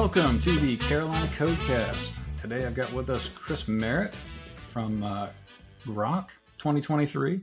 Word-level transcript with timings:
Welcome 0.00 0.38
to 0.38 0.56
the 0.56 0.78
Carolina 0.78 1.28
Code 1.36 1.58
Cast. 1.66 2.14
Today 2.38 2.64
I've 2.64 2.74
got 2.74 2.90
with 2.90 3.10
us 3.10 3.28
Chris 3.28 3.68
Merritt 3.68 4.16
from 4.66 5.02
uh, 5.02 5.28
Grok 5.84 6.28
2023. 6.56 7.32
He's 7.32 7.40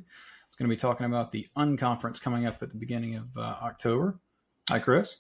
going 0.58 0.68
to 0.68 0.68
be 0.68 0.76
talking 0.76 1.06
about 1.06 1.32
the 1.32 1.48
unconference 1.56 2.20
coming 2.20 2.48
up 2.48 2.64
at 2.64 2.72
the 2.72 2.76
beginning 2.76 3.16
of 3.16 3.26
uh, 3.38 3.42
October. 3.62 4.18
Hi, 4.70 4.80
Chris. 4.80 5.18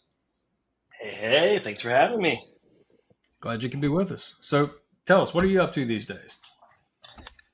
Hey, 0.99 1.11
hey, 1.11 1.61
thanks 1.63 1.83
for 1.83 1.91
having 1.91 2.19
me. 2.19 2.41
Glad 3.39 3.61
you 3.61 3.69
can 3.69 3.81
be 3.81 3.87
with 3.87 4.11
us. 4.11 4.33
So 4.41 4.71
tell 5.05 5.21
us, 5.21 5.31
what 5.31 5.43
are 5.43 5.47
you 5.47 5.61
up 5.61 5.73
to 5.75 5.85
these 5.85 6.07
days? 6.07 6.39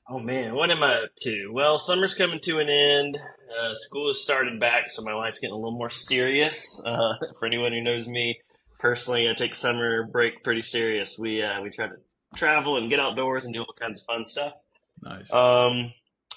Oh 0.08 0.18
man, 0.18 0.54
what 0.54 0.70
am 0.70 0.82
I 0.82 0.94
up 0.94 1.10
to? 1.24 1.50
Well, 1.52 1.78
summer's 1.78 2.14
coming 2.14 2.40
to 2.44 2.58
an 2.58 2.70
end. 2.70 3.18
Uh, 3.50 3.74
school 3.74 4.06
has 4.06 4.22
started 4.22 4.58
back, 4.58 4.90
so 4.90 5.02
my 5.02 5.12
life's 5.12 5.40
getting 5.40 5.52
a 5.52 5.58
little 5.58 5.76
more 5.76 5.90
serious. 5.90 6.82
Uh, 6.86 7.16
for 7.38 7.44
anyone 7.44 7.72
who 7.72 7.82
knows 7.82 8.08
me 8.08 8.38
personally, 8.84 9.30
I 9.30 9.32
take 9.32 9.54
summer 9.54 10.04
break 10.04 10.44
pretty 10.44 10.60
serious. 10.60 11.18
We 11.18 11.42
uh, 11.42 11.62
we 11.62 11.70
try 11.70 11.86
to 11.86 11.96
travel 12.36 12.76
and 12.76 12.90
get 12.90 13.00
outdoors 13.00 13.46
and 13.46 13.54
do 13.54 13.60
all 13.60 13.74
kinds 13.80 14.00
of 14.00 14.06
fun 14.06 14.26
stuff. 14.26 14.52
Nice. 15.00 15.32
Um, 15.32 15.94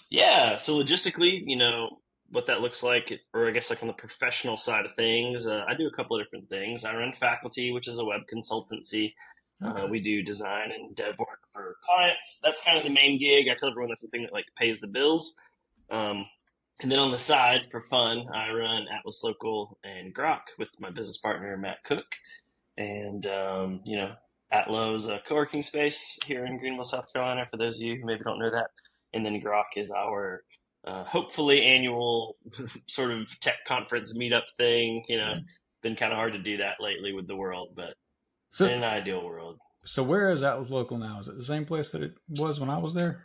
yeah. 0.09 0.57
So 0.57 0.81
logistically, 0.81 1.41
you 1.43 1.57
know 1.57 1.99
what 2.29 2.47
that 2.47 2.61
looks 2.61 2.83
like, 2.83 3.19
or 3.33 3.49
I 3.49 3.51
guess 3.51 3.69
like 3.69 3.81
on 3.81 3.87
the 3.87 3.93
professional 3.93 4.55
side 4.55 4.85
of 4.85 4.95
things, 4.95 5.45
uh, 5.45 5.65
I 5.67 5.75
do 5.75 5.87
a 5.87 5.91
couple 5.91 6.17
of 6.17 6.23
different 6.23 6.49
things. 6.49 6.85
I 6.85 6.95
run 6.95 7.11
faculty, 7.11 7.73
which 7.73 7.89
is 7.89 7.99
a 7.99 8.05
web 8.05 8.21
consultancy. 8.33 9.13
Okay. 9.61 9.81
Uh, 9.81 9.87
we 9.87 9.99
do 9.99 10.23
design 10.23 10.71
and 10.71 10.95
dev 10.95 11.19
work 11.19 11.39
for 11.51 11.75
clients. 11.83 12.39
That's 12.41 12.63
kind 12.63 12.77
of 12.77 12.85
the 12.85 12.91
main 12.91 13.19
gig. 13.19 13.49
I 13.49 13.55
tell 13.55 13.69
everyone 13.69 13.89
that's 13.89 14.05
the 14.05 14.09
thing 14.09 14.21
that 14.21 14.31
like 14.31 14.45
pays 14.57 14.79
the 14.79 14.87
bills. 14.87 15.33
Um, 15.89 16.25
and 16.81 16.91
then 16.91 16.99
on 16.99 17.11
the 17.11 17.17
side, 17.17 17.61
for 17.71 17.81
fun, 17.81 18.27
I 18.33 18.51
run 18.51 18.85
Atlas 18.95 19.23
Local 19.23 19.79
and 19.83 20.13
Grok 20.13 20.41
with 20.59 20.69
my 20.79 20.91
business 20.91 21.17
partner 21.17 21.57
Matt 21.57 21.83
Cook. 21.83 22.05
And 22.77 23.25
um, 23.25 23.81
you 23.85 23.97
know, 23.97 24.13
Atlo's 24.51 25.07
a 25.07 25.19
co-working 25.27 25.63
space 25.63 26.19
here 26.25 26.45
in 26.45 26.59
Greenville, 26.59 26.83
South 26.83 27.11
Carolina. 27.11 27.47
For 27.49 27.57
those 27.57 27.81
of 27.81 27.87
you 27.87 27.95
who 27.95 28.05
maybe 28.05 28.23
don't 28.23 28.39
know 28.39 28.51
that, 28.51 28.67
and 29.13 29.25
then 29.25 29.41
Grok 29.41 29.75
is 29.75 29.91
our 29.91 30.43
uh, 30.85 31.03
hopefully 31.03 31.65
annual 31.65 32.37
sort 32.87 33.11
of 33.11 33.27
tech 33.39 33.65
conference 33.65 34.15
meetup 34.15 34.43
thing. 34.57 35.03
You 35.07 35.17
know, 35.17 35.33
been 35.81 35.95
kind 35.95 36.13
of 36.13 36.17
hard 36.17 36.33
to 36.33 36.39
do 36.39 36.57
that 36.57 36.75
lately 36.79 37.11
with 37.11 37.27
the 37.27 37.35
world, 37.35 37.69
but 37.75 37.95
so, 38.51 38.65
in 38.65 38.73
an 38.73 38.83
ideal 38.83 39.25
world. 39.25 39.57
so 39.83 40.03
where 40.03 40.29
is 40.29 40.43
Atlas 40.43 40.69
Local 40.69 40.97
now? 40.97 41.19
Is 41.19 41.27
it 41.27 41.37
the 41.37 41.43
same 41.43 41.65
place 41.65 41.91
that 41.91 42.03
it 42.03 42.13
was 42.29 42.59
when 42.59 42.69
I 42.69 42.77
was 42.77 42.93
there? 42.93 43.23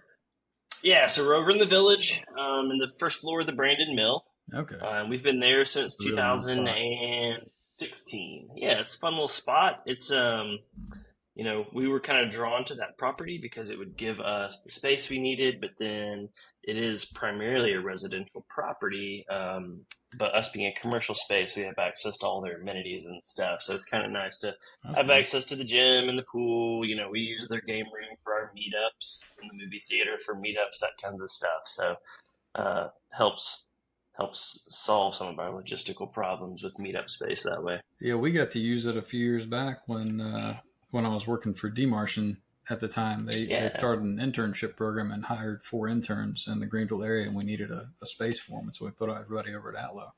Yeah, 0.83 1.06
so 1.06 1.25
we're 1.25 1.36
over 1.36 1.50
in 1.50 1.58
the 1.58 1.66
village, 1.66 2.22
um, 2.38 2.70
in 2.70 2.78
the 2.78 2.91
first 2.98 3.20
floor 3.20 3.41
of 3.41 3.47
the 3.47 3.52
Brandon 3.52 3.94
Mill. 3.94 4.25
Okay. 4.52 4.77
Uh, 4.77 5.06
we've 5.08 5.22
been 5.22 5.41
there 5.41 5.64
since 5.64 5.97
Really 6.00 6.11
2016. 6.12 8.50
Yeah, 8.56 8.80
it's 8.80 8.97
a 8.97 8.98
fun 8.98 9.12
little 9.12 9.28
spot. 9.28 9.83
It's 9.86 10.10
um, 10.10 10.58
you 11.34 11.44
know, 11.44 11.66
we 11.72 11.88
were 11.88 12.00
kind 12.00 12.25
of 12.25 12.30
drawn 12.30 12.64
to 12.66 12.75
that 12.77 12.98
property 12.98 13.38
because 13.41 13.70
it 13.70 13.78
would 13.78 13.97
give 13.97 14.20
us 14.20 14.60
the 14.60 14.70
space 14.70 15.08
we 15.08 15.19
needed, 15.19 15.60
but 15.60 15.70
then 15.78 16.28
it 16.62 16.77
is 16.77 17.06
primarily 17.06 17.72
a 17.72 17.80
residential 17.80 18.44
property. 18.48 19.25
Um, 19.30 19.86
but 20.14 20.34
us 20.34 20.48
being 20.50 20.66
a 20.66 20.80
commercial 20.80 21.14
space, 21.14 21.56
we 21.56 21.62
have 21.62 21.78
access 21.78 22.16
to 22.18 22.27
all 22.27 22.41
their 22.41 22.60
amenities 22.60 23.06
and 23.06 23.22
stuff. 23.27 23.62
So 23.62 23.74
it's 23.74 23.86
kind 23.86 24.05
of 24.05 24.10
nice 24.10 24.36
to 24.38 24.54
That's 24.84 24.98
have 24.98 25.06
cool. 25.06 25.14
access 25.14 25.44
to 25.46 25.56
the 25.56 25.64
gym 25.64 26.08
and 26.08 26.19
the 26.19 26.24
pool. 26.24 26.84
You 26.86 26.96
know, 26.96 27.08
we 27.10 27.20
use 27.20 27.48
their 27.48 27.60
game 27.60 27.86
room 27.86 28.16
for 28.22 28.32
our 28.34 28.52
meetups 28.56 29.24
and 29.41 29.50
the 29.50 29.54
movie 29.54 29.82
theater 29.88 30.19
for 30.24 30.34
meetups, 30.34 30.80
that 30.80 30.91
kinds 31.02 31.22
of 31.22 31.30
stuff. 31.30 31.62
So 31.66 31.96
uh, 32.54 32.88
helps 33.10 33.69
helps 34.16 34.66
solve 34.69 35.14
some 35.14 35.28
of 35.28 35.38
our 35.38 35.50
logistical 35.50 36.12
problems 36.12 36.62
with 36.62 36.74
meetup 36.74 37.08
space 37.08 37.42
that 37.42 37.62
way. 37.62 37.80
Yeah, 37.98 38.16
we 38.16 38.30
got 38.30 38.50
to 38.50 38.60
use 38.60 38.84
it 38.84 38.97
a 38.97 39.02
few 39.02 39.20
years 39.20 39.47
back 39.47 39.80
when 39.86 40.20
uh, 40.20 40.58
when 40.91 41.06
I 41.06 41.08
was 41.08 41.26
working 41.26 41.54
for 41.54 41.70
Demartian 41.70 42.37
at 42.72 42.81
the 42.81 42.88
time. 42.88 43.27
They, 43.27 43.44
they 43.44 43.71
started 43.77 44.05
an 44.05 44.16
internship 44.16 44.77
program 44.77 45.12
and 45.12 45.27
hired 45.27 45.62
four 45.62 45.88
interns 45.88 46.49
in 46.49 46.59
the 46.59 46.66
Greenville 46.66 47.05
area, 47.05 47.27
and 47.27 47.37
we 47.37 47.44
needed 47.44 47.71
a, 47.71 47.91
a 48.00 48.06
space 48.06 48.41
for 48.41 48.53
them, 48.53 48.69
and 48.69 48.75
so 48.75 48.87
we 48.87 48.91
put 48.91 49.10
everybody 49.10 49.55
over 49.55 49.77
at 49.77 49.84
Atlo. 49.84 50.15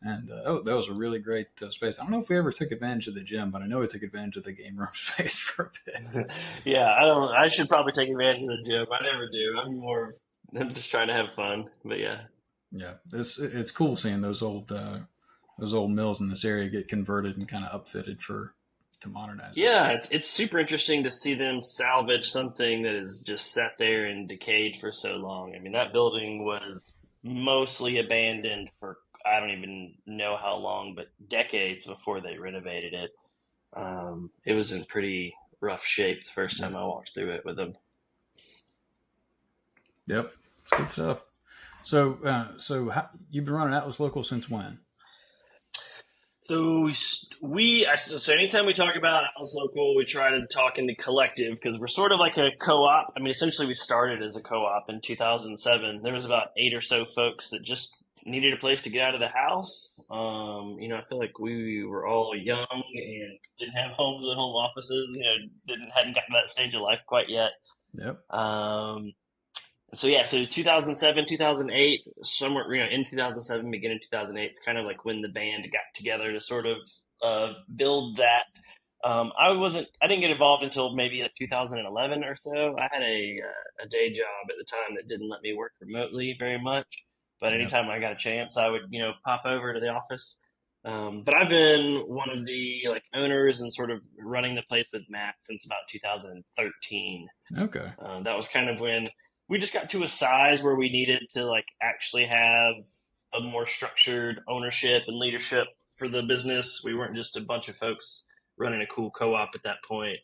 And 0.00 0.30
uh, 0.30 0.42
oh, 0.46 0.62
that 0.62 0.74
was 0.74 0.88
a 0.88 0.94
really 0.94 1.18
great 1.18 1.48
uh, 1.62 1.70
space. 1.70 1.98
I 1.98 2.02
don't 2.02 2.12
know 2.12 2.20
if 2.20 2.28
we 2.28 2.38
ever 2.38 2.52
took 2.52 2.72
advantage 2.72 3.08
of 3.08 3.14
the 3.14 3.22
gym, 3.22 3.50
but 3.50 3.62
I 3.62 3.66
know 3.66 3.80
we 3.80 3.86
took 3.86 4.02
advantage 4.02 4.36
of 4.36 4.44
the 4.44 4.52
game 4.52 4.76
room 4.76 4.88
space 4.94 5.38
for 5.38 5.64
a 5.64 5.90
bit. 5.90 6.30
yeah, 6.64 6.94
I 6.96 7.02
don't. 7.02 7.32
I 7.32 7.48
should 7.48 7.68
probably 7.68 7.92
take 7.92 8.08
advantage 8.08 8.42
of 8.42 8.48
the 8.48 8.62
gym. 8.64 8.86
I 8.90 9.04
never 9.04 9.28
do. 9.30 9.58
I'm 9.58 9.76
more. 9.78 10.12
I'm 10.58 10.72
just 10.72 10.90
trying 10.90 11.08
to 11.08 11.14
have 11.14 11.34
fun. 11.34 11.68
But 11.84 11.98
yeah, 11.98 12.20
Yeah, 12.72 12.94
it's 13.12 13.38
it's 13.38 13.70
cool 13.70 13.96
seeing 13.96 14.20
those 14.20 14.42
old 14.42 14.70
uh, 14.72 15.00
those 15.58 15.74
old 15.74 15.90
mills 15.90 16.20
in 16.20 16.28
this 16.28 16.44
area 16.44 16.68
get 16.68 16.88
converted 16.88 17.36
and 17.36 17.48
kind 17.48 17.64
of 17.64 17.84
upfitted 17.84 18.20
for 18.20 18.54
to 19.04 19.08
modernize. 19.08 19.56
it. 19.56 19.60
yeah, 19.60 19.90
it's, 19.90 20.08
it's 20.10 20.28
super 20.28 20.58
interesting 20.58 21.04
to 21.04 21.10
see 21.10 21.34
them 21.34 21.62
salvage 21.62 22.28
something 22.28 22.82
that 22.82 22.94
has 22.94 23.20
just 23.20 23.52
sat 23.52 23.78
there 23.78 24.06
and 24.06 24.28
decayed 24.28 24.78
for 24.80 24.92
so 24.92 25.16
long. 25.16 25.54
I 25.54 25.60
mean, 25.60 25.72
that 25.72 25.92
building 25.92 26.44
was 26.44 26.94
mostly 27.22 27.98
abandoned 27.98 28.70
for 28.80 28.98
I 29.24 29.40
don't 29.40 29.50
even 29.50 29.94
know 30.06 30.36
how 30.36 30.56
long, 30.56 30.94
but 30.94 31.06
decades 31.28 31.86
before 31.86 32.20
they 32.20 32.36
renovated 32.36 32.92
it. 32.92 33.10
Um, 33.74 34.30
it 34.44 34.52
was 34.52 34.72
in 34.72 34.84
pretty 34.84 35.34
rough 35.60 35.84
shape 35.84 36.24
the 36.24 36.30
first 36.34 36.60
time 36.60 36.76
I 36.76 36.84
walked 36.84 37.14
through 37.14 37.30
it 37.30 37.44
with 37.44 37.56
them. 37.56 37.74
Yep, 40.06 40.32
it's 40.60 40.70
good 40.70 40.90
stuff. 40.90 41.22
So, 41.82 42.18
uh, 42.24 42.48
so 42.58 42.90
how, 42.90 43.08
you've 43.30 43.46
been 43.46 43.54
running 43.54 43.74
Atlas 43.74 43.98
Local 43.98 44.22
since 44.22 44.48
when? 44.50 44.78
So 46.44 46.80
we, 46.80 46.94
we 47.40 47.86
so 47.96 48.18
so 48.18 48.32
anytime 48.32 48.66
we 48.66 48.74
talk 48.74 48.96
about 48.96 49.24
Atlas 49.24 49.54
Local, 49.54 49.96
we 49.96 50.04
try 50.04 50.28
to 50.28 50.46
talk 50.46 50.76
in 50.76 50.86
the 50.86 50.94
collective 50.94 51.54
because 51.54 51.78
we're 51.78 51.88
sort 51.88 52.12
of 52.12 52.20
like 52.20 52.36
a 52.36 52.50
co-op. 52.58 53.14
I 53.16 53.20
mean, 53.20 53.30
essentially, 53.30 53.66
we 53.66 53.72
started 53.72 54.22
as 54.22 54.36
a 54.36 54.42
co-op 54.42 54.90
in 54.90 55.00
2007. 55.00 56.02
There 56.02 56.12
was 56.12 56.26
about 56.26 56.48
eight 56.58 56.74
or 56.74 56.82
so 56.82 57.06
folks 57.06 57.48
that 57.48 57.62
just 57.62 57.96
needed 58.26 58.52
a 58.52 58.58
place 58.58 58.82
to 58.82 58.90
get 58.90 59.06
out 59.06 59.14
of 59.14 59.20
the 59.20 59.28
house. 59.28 59.90
Um, 60.10 60.76
you 60.78 60.88
know, 60.88 60.96
I 60.96 61.04
feel 61.04 61.18
like 61.18 61.38
we 61.38 61.82
were 61.82 62.06
all 62.06 62.36
young 62.36 62.66
and 62.70 63.38
didn't 63.58 63.74
have 63.74 63.92
homes 63.92 64.26
and 64.28 64.36
home 64.36 64.54
offices. 64.54 65.16
You 65.16 65.24
know, 65.24 65.36
didn't 65.66 65.90
hadn't 65.94 66.14
gotten 66.14 66.34
to 66.34 66.40
that 66.42 66.50
stage 66.50 66.74
of 66.74 66.82
life 66.82 67.00
quite 67.06 67.30
yet. 67.30 67.52
Yep. 67.94 68.30
Um, 68.30 69.12
so 69.98 70.06
yeah, 70.06 70.24
so 70.24 70.44
2007, 70.44 71.26
2008, 71.26 72.00
somewhere 72.22 72.74
you 72.74 72.82
know 72.82 72.88
in 72.90 73.04
2007, 73.04 73.70
beginning 73.70 74.00
2008, 74.02 74.44
it's 74.46 74.58
kind 74.60 74.78
of 74.78 74.84
like 74.86 75.04
when 75.04 75.20
the 75.22 75.28
band 75.28 75.64
got 75.72 75.82
together 75.94 76.32
to 76.32 76.40
sort 76.40 76.66
of 76.66 76.78
uh, 77.22 77.52
build 77.74 78.18
that. 78.18 78.44
Um, 79.04 79.32
I 79.38 79.50
wasn't, 79.52 79.88
I 80.02 80.06
didn't 80.06 80.22
get 80.22 80.30
involved 80.30 80.62
until 80.64 80.94
maybe 80.94 81.20
like 81.20 81.34
2011 81.38 82.24
or 82.24 82.34
so. 82.34 82.74
I 82.78 82.88
had 82.90 83.02
a 83.02 83.40
uh, 83.44 83.84
a 83.84 83.88
day 83.88 84.10
job 84.10 84.26
at 84.48 84.56
the 84.58 84.64
time 84.64 84.96
that 84.96 85.08
didn't 85.08 85.28
let 85.28 85.42
me 85.42 85.54
work 85.54 85.72
remotely 85.80 86.36
very 86.38 86.58
much. 86.58 86.86
But 87.40 87.52
Yeah. 87.58 87.58
anytime 87.58 87.90
I 87.90 87.98
got 88.00 88.12
a 88.12 88.16
chance, 88.16 88.56
I 88.56 88.68
would 88.70 88.82
you 88.90 89.02
know 89.02 89.12
pop 89.24 89.44
over 89.44 89.74
to 89.74 89.80
the 89.80 89.90
office. 89.90 90.40
Um, 90.86 91.22
but 91.24 91.34
I've 91.34 91.48
been 91.48 92.04
one 92.06 92.28
of 92.30 92.46
the 92.46 92.82
like 92.88 93.04
owners 93.14 93.60
and 93.60 93.72
sort 93.72 93.90
of 93.90 94.00
running 94.18 94.54
the 94.54 94.62
place 94.62 94.86
with 94.92 95.02
Matt 95.08 95.34
since 95.44 95.64
about 95.66 95.80
2013 95.90 97.26
Okay. 97.58 97.92
uh, 98.04 98.20
that 98.22 98.36
was 98.36 98.48
kind 98.48 98.68
of 98.68 98.80
when 98.80 99.08
we 99.48 99.58
just 99.58 99.74
got 99.74 99.90
to 99.90 100.02
a 100.02 100.08
size 100.08 100.62
where 100.62 100.74
we 100.74 100.88
needed 100.88 101.22
to 101.34 101.44
like 101.44 101.66
actually 101.82 102.26
have 102.26 102.74
a 103.34 103.40
more 103.40 103.66
structured 103.66 104.40
ownership 104.48 105.04
and 105.06 105.18
leadership 105.18 105.66
for 105.96 106.08
the 106.08 106.22
business. 106.22 106.82
We 106.84 106.94
weren't 106.94 107.16
just 107.16 107.36
a 107.36 107.40
bunch 107.40 107.68
of 107.68 107.76
folks 107.76 108.24
running 108.56 108.80
a 108.80 108.86
cool 108.86 109.10
co-op 109.10 109.50
at 109.54 109.62
that 109.64 109.82
point. 109.86 110.18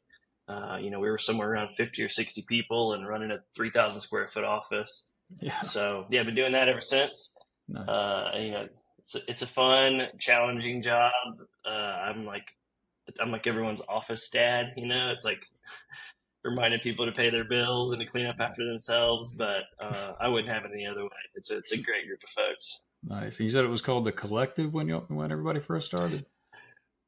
Uh, 0.49 0.79
you 0.81 0.91
know, 0.91 1.01
we 1.01 1.11
were 1.11 1.19
somewhere 1.19 1.51
around 1.51 1.71
50 1.71 2.03
or 2.03 2.09
60 2.09 2.45
people 2.49 2.95
and 2.95 3.07
running 3.07 3.31
a 3.31 3.39
3,000 3.55 4.01
square 4.01 4.27
foot 4.27 4.45
office. 4.45 5.11
Yeah. 5.41 5.63
So 5.63 6.07
yeah, 6.11 6.23
been 6.25 6.35
doing 6.35 6.53
that 6.53 6.69
ever 6.69 6.81
since. 6.81 7.31
Nice. 7.69 7.89
Uh, 7.89 8.31
you 8.37 8.51
know, 8.51 8.69
it's 8.99 9.15
a, 9.15 9.21
it's 9.29 9.43
a 9.43 9.47
fun, 9.47 10.03
challenging 10.19 10.83
job. 10.83 11.13
Uh, 11.65 11.69
I'm 11.69 12.25
like, 12.25 12.57
I'm 13.21 13.31
like 13.31 13.47
everyone's 13.47 13.83
office 13.89 14.29
dad. 14.29 14.73
You 14.77 14.87
know, 14.87 15.11
it's 15.13 15.25
like 15.25 15.47
reminding 16.45 16.81
people 16.81 17.07
to 17.07 17.13
pay 17.13 17.31
their 17.31 17.45
bills 17.45 17.93
and 17.93 18.01
to 18.01 18.07
clean 18.07 18.27
up 18.27 18.41
after 18.41 18.65
themselves. 18.65 19.31
But 19.37 19.63
uh, 19.79 20.13
I 20.21 20.29
wouldn't 20.29 20.53
have 20.53 20.65
it 20.65 20.71
any 20.73 20.87
other 20.87 21.03
way. 21.05 21.11
It's 21.35 21.51
a, 21.51 21.59
it's 21.59 21.73
a 21.73 21.79
great 21.79 22.07
group 22.07 22.23
of 22.23 22.31
folks. 22.31 22.81
nice. 23.03 23.39
You 23.41 23.51
said 23.51 23.65
it 23.65 23.69
was 23.69 23.83
called 23.83 24.05
the 24.05 24.13
Collective 24.13 24.73
when 24.73 24.89
you 24.89 25.05
when 25.09 25.31
everybody 25.33 25.61
first 25.61 25.87
started. 25.87 26.25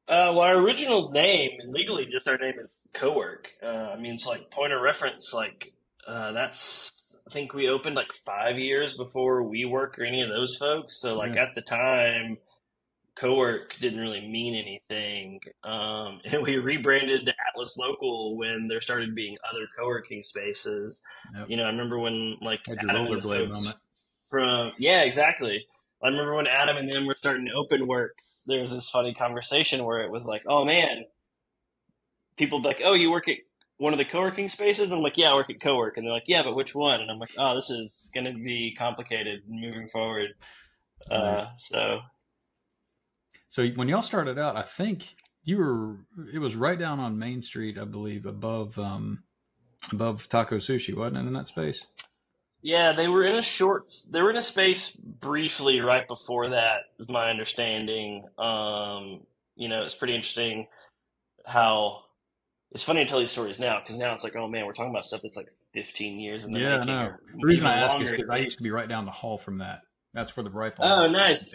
Uh, 0.08 0.34
well, 0.34 0.40
our 0.40 0.56
original 0.56 1.11
name, 1.12 1.52
legally, 1.69 2.06
just 2.06 2.26
our 2.29 2.37
name 2.37 2.58
is 2.58 2.69
Cowork. 2.94 3.46
Uh, 3.62 3.94
I 3.94 3.96
mean, 3.99 4.14
it's 4.14 4.26
like 4.26 4.50
point 4.50 4.73
of 4.73 4.81
reference. 4.82 5.32
Like 5.32 5.73
uh, 6.06 6.32
that's, 6.32 7.05
I 7.26 7.32
think 7.32 7.55
we 7.55 7.69
opened 7.69 7.94
like 7.94 8.12
five 8.26 8.58
years 8.58 8.94
before 8.94 9.43
WeWork 9.44 9.99
or 9.99 10.05
any 10.05 10.23
of 10.23 10.28
those 10.28 10.56
folks. 10.56 11.00
So, 11.00 11.14
like 11.17 11.37
Yeah. 11.37 11.44
at 11.44 11.55
the 11.55 11.62
time, 11.62 12.38
Cowork 13.19 13.79
didn't 13.81 14.00
really 14.00 14.26
mean 14.26 14.55
anything. 14.55 15.41
Um, 15.64 16.20
and 16.25 16.43
we 16.43 16.56
rebranded 16.56 17.26
to 17.26 17.35
Atlas 17.49 17.76
Local 17.76 18.37
when 18.37 18.69
there 18.69 18.81
started 18.81 19.14
being 19.14 19.37
other 19.50 19.67
co-working 19.76 20.23
spaces. 20.23 21.03
Yep. 21.37 21.50
You 21.50 21.56
know, 21.56 21.64
I 21.64 21.69
remember 21.69 21.99
when 21.99 22.37
like 22.41 22.61
Adam 22.69 22.91
and 22.91 23.23
the 23.23 23.23
folks 23.23 23.75
from 24.31 24.73
yeah, 24.79 25.03
exactly. 25.03 25.67
I 26.03 26.09
remember 26.09 26.35
when 26.35 26.49
Adam 26.49 26.76
and 26.79 26.91
them 26.91 27.06
were 27.06 27.14
starting 27.17 27.47
to 27.47 27.53
open 27.53 27.87
work. 27.87 28.19
There 28.49 28.61
was 28.61 28.73
this 28.73 28.88
funny 28.88 29.14
conversation 29.14 29.85
where 29.85 30.03
it 30.03 30.11
was 30.11 30.26
like, 30.26 30.43
"Oh 30.47 30.64
man, 30.64 31.05
people 32.37 32.61
be 32.61 32.69
like, 32.69 32.82
"Oh, 32.85 32.94
you 32.94 33.12
work 33.12 33.29
at 33.29 33.37
one 33.76 33.93
of 33.93 33.99
the 33.99 34.05
co-working 34.05 34.49
spaces?" 34.49 34.91
I'm 34.91 35.00
like, 35.00 35.17
"Yeah, 35.17 35.31
I 35.31 35.35
work 35.35 35.50
at 35.50 35.61
co-work," 35.61 35.97
and 35.97 36.05
they're 36.05 36.12
like, 36.12 36.26
"Yeah, 36.26 36.43
but 36.43 36.56
which 36.56 36.75
one?" 36.75 37.00
And 37.00 37.11
I'm 37.11 37.20
like, 37.20 37.35
"Oh, 37.38 37.55
this 37.55 37.70
is 37.70 38.11
going 38.12 38.25
to 38.25 38.32
be 38.32 38.75
complicated 38.76 39.43
moving 39.47 39.88
forward." 39.88 40.31
Uh, 41.09 41.47
so, 41.56 42.00
so 43.52 43.69
when 43.69 43.87
y'all 43.87 44.00
started 44.00 44.38
out, 44.38 44.56
I 44.56 44.62
think 44.62 45.14
you 45.44 45.58
were. 45.58 45.96
It 46.32 46.38
was 46.38 46.56
right 46.56 46.78
down 46.78 46.99
on 46.99 47.19
Main 47.19 47.43
Street, 47.43 47.76
I 47.76 47.84
believe, 47.84 48.25
above 48.25 48.78
um, 48.78 49.25
above 49.93 50.26
Taco 50.26 50.56
Sushi, 50.56 50.96
wasn't 50.96 51.19
it, 51.19 51.26
in 51.26 51.34
that 51.34 51.49
space? 51.49 51.84
Yeah, 52.62 52.94
they 52.94 53.08
were 53.08 53.22
in 53.22 53.34
a 53.34 53.43
short. 53.43 53.93
They 54.10 54.22
were 54.22 54.31
in 54.31 54.38
a 54.38 54.43
space 54.43 54.96
briefly 54.96 55.81
right 55.81 56.08
before 56.08 56.49
that. 56.49 56.84
Was 56.99 57.10
my 57.10 57.28
understanding. 57.28 58.25
Um, 58.38 59.26
you 59.54 59.69
know, 59.69 59.82
it's 59.82 59.94
pretty 59.94 60.14
interesting 60.14 60.66
how 61.44 62.04
it's 62.70 62.84
funny 62.84 63.04
to 63.04 63.10
tell 63.10 63.19
these 63.19 63.32
stories 63.32 63.58
now 63.58 63.81
because 63.81 63.99
now 63.99 64.14
it's 64.14 64.25
like, 64.25 64.34
oh 64.34 64.49
man, 64.49 64.64
we're 64.64 64.72
talking 64.72 64.93
about 64.93 65.04
stuff 65.04 65.20
that's 65.20 65.37
like 65.37 65.49
15 65.75 66.19
years 66.19 66.46
in 66.46 66.52
the 66.52 66.58
yeah, 66.58 66.78
making. 66.78 66.87
No. 66.87 67.12
The 67.38 67.46
reason 67.46 67.66
I 67.66 67.82
ask 67.82 68.00
is 68.00 68.12
because 68.12 68.31
I 68.31 68.38
used 68.38 68.56
to 68.56 68.64
be 68.64 68.70
right 68.70 68.88
down 68.88 69.04
the 69.04 69.10
hall 69.10 69.37
from 69.37 69.58
that. 69.58 69.82
That's 70.14 70.34
where 70.38 70.44
the 70.44 70.50
right. 70.50 70.72
Oh, 70.78 71.06
nice. 71.06 71.54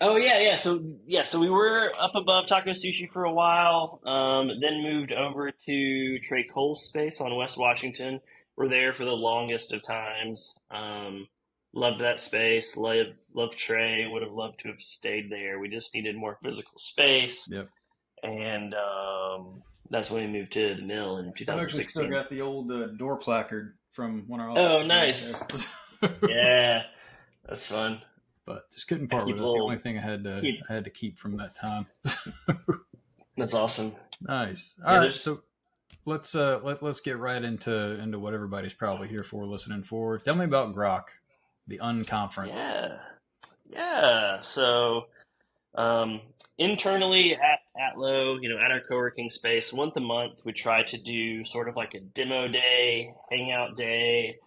Oh 0.00 0.16
yeah, 0.16 0.40
yeah. 0.40 0.56
So 0.56 0.82
yeah, 1.06 1.22
so 1.22 1.40
we 1.40 1.50
were 1.50 1.92
up 1.98 2.14
above 2.14 2.46
Taco 2.46 2.70
Sushi 2.70 3.08
for 3.08 3.24
a 3.24 3.32
while. 3.32 4.00
Um, 4.04 4.50
then 4.60 4.82
moved 4.82 5.12
over 5.12 5.50
to 5.50 6.18
Trey 6.20 6.44
Cole's 6.44 6.84
space 6.84 7.20
on 7.20 7.34
West 7.36 7.58
Washington. 7.58 8.20
We're 8.56 8.68
there 8.68 8.92
for 8.92 9.04
the 9.04 9.16
longest 9.16 9.72
of 9.72 9.82
times. 9.82 10.54
Um, 10.70 11.28
loved 11.74 12.00
that 12.00 12.18
space. 12.18 12.76
Love 12.76 13.08
love 13.34 13.54
Trey. 13.56 14.06
Would 14.06 14.22
have 14.22 14.32
loved 14.32 14.60
to 14.60 14.68
have 14.68 14.80
stayed 14.80 15.30
there. 15.30 15.58
We 15.58 15.68
just 15.68 15.94
needed 15.94 16.16
more 16.16 16.38
physical 16.42 16.78
space. 16.78 17.46
Yep. 17.50 17.68
And 18.22 18.74
um, 18.74 19.62
that's 19.90 20.10
when 20.10 20.32
we 20.32 20.38
moved 20.38 20.52
to 20.52 20.74
the 20.76 20.82
mill 20.82 21.18
in 21.18 21.32
2016. 21.32 21.88
still 21.88 22.08
got 22.08 22.30
the 22.30 22.40
old 22.40 22.70
uh, 22.70 22.86
door 22.88 23.16
placard 23.16 23.76
from 23.92 24.24
one 24.28 24.40
of 24.40 24.50
our. 24.50 24.58
Oh, 24.58 24.82
nice. 24.82 25.42
yeah, 26.28 26.84
that's 27.46 27.66
fun. 27.66 28.00
But 28.50 28.68
just 28.72 28.88
couldn't 28.88 29.08
part 29.08 29.26
with 29.26 29.36
it. 29.36 29.38
That's 29.38 29.52
the 29.52 29.60
only 29.60 29.76
thing 29.76 29.96
I 29.96 30.00
had 30.00 30.24
to 30.24 30.38
keep, 30.40 30.60
I 30.68 30.72
had 30.72 30.84
to 30.84 30.90
keep 30.90 31.18
from 31.18 31.36
that 31.36 31.54
time. 31.54 31.86
that's 33.36 33.54
awesome. 33.54 33.94
Nice. 34.20 34.74
All 34.84 34.94
yeah, 34.94 34.98
right, 35.02 35.12
so 35.12 35.42
let's 36.04 36.34
uh 36.34 36.58
let, 36.64 36.82
let's 36.82 37.00
get 37.00 37.18
right 37.18 37.42
into 37.42 37.72
into 38.00 38.18
what 38.18 38.34
everybody's 38.34 38.74
probably 38.74 39.06
here 39.06 39.22
for 39.22 39.46
listening 39.46 39.84
for. 39.84 40.18
Tell 40.18 40.34
me 40.34 40.46
about 40.46 40.74
Grok, 40.74 41.04
the 41.68 41.78
unconference. 41.78 42.56
Yeah. 42.56 42.96
Yeah. 43.68 44.40
So 44.40 45.06
um 45.76 46.20
internally 46.58 47.36
at 47.36 47.60
Atlo, 47.80 48.36
you 48.40 48.48
know, 48.48 48.58
at 48.58 48.72
our 48.72 48.80
co-working 48.80 49.30
space, 49.30 49.72
once 49.72 49.92
a 49.94 50.00
month 50.00 50.44
we 50.44 50.52
try 50.52 50.82
to 50.82 50.98
do 50.98 51.44
sort 51.44 51.68
of 51.68 51.76
like 51.76 51.94
a 51.94 52.00
demo 52.00 52.48
day, 52.48 53.14
hangout 53.30 53.76
day. 53.76 54.38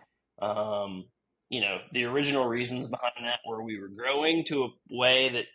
Um, 0.42 1.06
you 1.54 1.62
know, 1.62 1.78
the 1.92 2.04
original 2.06 2.48
reasons 2.48 2.88
behind 2.88 3.14
that 3.26 3.40
were 3.48 3.62
we 3.62 3.80
were 3.80 3.88
growing 3.88 4.44
to 4.46 4.64
a 4.64 4.70
way 4.90 5.30
that 5.30 5.46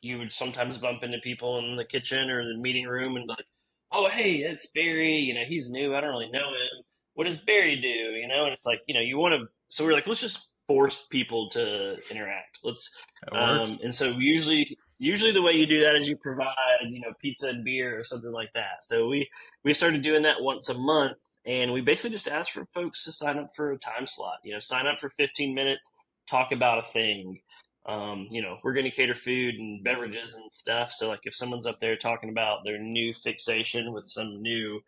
you 0.00 0.18
would 0.18 0.30
sometimes 0.30 0.78
bump 0.78 1.02
into 1.02 1.18
people 1.18 1.58
in 1.58 1.74
the 1.74 1.84
kitchen 1.84 2.30
or 2.30 2.44
the 2.44 2.56
meeting 2.56 2.86
room 2.86 3.16
and 3.16 3.26
be 3.26 3.30
like, 3.30 3.44
oh, 3.90 4.08
hey, 4.08 4.36
it's 4.36 4.70
Barry. 4.70 5.16
You 5.16 5.34
know, 5.34 5.42
he's 5.48 5.68
new. 5.68 5.96
I 5.96 6.00
don't 6.00 6.10
really 6.10 6.30
know 6.30 6.38
him. 6.38 6.84
What 7.14 7.24
does 7.24 7.38
Barry 7.38 7.74
do? 7.74 7.88
You 7.88 8.28
know, 8.28 8.44
and 8.44 8.52
it's 8.52 8.64
like, 8.64 8.82
you 8.86 8.94
know, 8.94 9.00
you 9.00 9.18
want 9.18 9.34
to. 9.34 9.48
So 9.70 9.84
we're 9.84 9.94
like, 9.94 10.06
let's 10.06 10.20
just 10.20 10.60
force 10.68 11.04
people 11.10 11.48
to 11.50 11.96
interact. 12.08 12.60
Let's. 12.62 12.88
Um, 13.32 13.80
and 13.82 13.92
so 13.92 14.10
usually, 14.16 14.78
usually 15.00 15.32
the 15.32 15.42
way 15.42 15.54
you 15.54 15.66
do 15.66 15.80
that 15.80 15.96
is 15.96 16.08
you 16.08 16.16
provide, 16.18 16.54
you 16.86 17.00
know, 17.00 17.14
pizza 17.20 17.48
and 17.48 17.64
beer 17.64 17.98
or 17.98 18.04
something 18.04 18.30
like 18.30 18.52
that. 18.54 18.84
So 18.84 19.08
we 19.08 19.28
we 19.64 19.74
started 19.74 20.02
doing 20.02 20.22
that 20.22 20.36
once 20.40 20.68
a 20.68 20.78
month, 20.78 21.16
and 21.48 21.72
we 21.72 21.80
basically 21.80 22.10
just 22.10 22.28
asked 22.28 22.52
for 22.52 22.66
folks 22.66 23.04
to 23.04 23.12
sign 23.12 23.38
up 23.38 23.56
for 23.56 23.72
a 23.72 23.78
time 23.78 24.06
slot. 24.06 24.36
You 24.44 24.52
know, 24.52 24.58
sign 24.58 24.86
up 24.86 25.00
for 25.00 25.08
15 25.08 25.54
minutes, 25.54 25.90
talk 26.28 26.52
about 26.52 26.78
a 26.78 26.82
thing. 26.82 27.40
Um, 27.86 28.26
you 28.30 28.42
know, 28.42 28.58
we're 28.62 28.74
going 28.74 28.84
to 28.84 28.90
cater 28.90 29.14
food 29.14 29.54
and 29.54 29.82
beverages 29.82 30.34
and 30.34 30.52
stuff. 30.52 30.92
So, 30.92 31.08
like, 31.08 31.20
if 31.22 31.34
someone's 31.34 31.66
up 31.66 31.80
there 31.80 31.96
talking 31.96 32.28
about 32.28 32.64
their 32.64 32.78
new 32.78 33.14
fixation 33.14 33.94
with 33.94 34.04
some 34.08 34.42
new 34.42 34.80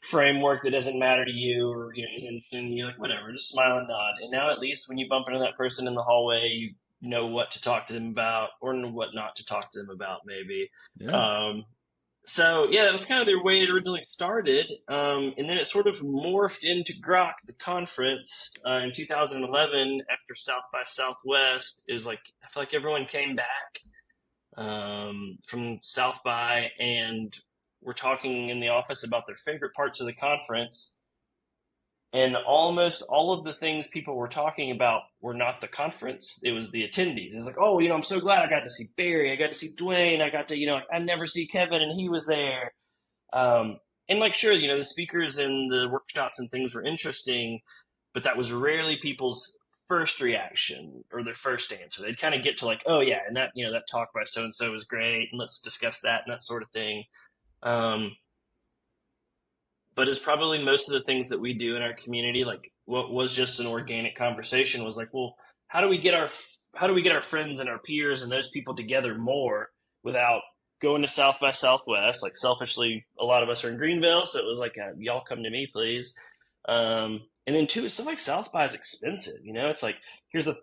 framework 0.00 0.62
that 0.62 0.70
doesn't 0.70 0.98
matter 0.98 1.24
to 1.24 1.30
you 1.30 1.70
or 1.70 1.94
you 1.94 2.02
know 2.02 2.10
isn't 2.16 2.72
you 2.72 2.86
like 2.86 2.98
whatever, 2.98 3.30
just 3.30 3.50
smile 3.50 3.76
and 3.76 3.88
nod. 3.88 4.14
And 4.22 4.30
now, 4.30 4.50
at 4.50 4.58
least 4.58 4.88
when 4.88 4.96
you 4.96 5.06
bump 5.06 5.28
into 5.28 5.40
that 5.40 5.56
person 5.56 5.86
in 5.86 5.94
the 5.94 6.02
hallway, 6.02 6.48
you 6.48 6.70
know 7.02 7.26
what 7.26 7.50
to 7.50 7.60
talk 7.60 7.88
to 7.88 7.92
them 7.92 8.08
about 8.08 8.50
or 8.62 8.74
what 8.90 9.10
not 9.12 9.36
to 9.36 9.44
talk 9.44 9.70
to 9.72 9.78
them 9.80 9.90
about, 9.90 10.20
maybe. 10.24 10.70
Yeah. 10.96 11.10
Um, 11.10 11.64
so 12.24 12.68
yeah, 12.70 12.84
that 12.84 12.92
was 12.92 13.04
kind 13.04 13.20
of 13.20 13.26
the 13.26 13.40
way 13.42 13.62
it 13.62 13.70
originally 13.70 14.00
started, 14.00 14.72
um, 14.88 15.34
and 15.36 15.48
then 15.48 15.58
it 15.58 15.66
sort 15.66 15.88
of 15.88 15.98
morphed 16.00 16.62
into 16.62 16.92
Grok, 16.92 17.34
the 17.46 17.52
conference, 17.52 18.50
uh, 18.64 18.78
in 18.78 18.92
2011 18.92 20.02
after 20.10 20.34
South 20.34 20.62
by 20.72 20.82
Southwest. 20.86 21.82
Was 21.88 22.06
like 22.06 22.20
I 22.44 22.48
feel 22.48 22.62
like 22.62 22.74
everyone 22.74 23.06
came 23.06 23.34
back 23.34 23.80
um, 24.56 25.38
from 25.48 25.80
South 25.82 26.20
by, 26.24 26.68
and 26.78 27.36
we're 27.80 27.92
talking 27.92 28.50
in 28.50 28.60
the 28.60 28.68
office 28.68 29.04
about 29.04 29.26
their 29.26 29.36
favorite 29.36 29.74
parts 29.74 30.00
of 30.00 30.06
the 30.06 30.12
conference, 30.12 30.94
and 32.12 32.36
almost 32.36 33.02
all 33.08 33.32
of 33.32 33.44
the 33.44 33.52
things 33.52 33.88
people 33.88 34.14
were 34.14 34.28
talking 34.28 34.70
about 34.70 35.02
were 35.20 35.34
not 35.34 35.60
the 35.60 35.68
conference 35.68 36.40
it 36.42 36.52
was 36.52 36.70
the 36.70 36.86
attendees. 36.86 37.34
It's 37.34 37.46
like 37.46 37.58
oh 37.58 37.78
you 37.78 37.88
know 37.88 37.94
i'm 37.94 38.02
so 38.02 38.20
glad 38.20 38.44
i 38.44 38.50
got 38.50 38.64
to 38.64 38.70
see 38.70 38.86
barry 38.96 39.32
i 39.32 39.36
got 39.36 39.50
to 39.50 39.58
see 39.58 39.74
dwayne 39.74 40.20
i 40.20 40.30
got 40.30 40.48
to 40.48 40.56
you 40.56 40.66
know 40.66 40.80
i 40.92 40.98
never 40.98 41.26
see 41.26 41.46
kevin 41.46 41.82
and 41.82 41.98
he 41.98 42.08
was 42.08 42.26
there. 42.26 42.72
Um, 43.32 43.78
and 44.08 44.20
like 44.20 44.34
sure 44.34 44.52
you 44.52 44.68
know 44.68 44.76
the 44.76 44.84
speakers 44.84 45.38
and 45.38 45.70
the 45.70 45.88
workshops 45.88 46.38
and 46.38 46.50
things 46.50 46.74
were 46.74 46.84
interesting 46.84 47.60
but 48.14 48.24
that 48.24 48.36
was 48.36 48.52
rarely 48.52 48.98
people's 49.00 49.56
first 49.88 50.20
reaction 50.20 51.04
or 51.12 51.22
their 51.22 51.34
first 51.34 51.70
answer. 51.70 52.02
They'd 52.02 52.18
kind 52.18 52.34
of 52.34 52.42
get 52.42 52.56
to 52.58 52.66
like 52.66 52.82
oh 52.86 53.00
yeah 53.00 53.20
and 53.26 53.36
that 53.36 53.50
you 53.54 53.64
know 53.64 53.72
that 53.72 53.84
talk 53.90 54.08
by 54.14 54.24
so 54.24 54.44
and 54.44 54.54
so 54.54 54.72
was 54.72 54.84
great 54.84 55.28
and 55.30 55.38
let's 55.38 55.58
discuss 55.58 56.00
that 56.00 56.22
and 56.24 56.32
that 56.32 56.44
sort 56.44 56.62
of 56.62 56.70
thing. 56.70 57.04
Um, 57.62 58.16
but 59.94 60.08
is 60.08 60.18
probably 60.18 60.62
most 60.62 60.88
of 60.88 60.94
the 60.94 61.02
things 61.02 61.28
that 61.28 61.40
we 61.40 61.52
do 61.54 61.76
in 61.76 61.82
our 61.82 61.94
community 61.94 62.44
like 62.44 62.72
what 62.86 63.12
was 63.12 63.34
just 63.34 63.60
an 63.60 63.66
organic 63.66 64.14
conversation 64.14 64.84
was 64.84 64.96
like 64.96 65.08
well 65.12 65.36
how 65.72 65.80
do 65.80 65.88
we 65.88 65.98
get 65.98 66.14
our 66.14 66.28
how 66.74 66.86
do 66.86 66.92
we 66.92 67.02
get 67.02 67.12
our 67.12 67.22
friends 67.22 67.60
and 67.60 67.68
our 67.68 67.78
peers 67.78 68.22
and 68.22 68.30
those 68.30 68.48
people 68.48 68.74
together 68.76 69.16
more 69.16 69.70
without 70.02 70.42
going 70.80 71.02
to 71.02 71.08
south 71.08 71.38
by 71.40 71.50
southwest? 71.50 72.22
Like 72.22 72.36
selfishly 72.36 73.06
a 73.18 73.24
lot 73.24 73.42
of 73.42 73.48
us 73.48 73.64
are 73.64 73.70
in 73.70 73.78
greenville 73.78 74.26
so 74.26 74.38
it 74.38 74.46
was 74.46 74.58
like 74.58 74.76
uh, 74.78 74.92
y'all 74.98 75.24
come 75.26 75.42
to 75.42 75.50
me 75.50 75.68
please. 75.72 76.14
Um, 76.68 77.22
and 77.46 77.56
then 77.56 77.66
two 77.66 77.88
stuff 77.88 78.06
like 78.06 78.20
south 78.20 78.52
by 78.52 78.66
is 78.66 78.74
expensive 78.74 79.44
you 79.44 79.54
know? 79.54 79.68
It's 79.68 79.82
like 79.82 79.96
here's 80.28 80.46
a 80.46 80.56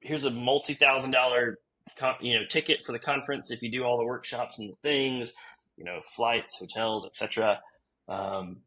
here's 0.00 0.24
a 0.24 0.30
multi-thousand 0.30 1.12
dollar 1.12 1.58
you 2.20 2.34
know 2.34 2.44
ticket 2.48 2.84
for 2.84 2.92
the 2.92 2.98
conference 2.98 3.50
if 3.50 3.62
you 3.62 3.70
do 3.70 3.84
all 3.84 3.96
the 3.96 4.04
workshops 4.04 4.58
and 4.58 4.70
the 4.70 4.76
things 4.82 5.32
you 5.76 5.84
know 5.84 6.00
flights 6.04 6.58
hotels 6.58 7.06
etc 7.06 7.58
um, 8.08 8.58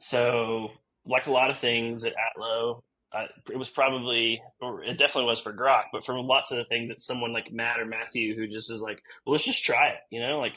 so, 0.00 0.70
like 1.06 1.26
a 1.26 1.32
lot 1.32 1.50
of 1.50 1.58
things 1.58 2.04
at 2.04 2.14
Atlo, 2.14 2.82
uh, 3.12 3.26
it 3.50 3.56
was 3.56 3.70
probably, 3.70 4.40
or 4.60 4.82
it 4.82 4.98
definitely 4.98 5.28
was 5.28 5.40
for 5.40 5.52
Grok, 5.52 5.84
but 5.92 6.04
from 6.04 6.26
lots 6.26 6.50
of 6.50 6.58
the 6.58 6.64
things, 6.64 6.90
it's 6.90 7.06
someone 7.06 7.32
like 7.32 7.52
Matt 7.52 7.80
or 7.80 7.86
Matthew 7.86 8.36
who 8.36 8.46
just 8.46 8.70
is 8.70 8.82
like, 8.82 9.02
well, 9.24 9.32
let's 9.32 9.44
just 9.44 9.64
try 9.64 9.88
it, 9.88 10.00
you 10.10 10.20
know, 10.20 10.38
like 10.38 10.54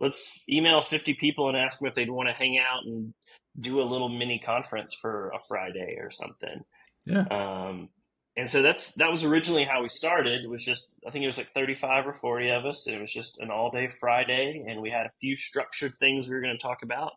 let's 0.00 0.42
email 0.48 0.82
50 0.82 1.14
people 1.14 1.48
and 1.48 1.56
ask 1.56 1.78
them 1.78 1.88
if 1.88 1.94
they'd 1.94 2.10
want 2.10 2.28
to 2.28 2.34
hang 2.34 2.58
out 2.58 2.84
and 2.84 3.14
do 3.58 3.80
a 3.80 3.84
little 3.84 4.08
mini 4.08 4.38
conference 4.38 4.94
for 5.00 5.30
a 5.30 5.40
Friday 5.40 5.98
or 6.00 6.10
something. 6.10 6.62
Yeah. 7.06 7.24
Um, 7.30 7.88
and 8.36 8.50
so 8.50 8.62
that's 8.62 8.92
that 8.94 9.12
was 9.12 9.22
originally 9.22 9.64
how 9.64 9.82
we 9.82 9.88
started. 9.88 10.42
It 10.42 10.50
was 10.50 10.64
just 10.64 10.96
I 11.06 11.10
think 11.10 11.22
it 11.22 11.28
was 11.28 11.38
like 11.38 11.52
35 11.52 12.08
or 12.08 12.12
40 12.12 12.50
of 12.50 12.66
us, 12.66 12.86
and 12.86 12.96
it 12.96 13.00
was 13.00 13.12
just 13.12 13.38
an 13.38 13.50
all 13.50 13.70
day 13.70 13.86
Friday, 13.86 14.64
and 14.66 14.80
we 14.80 14.90
had 14.90 15.06
a 15.06 15.12
few 15.20 15.36
structured 15.36 15.94
things 15.96 16.26
we 16.26 16.34
were 16.34 16.40
going 16.40 16.56
to 16.56 16.62
talk 16.62 16.82
about. 16.82 17.12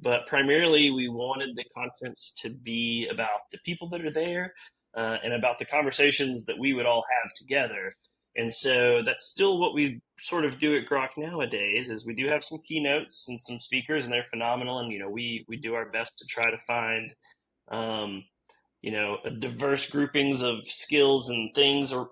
But 0.00 0.26
primarily, 0.26 0.90
we 0.90 1.08
wanted 1.08 1.56
the 1.56 1.64
conference 1.74 2.32
to 2.38 2.50
be 2.50 3.08
about 3.08 3.50
the 3.50 3.58
people 3.64 3.88
that 3.90 4.04
are 4.04 4.12
there 4.12 4.52
uh, 4.94 5.18
and 5.24 5.32
about 5.32 5.58
the 5.58 5.64
conversations 5.64 6.44
that 6.44 6.58
we 6.58 6.74
would 6.74 6.86
all 6.86 7.04
have 7.22 7.32
together. 7.34 7.90
And 8.36 8.52
so 8.52 9.02
that's 9.02 9.26
still 9.30 9.58
what 9.58 9.72
we 9.72 10.00
sort 10.20 10.44
of 10.44 10.58
do 10.58 10.76
at 10.76 10.86
Grok 10.86 11.16
nowadays 11.16 11.90
is 11.90 12.06
we 12.06 12.14
do 12.14 12.28
have 12.28 12.44
some 12.44 12.58
keynotes 12.58 13.26
and 13.28 13.40
some 13.40 13.58
speakers 13.58 14.04
and 14.04 14.12
they're 14.12 14.22
phenomenal. 14.22 14.78
And, 14.78 14.92
you 14.92 14.98
know, 14.98 15.08
we, 15.08 15.44
we 15.48 15.56
do 15.56 15.74
our 15.74 15.88
best 15.90 16.18
to 16.18 16.26
try 16.26 16.50
to 16.50 16.58
find, 16.58 17.14
um, 17.70 18.24
you 18.82 18.90
know, 18.90 19.16
diverse 19.38 19.88
groupings 19.88 20.42
of 20.42 20.68
skills 20.68 21.30
and 21.30 21.54
things 21.54 21.92
or, 21.92 22.10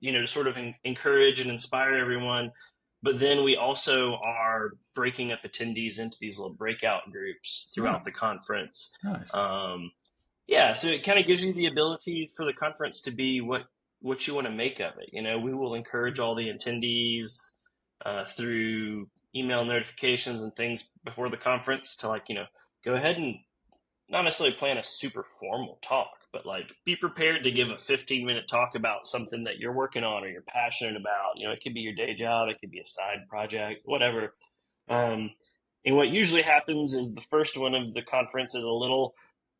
you 0.00 0.12
know, 0.12 0.20
to 0.20 0.28
sort 0.28 0.46
of 0.46 0.58
encourage 0.84 1.40
and 1.40 1.50
inspire 1.50 1.94
everyone. 1.94 2.50
But 3.02 3.18
then 3.18 3.42
we 3.42 3.56
also 3.56 4.14
are 4.14 4.74
breaking 4.94 5.32
up 5.32 5.40
attendees 5.42 5.98
into 5.98 6.16
these 6.20 6.38
little 6.38 6.54
breakout 6.54 7.10
groups 7.10 7.70
throughout 7.74 8.00
oh. 8.00 8.04
the 8.04 8.12
conference. 8.12 8.90
Nice. 9.02 9.34
Um, 9.34 9.90
yeah, 10.46 10.72
so 10.74 10.88
it 10.88 11.04
kind 11.04 11.18
of 11.18 11.26
gives 11.26 11.42
you 11.42 11.52
the 11.52 11.66
ability 11.66 12.30
for 12.36 12.44
the 12.44 12.52
conference 12.52 13.00
to 13.02 13.10
be 13.10 13.40
what 13.40 13.64
what 14.00 14.26
you 14.26 14.34
want 14.34 14.46
to 14.46 14.52
make 14.52 14.80
of 14.80 14.92
it. 14.98 15.10
You 15.12 15.22
know, 15.22 15.38
we 15.38 15.54
will 15.54 15.74
encourage 15.74 16.18
all 16.18 16.34
the 16.34 16.48
attendees 16.48 17.36
uh, 18.04 18.24
through 18.24 19.08
email 19.34 19.64
notifications 19.64 20.42
and 20.42 20.54
things 20.54 20.88
before 21.04 21.30
the 21.30 21.36
conference 21.36 21.96
to 21.96 22.08
like 22.08 22.24
you 22.28 22.34
know 22.34 22.46
go 22.84 22.94
ahead 22.94 23.16
and 23.16 23.36
not 24.08 24.22
necessarily 24.22 24.54
plan 24.54 24.76
a 24.76 24.84
super 24.84 25.24
formal 25.40 25.78
talk, 25.82 26.10
but 26.32 26.46
like 26.46 26.72
be 26.84 26.96
prepared 26.96 27.44
to 27.44 27.50
give 27.50 27.68
a 27.68 27.78
15 27.78 28.26
minute 28.26 28.44
talk 28.48 28.74
about 28.74 29.06
something 29.06 29.44
that 29.44 29.58
you're 29.58 29.72
working 29.72 30.04
on 30.04 30.24
or 30.24 30.28
you're 30.28 30.42
passionate 30.42 30.96
about. 30.96 31.36
You 31.36 31.46
know, 31.46 31.52
it 31.52 31.62
could 31.62 31.74
be 31.74 31.80
your 31.80 31.94
day 31.94 32.14
job, 32.14 32.48
it 32.48 32.58
could 32.60 32.70
be 32.70 32.80
a 32.80 32.86
side 32.86 33.28
project, 33.28 33.82
whatever. 33.84 34.34
Um, 34.88 35.30
and 35.84 35.96
what 35.96 36.08
usually 36.08 36.42
happens 36.42 36.94
is 36.94 37.14
the 37.14 37.20
first 37.20 37.58
one 37.58 37.74
of 37.74 37.94
the 37.94 38.02
conference 38.02 38.54
is 38.54 38.64
a 38.64 38.70
little 38.70 39.14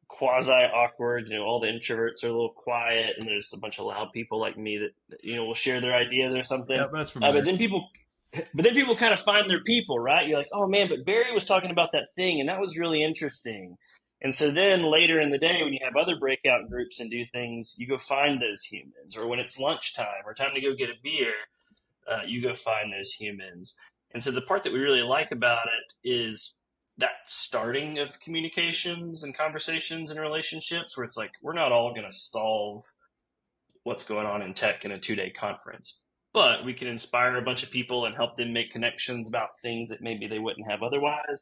quasi 0.08 0.50
awkward. 0.50 1.28
You 1.28 1.38
know, 1.38 1.44
all 1.44 1.60
the 1.60 1.66
introverts 1.66 2.22
are 2.22 2.28
a 2.28 2.32
little 2.32 2.54
quiet, 2.54 3.16
and 3.18 3.28
there's 3.28 3.52
a 3.52 3.58
bunch 3.58 3.78
of 3.78 3.86
loud 3.86 4.12
people 4.12 4.40
like 4.40 4.56
me 4.56 4.78
that 4.78 5.18
you 5.22 5.36
know 5.36 5.44
will 5.44 5.54
share 5.54 5.80
their 5.80 5.94
ideas 5.94 6.34
or 6.34 6.42
something. 6.42 6.76
Yeah, 6.76 6.88
that's 6.92 7.16
uh, 7.16 7.32
but 7.32 7.44
then 7.44 7.58
people, 7.58 7.88
but 8.32 8.64
then 8.64 8.74
people 8.74 8.96
kind 8.96 9.12
of 9.12 9.20
find 9.20 9.50
their 9.50 9.62
people, 9.62 9.98
right? 9.98 10.26
You're 10.26 10.38
like, 10.38 10.50
oh 10.52 10.68
man, 10.68 10.88
but 10.88 11.04
Barry 11.04 11.32
was 11.32 11.44
talking 11.44 11.70
about 11.70 11.92
that 11.92 12.08
thing, 12.16 12.40
and 12.40 12.48
that 12.48 12.60
was 12.60 12.78
really 12.78 13.02
interesting. 13.02 13.76
And 14.22 14.32
so 14.32 14.52
then 14.52 14.84
later 14.84 15.20
in 15.20 15.30
the 15.30 15.38
day, 15.38 15.62
when 15.62 15.72
you 15.72 15.80
have 15.82 15.96
other 15.96 16.16
breakout 16.16 16.70
groups 16.70 17.00
and 17.00 17.10
do 17.10 17.24
things, 17.24 17.74
you 17.76 17.88
go 17.88 17.98
find 17.98 18.40
those 18.40 18.62
humans. 18.62 19.16
Or 19.16 19.26
when 19.26 19.40
it's 19.40 19.58
lunchtime 19.58 20.22
or 20.24 20.32
time 20.32 20.54
to 20.54 20.60
go 20.60 20.76
get 20.76 20.90
a 20.90 21.02
beer, 21.02 21.32
uh, 22.10 22.20
you 22.26 22.40
go 22.40 22.54
find 22.54 22.92
those 22.92 23.12
humans. 23.12 23.74
And 24.14 24.22
so 24.22 24.30
the 24.30 24.40
part 24.40 24.62
that 24.62 24.72
we 24.72 24.78
really 24.78 25.02
like 25.02 25.32
about 25.32 25.66
it 25.66 26.08
is 26.08 26.54
that 26.98 27.10
starting 27.26 27.98
of 27.98 28.20
communications 28.20 29.24
and 29.24 29.36
conversations 29.36 30.10
and 30.10 30.20
relationships 30.20 30.96
where 30.96 31.04
it's 31.04 31.16
like, 31.16 31.32
we're 31.42 31.52
not 31.52 31.72
all 31.72 31.92
going 31.92 32.08
to 32.08 32.12
solve 32.12 32.84
what's 33.82 34.04
going 34.04 34.26
on 34.26 34.42
in 34.42 34.54
tech 34.54 34.84
in 34.84 34.92
a 34.92 35.00
two 35.00 35.16
day 35.16 35.30
conference, 35.30 36.00
but 36.32 36.64
we 36.64 36.74
can 36.74 36.86
inspire 36.86 37.36
a 37.36 37.42
bunch 37.42 37.64
of 37.64 37.72
people 37.72 38.04
and 38.04 38.14
help 38.14 38.36
them 38.36 38.52
make 38.52 38.70
connections 38.70 39.26
about 39.26 39.58
things 39.60 39.88
that 39.88 40.00
maybe 40.00 40.28
they 40.28 40.38
wouldn't 40.38 40.70
have 40.70 40.82
otherwise. 40.82 41.40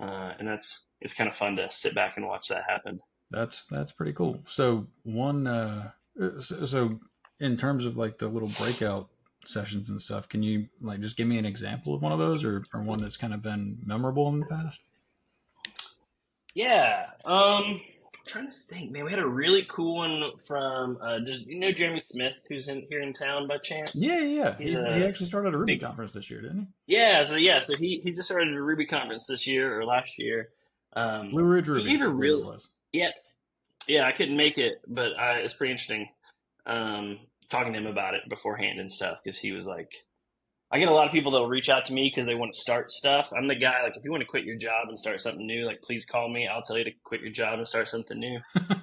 Uh, 0.00 0.32
and 0.38 0.48
that's 0.48 0.87
it's 1.00 1.14
kind 1.14 1.28
of 1.28 1.36
fun 1.36 1.56
to 1.56 1.70
sit 1.70 1.94
back 1.94 2.16
and 2.16 2.26
watch 2.26 2.48
that 2.48 2.64
happen. 2.68 3.00
That's 3.30 3.64
that's 3.66 3.92
pretty 3.92 4.12
cool. 4.12 4.40
So 4.46 4.86
one, 5.02 5.46
uh, 5.46 5.90
so 6.40 6.98
in 7.40 7.56
terms 7.56 7.84
of 7.84 7.96
like 7.96 8.18
the 8.18 8.28
little 8.28 8.48
breakout 8.48 9.08
sessions 9.44 9.90
and 9.90 10.00
stuff, 10.00 10.28
can 10.28 10.42
you 10.42 10.68
like 10.80 11.00
just 11.00 11.16
give 11.16 11.26
me 11.26 11.38
an 11.38 11.46
example 11.46 11.94
of 11.94 12.02
one 12.02 12.12
of 12.12 12.18
those, 12.18 12.44
or, 12.44 12.64
or 12.72 12.82
one 12.82 13.00
that's 13.00 13.16
kind 13.16 13.34
of 13.34 13.42
been 13.42 13.78
memorable 13.84 14.28
in 14.28 14.40
the 14.40 14.46
past? 14.46 14.82
Yeah, 16.54 17.06
um, 17.24 17.80
trying 18.28 18.50
to 18.50 18.56
think, 18.56 18.92
man. 18.92 19.04
We 19.04 19.10
had 19.10 19.20
a 19.20 19.26
really 19.26 19.64
cool 19.68 19.96
one 19.96 20.38
from 20.46 20.98
uh, 21.00 21.20
just 21.20 21.46
you 21.46 21.58
know 21.58 21.72
Jeremy 21.72 22.00
Smith, 22.00 22.44
who's 22.48 22.68
in 22.68 22.86
here 22.88 23.00
in 23.00 23.12
town 23.12 23.48
by 23.48 23.58
chance. 23.58 23.92
Yeah, 23.94 24.22
yeah. 24.22 24.56
He, 24.56 24.74
a, 24.74 24.94
he, 24.94 25.04
actually 25.04 25.26
started 25.26 25.54
a 25.54 25.58
Ruby 25.58 25.74
big, 25.74 25.82
conference 25.82 26.12
this 26.12 26.30
year, 26.30 26.40
didn't 26.40 26.68
he? 26.86 26.96
Yeah, 26.96 27.24
so 27.24 27.36
yeah, 27.36 27.60
so 27.60 27.76
he 27.76 28.00
he 28.02 28.12
just 28.12 28.28
started 28.28 28.54
a 28.54 28.62
Ruby 28.62 28.86
conference 28.86 29.26
this 29.26 29.46
year 29.46 29.78
or 29.78 29.84
last 29.84 30.18
year. 30.18 30.50
Um, 30.94 31.30
Blue 31.30 31.44
Ridge 31.44 31.68
Ruby. 31.68 31.82
He 31.82 31.96
gave 31.96 32.02
a 32.02 32.08
real 32.08 32.58
yeah, 32.92 33.10
yeah. 33.86 34.06
I 34.06 34.12
couldn't 34.12 34.36
make 34.36 34.58
it, 34.58 34.80
but 34.86 35.18
I, 35.18 35.38
it's 35.38 35.54
pretty 35.54 35.72
interesting. 35.72 36.08
Um, 36.66 37.18
talking 37.48 37.72
to 37.72 37.78
him 37.78 37.86
about 37.86 38.14
it 38.14 38.22
beforehand 38.28 38.80
and 38.80 38.92
stuff 38.92 39.20
because 39.22 39.38
he 39.38 39.52
was 39.52 39.66
like, 39.66 39.90
I 40.70 40.78
get 40.78 40.88
a 40.88 40.92
lot 40.92 41.06
of 41.06 41.12
people 41.12 41.32
that 41.32 41.40
will 41.40 41.48
reach 41.48 41.70
out 41.70 41.86
to 41.86 41.94
me 41.94 42.10
because 42.10 42.26
they 42.26 42.34
want 42.34 42.52
to 42.52 42.60
start 42.60 42.92
stuff. 42.92 43.32
I'm 43.34 43.48
the 43.48 43.54
guy, 43.54 43.82
like, 43.82 43.96
if 43.96 44.04
you 44.04 44.10
want 44.10 44.20
to 44.20 44.26
quit 44.26 44.44
your 44.44 44.56
job 44.56 44.88
and 44.88 44.98
start 44.98 45.22
something 45.22 45.46
new, 45.46 45.64
like, 45.64 45.80
please 45.80 46.04
call 46.04 46.28
me. 46.28 46.46
I'll 46.46 46.60
tell 46.60 46.76
you 46.76 46.84
to 46.84 46.90
quit 47.04 47.22
your 47.22 47.32
job 47.32 47.58
and 47.58 47.66
start 47.66 47.88
something 47.88 48.18
new. 48.18 48.38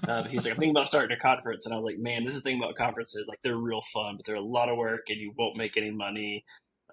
uh, 0.08 0.24
he's 0.30 0.46
like, 0.46 0.54
I'm 0.54 0.58
thinking 0.58 0.72
about 0.72 0.88
starting 0.88 1.16
a 1.16 1.20
conference. 1.20 1.66
And 1.66 1.74
I 1.74 1.76
was 1.76 1.86
like, 1.86 2.00
man, 2.00 2.24
this 2.24 2.34
is 2.36 2.42
the 2.42 2.50
thing 2.50 2.58
about 2.58 2.76
conferences. 2.76 3.28
Like, 3.28 3.38
they're 3.44 3.56
real 3.56 3.84
fun, 3.94 4.16
but 4.18 4.26
they're 4.26 4.36
a 4.36 4.42
lot 4.42 4.70
of 4.70 4.78
work 4.78 5.04
and 5.10 5.20
you 5.20 5.32
won't 5.38 5.58
make 5.58 5.78
any 5.78 5.92
money, 5.92 6.44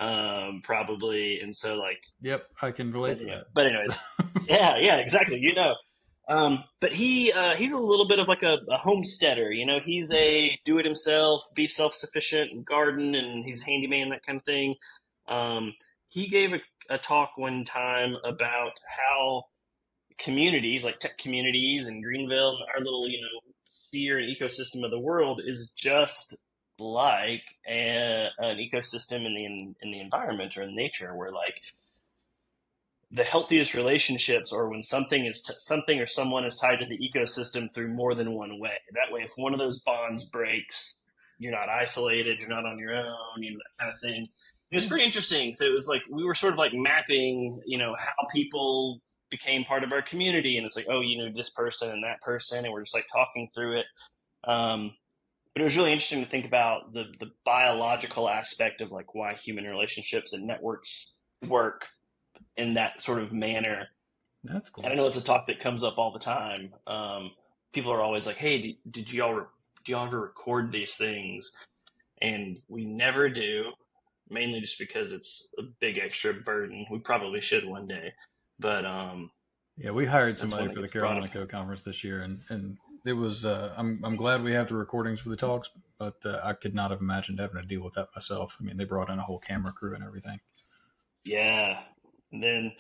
um, 0.01 0.61
probably. 0.65 1.41
And 1.41 1.55
so, 1.55 1.77
like, 1.77 2.03
yep, 2.21 2.47
I 2.61 2.71
can 2.71 2.93
relate 2.93 3.19
but, 3.19 3.21
to 3.21 3.27
that. 3.27 3.45
But, 3.55 3.67
anyways, 3.67 3.97
yeah, 4.49 4.77
yeah, 4.79 4.97
exactly. 4.97 5.39
You 5.41 5.55
know, 5.55 5.75
um, 6.29 6.65
but 6.81 6.93
he 6.93 7.33
uh, 7.33 7.57
he's 7.57 7.73
a 7.73 7.79
little 7.79 8.07
bit 8.07 8.19
of 8.19 8.29
like 8.29 8.43
a, 8.43 8.57
a 8.71 8.77
homesteader, 8.77 9.51
you 9.51 9.67
know. 9.67 9.81
He's 9.81 10.13
a 10.13 10.59
do 10.65 10.79
it 10.79 10.85
himself, 10.85 11.43
be 11.55 11.67
self 11.67 11.95
sufficient, 11.95 12.53
and 12.53 12.65
garden, 12.65 13.15
and 13.15 13.45
he's 13.45 13.63
handyman 13.63 14.11
that 14.11 14.25
kind 14.25 14.39
of 14.39 14.45
thing. 14.45 14.75
Um, 15.29 15.75
he 16.09 16.29
gave 16.29 16.53
a, 16.53 16.61
a 16.89 16.99
talk 16.99 17.33
one 17.37 17.65
time 17.65 18.15
about 18.25 18.73
how 18.87 19.45
communities 20.19 20.85
like 20.85 21.01
tech 21.01 21.19
communities 21.19 21.89
and 21.89 22.03
Greenville, 22.03 22.59
our 22.75 22.83
little 22.83 23.09
you 23.09 23.21
know 23.21 23.53
sphere 23.71 24.19
and 24.19 24.35
ecosystem 24.35 24.85
of 24.85 24.91
the 24.91 25.01
world, 25.01 25.41
is 25.45 25.73
just 25.77 26.37
like 26.83 27.43
a, 27.69 28.29
an 28.39 28.59
ecosystem 28.59 29.27
in 29.27 29.35
the 29.35 29.45
in, 29.45 29.77
in 29.83 29.91
the 29.93 30.01
environment 30.01 30.57
or 30.57 30.62
in 30.62 30.75
nature, 30.75 31.12
where 31.15 31.31
like 31.31 31.61
the 33.11 33.25
healthiest 33.25 33.75
relationships 33.75 34.53
are 34.53 34.69
when 34.69 34.83
something 34.83 35.27
is 35.27 35.43
t- 35.43 35.55
something 35.59 36.01
or 36.01 36.07
someone 36.07 36.47
is 36.47 36.57
tied 36.57 36.81
to 36.81 36.87
the 36.87 36.99
ecosystem 36.99 37.73
through 37.73 37.89
more 37.89 38.15
than 38.15 38.33
one 38.33 38.59
way. 38.59 38.79
That 38.95 39.12
way, 39.12 39.21
if 39.23 39.33
one 39.37 39.53
of 39.53 39.59
those 39.59 39.81
bonds 39.81 40.25
breaks, 40.25 40.97
you're 41.39 41.53
not 41.53 41.69
isolated, 41.69 42.41
you're 42.41 42.49
not 42.49 42.65
on 42.65 42.79
your 42.79 42.97
own, 42.97 43.43
you 43.43 43.53
know 43.53 43.59
that 43.59 43.85
kind 43.85 43.93
of 43.95 44.01
thing. 44.01 44.27
It 44.71 44.77
was 44.77 44.87
pretty 44.87 45.05
interesting. 45.05 45.53
So 45.53 45.67
it 45.67 45.75
was 45.75 45.89
like 45.89 46.03
we 46.11 46.25
were 46.25 46.35
sort 46.35 46.55
of 46.55 46.59
like 46.59 46.73
mapping, 46.73 47.61
you 47.67 47.77
know, 47.77 47.95
how 47.99 48.27
people 48.33 49.01
became 49.31 49.65
part 49.65 49.85
of 49.85 49.93
our 49.93 50.03
community, 50.03 50.57
and 50.57 50.65
it's 50.65 50.77
like, 50.77 50.87
oh, 50.89 51.01
you 51.01 51.19
know, 51.19 51.31
this 51.35 51.51
person 51.51 51.91
and 51.91 52.05
that 52.05 52.21
person, 52.23 52.65
and 52.65 52.73
we're 52.73 52.83
just 52.83 52.95
like 52.95 53.07
talking 53.12 53.49
through 53.55 53.81
it. 53.81 53.87
Um, 54.45 54.95
but 55.54 55.61
it 55.61 55.64
was 55.64 55.76
really 55.76 55.92
interesting 55.92 56.25
to 56.25 56.30
think 56.30 56.47
about 56.47 56.92
the 56.92 57.04
the 57.21 57.30
biological 57.44 58.28
aspect 58.28 58.80
of 58.80 58.90
like 58.90 59.14
why 59.14 59.35
human 59.35 59.64
relationships 59.64 60.32
and 60.32 60.47
networks 60.47 61.16
work 61.47 61.87
in 62.56 62.75
that 62.75 63.00
sort 63.00 63.23
of 63.23 63.32
manner. 63.32 63.88
That's 64.44 64.71
cool. 64.71 64.85
And 64.85 64.92
I 64.92 64.97
know 64.97 65.06
it's 65.06 65.16
a 65.16 65.25
talk 65.25 65.47
that 65.47 65.61
comes 65.61 65.85
up 65.85 65.99
all 65.99 66.12
the 66.12 66.18
time. 66.18 66.75
Um, 66.87 67.32
people 67.73 67.92
are 67.92 68.00
always 68.00 68.26
like, 68.26 68.37
"Hey, 68.37 68.62
did, 68.62 68.76
did 68.90 69.12
y'all 69.12 69.35
re- 69.35 69.44
do 69.85 69.92
y'all 69.92 70.06
ever 70.06 70.21
record 70.21 70.73
these 70.73 70.97
things?" 70.97 71.52
And 72.21 72.61
we 72.68 72.85
never 72.85 73.28
do, 73.28 73.73
mainly 74.30 74.61
just 74.61 74.78
because 74.78 75.12
it's 75.12 75.52
a 75.59 75.62
big 75.62 75.99
extra 75.99 76.32
burden. 76.32 76.87
We 76.90 76.99
probably 76.99 77.40
should 77.40 77.66
one 77.66 77.87
day, 77.87 78.14
but 78.59 78.87
um, 78.87 79.30
yeah, 79.76 79.90
we 79.90 80.04
hired 80.04 80.38
somebody 80.38 80.73
for 80.73 80.80
the 80.80 80.88
Carolina 80.88 81.28
Code 81.28 81.49
Conference 81.49 81.82
this 81.82 82.04
year, 82.04 82.23
and 82.23 82.40
and 82.49 82.76
it 83.04 83.12
was. 83.14 83.44
Uh, 83.44 83.73
I'm 83.76 84.00
I'm 84.04 84.16
glad 84.16 84.42
we 84.42 84.52
have 84.52 84.68
the 84.68 84.76
recordings 84.76 85.21
for 85.21 85.28
the 85.28 85.37
talks, 85.37 85.71
but 85.99 86.16
uh, 86.25 86.40
I 86.42 86.52
could 86.52 86.75
not 86.75 86.90
have 86.90 87.00
imagined 87.00 87.40
having 87.40 87.61
to 87.61 87.66
deal 87.66 87.82
with 87.82 87.94
that 87.94 88.09
myself. 88.14 88.56
I 88.61 88.64
mean, 88.64 88.76
they 88.76 88.85
brought 88.85 89.11
in 89.11 89.18
a 89.18 89.23
whole 89.23 89.38
camera 89.38 89.73
crew 89.73 89.94
and 89.94 90.04
everything. 90.04 90.40
Yeah, 91.25 91.80
and 92.32 92.42
then, 92.42 92.73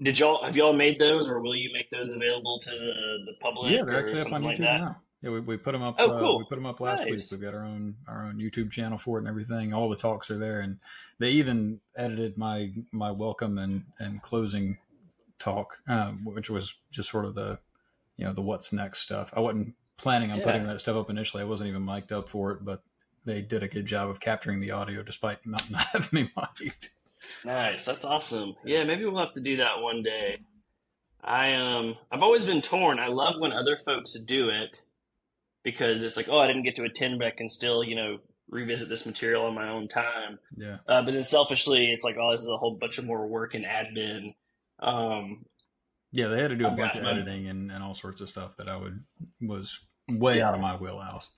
did 0.00 0.18
y'all 0.18 0.42
have 0.44 0.56
y'all 0.56 0.72
made 0.72 0.98
those, 0.98 1.28
or 1.28 1.40
will 1.40 1.56
you 1.56 1.70
make 1.72 1.90
those 1.90 2.12
available 2.12 2.60
to 2.62 2.70
the, 2.70 3.18
the 3.26 3.32
public? 3.40 3.72
Yeah, 3.72 3.84
they're 3.84 3.98
actually 3.98 4.22
up 4.22 4.32
on 4.32 4.42
YouTube 4.42 4.46
like 4.46 4.60
now. 4.60 4.96
Yeah, 5.22 5.30
we, 5.30 5.40
we 5.40 5.56
put 5.56 5.72
them 5.72 5.82
up. 5.82 5.96
Oh, 5.98 6.18
cool. 6.18 6.36
Uh, 6.36 6.38
we 6.38 6.44
put 6.44 6.54
them 6.54 6.66
up 6.66 6.80
last 6.80 7.00
nice. 7.00 7.10
week. 7.10 7.20
We've 7.32 7.40
got 7.40 7.54
our 7.54 7.64
own 7.64 7.96
our 8.06 8.26
own 8.26 8.36
YouTube 8.36 8.70
channel 8.70 8.98
for 8.98 9.18
it 9.18 9.22
and 9.22 9.28
everything. 9.28 9.72
All 9.72 9.88
the 9.88 9.96
talks 9.96 10.30
are 10.30 10.38
there, 10.38 10.60
and 10.60 10.78
they 11.18 11.30
even 11.30 11.80
edited 11.96 12.38
my 12.38 12.72
my 12.92 13.10
welcome 13.10 13.58
and 13.58 13.84
and 13.98 14.22
closing 14.22 14.78
talk, 15.38 15.78
um, 15.88 16.24
which 16.24 16.50
was 16.50 16.74
just 16.90 17.10
sort 17.10 17.24
of 17.24 17.34
the 17.34 17.58
you 18.18 18.26
know 18.26 18.34
the 18.34 18.42
what's 18.42 18.72
next 18.72 19.00
stuff. 19.00 19.32
I 19.34 19.40
wasn't 19.40 19.74
planning 19.96 20.30
on 20.30 20.38
yeah. 20.38 20.44
putting 20.44 20.66
that 20.66 20.80
stuff 20.80 20.96
up 20.96 21.08
initially. 21.08 21.42
I 21.42 21.46
wasn't 21.46 21.70
even 21.70 21.84
mic'd 21.84 22.12
up 22.12 22.28
for 22.28 22.52
it, 22.52 22.64
but 22.64 22.82
they 23.24 23.40
did 23.40 23.62
a 23.62 23.68
good 23.68 23.86
job 23.86 24.10
of 24.10 24.20
capturing 24.20 24.60
the 24.60 24.72
audio 24.72 25.02
despite 25.02 25.46
not, 25.46 25.70
not 25.70 25.86
having 25.86 26.08
me 26.12 26.30
mic'd. 26.36 26.90
Nice. 27.44 27.84
That's 27.84 28.04
awesome. 28.04 28.56
Yeah, 28.64 28.84
maybe 28.84 29.04
we'll 29.04 29.20
have 29.20 29.32
to 29.32 29.40
do 29.40 29.56
that 29.56 29.80
one 29.80 30.02
day. 30.02 30.40
I 31.22 31.54
um 31.54 31.96
I've 32.12 32.22
always 32.22 32.44
been 32.44 32.62
torn. 32.62 32.98
I 32.98 33.08
love 33.08 33.34
when 33.38 33.52
other 33.52 33.76
folks 33.76 34.14
do 34.14 34.50
it 34.50 34.82
because 35.64 36.02
it's 36.02 36.16
like, 36.16 36.28
oh, 36.28 36.38
I 36.38 36.46
didn't 36.46 36.62
get 36.62 36.76
to 36.76 36.84
attend, 36.84 37.18
but 37.18 37.26
I 37.26 37.30
can 37.30 37.48
still, 37.48 37.82
you 37.82 37.96
know, 37.96 38.18
revisit 38.48 38.88
this 38.88 39.04
material 39.04 39.44
on 39.44 39.54
my 39.54 39.68
own 39.68 39.88
time. 39.88 40.38
Yeah. 40.56 40.78
Uh, 40.86 41.02
but 41.02 41.12
then 41.12 41.24
selfishly, 41.24 41.92
it's 41.92 42.04
like, 42.04 42.16
oh, 42.18 42.32
this 42.32 42.42
is 42.42 42.48
a 42.48 42.56
whole 42.56 42.74
bunch 42.74 42.98
of 42.98 43.04
more 43.04 43.26
work 43.26 43.54
and 43.54 43.64
admin. 43.64 44.34
Um, 44.78 45.44
yeah, 46.12 46.28
they 46.28 46.40
had 46.40 46.50
to 46.50 46.56
do 46.56 46.66
a 46.66 46.70
bunch 46.70 46.96
of 46.96 47.04
editing 47.04 47.48
and, 47.48 47.70
and 47.70 47.82
all 47.82 47.94
sorts 47.94 48.20
of 48.20 48.28
stuff 48.28 48.56
that 48.56 48.68
I 48.68 48.76
would 48.76 49.04
was 49.40 49.80
way 50.10 50.38
yeah. 50.38 50.48
out 50.48 50.54
of 50.54 50.60
my 50.60 50.76
wheelhouse. 50.76 51.30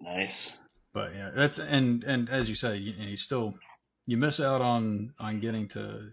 Nice. 0.00 0.58
But 0.92 1.14
yeah, 1.14 1.30
that's 1.34 1.58
and 1.58 2.04
and 2.04 2.28
as 2.28 2.48
you 2.48 2.54
say, 2.54 2.76
you, 2.76 2.92
you 2.92 3.16
still 3.16 3.54
you 4.06 4.16
miss 4.16 4.40
out 4.40 4.60
on 4.60 5.12
on 5.18 5.40
getting 5.40 5.68
to 5.68 6.10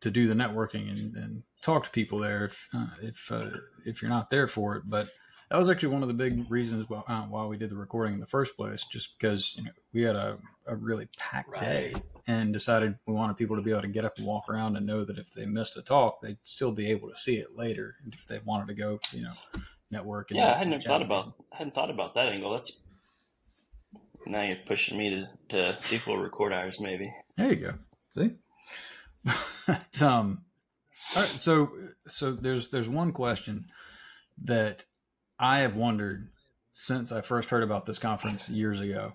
to 0.00 0.10
do 0.10 0.26
the 0.26 0.34
networking 0.34 0.90
and, 0.90 1.14
and 1.16 1.42
talk 1.62 1.84
to 1.84 1.90
people 1.90 2.18
there 2.18 2.46
if 2.46 2.68
uh, 2.74 2.86
if 3.02 3.30
uh, 3.30 3.50
if 3.84 4.02
you're 4.02 4.10
not 4.10 4.30
there 4.30 4.46
for 4.46 4.76
it. 4.76 4.84
But 4.86 5.08
that 5.50 5.58
was 5.58 5.68
actually 5.68 5.88
one 5.88 6.02
of 6.02 6.08
the 6.08 6.14
big 6.14 6.48
reasons 6.50 6.88
why, 6.88 7.02
uh, 7.08 7.22
why 7.22 7.44
we 7.44 7.56
did 7.56 7.70
the 7.70 7.76
recording 7.76 8.14
in 8.14 8.20
the 8.20 8.26
first 8.26 8.56
place, 8.56 8.84
just 8.84 9.18
because 9.18 9.56
you 9.56 9.64
know 9.64 9.70
we 9.92 10.02
had 10.02 10.16
a, 10.16 10.38
a 10.66 10.76
really 10.76 11.08
packed 11.18 11.50
right. 11.50 11.60
day 11.60 11.94
and 12.26 12.52
decided 12.52 12.96
we 13.06 13.14
wanted 13.14 13.36
people 13.36 13.56
to 13.56 13.62
be 13.62 13.72
able 13.72 13.82
to 13.82 13.88
get 13.88 14.04
up 14.04 14.16
and 14.16 14.26
walk 14.26 14.48
around 14.48 14.76
and 14.76 14.86
know 14.86 15.04
that 15.04 15.18
if 15.18 15.32
they 15.32 15.44
missed 15.46 15.76
a 15.76 15.82
talk, 15.82 16.20
they'd 16.20 16.38
still 16.44 16.70
be 16.70 16.88
able 16.90 17.08
to 17.08 17.16
see 17.16 17.36
it 17.36 17.56
later 17.56 17.96
if 18.12 18.24
they 18.26 18.40
wanted 18.44 18.68
to 18.68 18.74
go, 18.74 19.00
you 19.10 19.22
know, 19.22 19.32
network. 19.90 20.30
yeah, 20.30 20.54
I 20.54 20.58
hadn't 20.58 20.82
thought 20.82 21.02
about 21.02 21.34
I 21.52 21.56
hadn't 21.56 21.74
thought 21.74 21.90
about 21.90 22.14
that 22.14 22.28
angle. 22.28 22.52
That's 22.52 22.78
Now 24.26 24.42
you're 24.42 24.56
pushing 24.66 24.98
me 24.98 25.10
to, 25.10 25.28
to 25.48 25.82
see 25.82 25.96
if 25.96 26.06
we'll 26.06 26.18
record 26.18 26.52
ours, 26.52 26.78
maybe. 26.78 27.12
There 27.36 27.52
you 27.52 27.56
go. 27.56 27.74
See? 28.14 28.30
um, 30.04 30.42
all 31.16 31.22
right, 31.22 31.28
so 31.28 31.72
so 32.06 32.32
there's 32.32 32.70
there's 32.70 32.88
one 32.88 33.10
question 33.10 33.66
that 34.44 34.84
I 35.40 35.60
have 35.60 35.74
wondered 35.74 36.28
since 36.74 37.10
I 37.10 37.22
first 37.22 37.48
heard 37.48 37.62
about 37.62 37.86
this 37.86 37.98
conference 37.98 38.48
years 38.48 38.80
ago. 38.80 39.14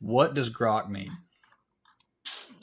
What 0.00 0.34
does 0.34 0.48
grok 0.48 0.88
mean? 0.88 1.12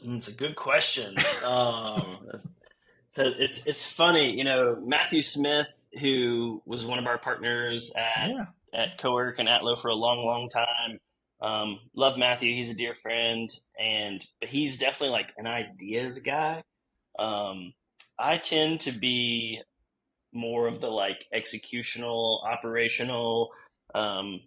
It's 0.03 0.27
a 0.27 0.33
good 0.33 0.55
question. 0.55 1.15
Um, 1.45 2.27
so 3.11 3.31
it's 3.37 3.67
it's 3.67 3.89
funny, 3.89 4.35
you 4.35 4.43
know, 4.43 4.81
Matthew 4.83 5.21
Smith, 5.21 5.67
who 5.99 6.63
was 6.65 6.85
one 6.85 6.97
of 6.97 7.05
our 7.05 7.19
partners 7.19 7.93
at 7.95 8.29
yeah. 8.29 8.45
at 8.73 8.99
Cowork 8.99 9.35
and 9.37 9.47
Atlo 9.47 9.75
for 9.75 9.89
a 9.89 9.95
long, 9.95 10.25
long 10.25 10.49
time. 10.49 10.99
Um, 11.39 11.79
love 11.95 12.17
Matthew; 12.17 12.53
he's 12.55 12.71
a 12.71 12.75
dear 12.75 12.95
friend, 12.95 13.49
and 13.79 14.25
but 14.39 14.49
he's 14.49 14.79
definitely 14.79 15.09
like 15.09 15.33
an 15.37 15.45
ideas 15.45 16.19
guy. 16.19 16.63
Um, 17.19 17.73
I 18.17 18.37
tend 18.37 18.81
to 18.81 18.91
be 18.91 19.61
more 20.33 20.67
of 20.67 20.81
the 20.81 20.89
like 20.89 21.25
executional, 21.33 22.43
operational. 22.45 23.51
Um, 23.93 24.41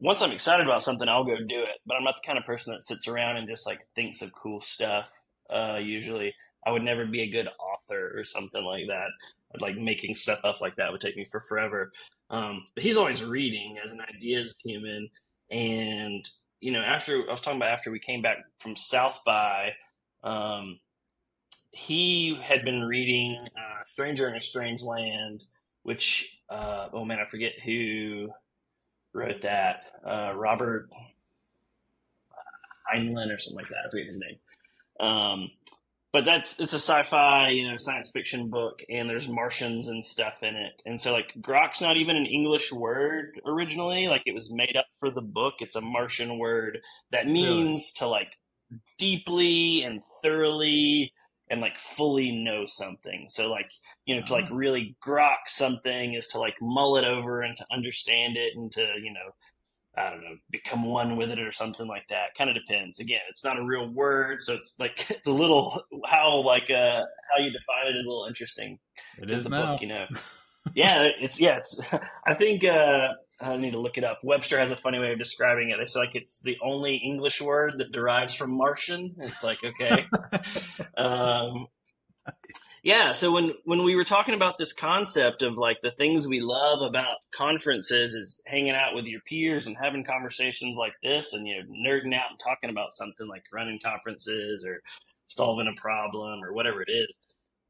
once 0.00 0.22
I'm 0.22 0.32
excited 0.32 0.66
about 0.66 0.82
something, 0.82 1.08
I'll 1.08 1.24
go 1.24 1.36
do 1.36 1.62
it. 1.62 1.78
But 1.86 1.94
I'm 1.96 2.04
not 2.04 2.16
the 2.16 2.26
kind 2.26 2.38
of 2.38 2.44
person 2.44 2.72
that 2.72 2.82
sits 2.82 3.08
around 3.08 3.36
and 3.36 3.48
just 3.48 3.66
like 3.66 3.80
thinks 3.94 4.22
of 4.22 4.32
cool 4.34 4.60
stuff. 4.60 5.06
Uh, 5.48 5.78
usually, 5.82 6.34
I 6.66 6.72
would 6.72 6.82
never 6.82 7.06
be 7.06 7.22
a 7.22 7.30
good 7.30 7.48
author 7.58 8.12
or 8.18 8.24
something 8.24 8.64
like 8.64 8.86
that. 8.88 9.08
I'd 9.54 9.62
like 9.62 9.76
making 9.76 10.16
stuff 10.16 10.40
up 10.44 10.60
like 10.60 10.76
that 10.76 10.90
would 10.90 11.00
take 11.00 11.16
me 11.16 11.26
for 11.30 11.40
forever. 11.40 11.92
Um, 12.30 12.66
but 12.74 12.84
he's 12.84 12.96
always 12.96 13.22
reading 13.22 13.76
as 13.84 13.92
an 13.92 14.00
ideas 14.00 14.56
human. 14.64 15.08
And 15.50 16.28
you 16.60 16.72
know, 16.72 16.80
after 16.80 17.28
I 17.28 17.32
was 17.32 17.40
talking 17.40 17.58
about 17.58 17.72
after 17.72 17.90
we 17.90 17.98
came 17.98 18.22
back 18.22 18.38
from 18.58 18.74
South 18.74 19.18
by, 19.26 19.72
um, 20.22 20.78
he 21.74 22.38
had 22.40 22.64
been 22.64 22.84
reading 22.84 23.36
uh, 23.56 23.84
Stranger 23.92 24.28
in 24.28 24.36
a 24.36 24.40
Strange 24.40 24.82
Land, 24.82 25.44
which 25.82 26.38
uh, 26.48 26.88
oh 26.92 27.04
man, 27.04 27.18
I 27.18 27.28
forget 27.28 27.52
who 27.64 28.30
wrote 29.12 29.42
that. 29.42 29.84
Uh, 30.06 30.32
Robert 30.34 30.88
Heinlein 32.92 33.34
or 33.34 33.38
something 33.38 33.56
like 33.56 33.68
that. 33.68 33.86
I 33.86 33.90
forget 33.90 34.08
his 34.08 34.20
name. 34.20 34.38
Um, 35.00 35.50
but 36.12 36.24
that's 36.24 36.60
it's 36.60 36.72
a 36.72 36.78
sci-fi, 36.78 37.48
you 37.48 37.68
know, 37.68 37.76
science 37.76 38.12
fiction 38.12 38.48
book, 38.48 38.82
and 38.88 39.10
there's 39.10 39.28
Martians 39.28 39.88
and 39.88 40.06
stuff 40.06 40.34
in 40.42 40.54
it. 40.54 40.80
And 40.86 41.00
so, 41.00 41.12
like, 41.12 41.34
grok's 41.40 41.80
not 41.80 41.96
even 41.96 42.16
an 42.16 42.26
English 42.26 42.72
word 42.72 43.40
originally; 43.44 44.06
like, 44.06 44.22
it 44.26 44.34
was 44.34 44.52
made 44.52 44.76
up 44.76 44.86
for 45.00 45.10
the 45.10 45.20
book. 45.20 45.54
It's 45.58 45.74
a 45.74 45.80
Martian 45.80 46.38
word 46.38 46.78
that 47.10 47.26
means 47.26 47.92
really? 47.96 47.98
to 47.98 48.06
like 48.06 48.28
deeply 48.98 49.82
and 49.82 50.02
thoroughly 50.22 51.12
and 51.50 51.60
like 51.60 51.78
fully 51.78 52.32
know 52.32 52.64
something. 52.66 53.26
So 53.28 53.50
like, 53.50 53.70
you 54.06 54.16
know, 54.16 54.22
to 54.22 54.32
like 54.32 54.44
uh-huh. 54.44 54.54
really 54.54 54.96
grok 55.06 55.46
something 55.46 56.14
is 56.14 56.26
to 56.28 56.38
like 56.38 56.56
mull 56.60 56.96
it 56.96 57.04
over 57.04 57.42
and 57.42 57.56
to 57.56 57.66
understand 57.70 58.36
it 58.36 58.54
and 58.56 58.72
to, 58.72 58.80
you 59.02 59.12
know, 59.12 59.32
I 59.96 60.10
don't 60.10 60.22
know, 60.22 60.36
become 60.50 60.84
one 60.84 61.16
with 61.16 61.30
it 61.30 61.38
or 61.38 61.52
something 61.52 61.86
like 61.86 62.08
that. 62.08 62.34
Kind 62.36 62.50
of 62.50 62.56
depends. 62.56 62.98
Again, 62.98 63.20
it's 63.30 63.44
not 63.44 63.58
a 63.58 63.64
real 63.64 63.88
word, 63.88 64.42
so 64.42 64.54
it's 64.54 64.74
like 64.78 65.06
it's 65.10 65.28
a 65.28 65.32
little 65.32 65.82
how 66.06 66.42
like 66.42 66.70
uh 66.70 67.02
how 67.32 67.42
you 67.42 67.50
define 67.50 67.86
it 67.88 67.96
is 67.96 68.06
a 68.06 68.08
little 68.08 68.26
interesting. 68.26 68.78
It 69.18 69.30
is 69.30 69.44
the 69.44 69.50
now. 69.50 69.72
book, 69.72 69.82
you 69.82 69.88
know. 69.88 70.06
yeah, 70.74 71.08
it's 71.20 71.38
yeah, 71.38 71.58
it's. 71.58 71.80
I 72.26 72.34
think 72.34 72.64
uh 72.64 73.08
I 73.44 73.56
need 73.56 73.72
to 73.72 73.80
look 73.80 73.98
it 73.98 74.04
up. 74.04 74.20
Webster 74.22 74.58
has 74.58 74.70
a 74.70 74.76
funny 74.76 74.98
way 74.98 75.12
of 75.12 75.18
describing 75.18 75.70
it. 75.70 75.80
It's 75.80 75.96
like 75.96 76.14
it's 76.14 76.40
the 76.40 76.56
only 76.62 76.96
English 76.96 77.40
word 77.42 77.78
that 77.78 77.92
derives 77.92 78.34
from 78.34 78.56
Martian. 78.56 79.16
It's 79.18 79.44
like 79.44 79.58
okay, 79.62 80.06
um, 80.96 81.66
yeah. 82.82 83.12
So 83.12 83.32
when 83.32 83.52
when 83.64 83.84
we 83.84 83.96
were 83.96 84.04
talking 84.04 84.34
about 84.34 84.58
this 84.58 84.72
concept 84.72 85.42
of 85.42 85.58
like 85.58 85.80
the 85.82 85.90
things 85.90 86.26
we 86.26 86.40
love 86.40 86.80
about 86.82 87.16
conferences 87.34 88.14
is 88.14 88.42
hanging 88.46 88.74
out 88.74 88.94
with 88.94 89.04
your 89.04 89.20
peers 89.20 89.66
and 89.66 89.76
having 89.76 90.04
conversations 90.04 90.76
like 90.78 90.94
this, 91.02 91.32
and 91.32 91.46
you 91.46 91.56
know 91.56 91.90
nerding 91.90 92.14
out 92.14 92.30
and 92.30 92.40
talking 92.42 92.70
about 92.70 92.92
something 92.92 93.28
like 93.28 93.44
running 93.52 93.80
conferences 93.82 94.64
or 94.64 94.80
solving 95.26 95.66
a 95.66 95.80
problem 95.80 96.42
or 96.42 96.52
whatever 96.52 96.82
it 96.82 96.90
is. 96.90 97.12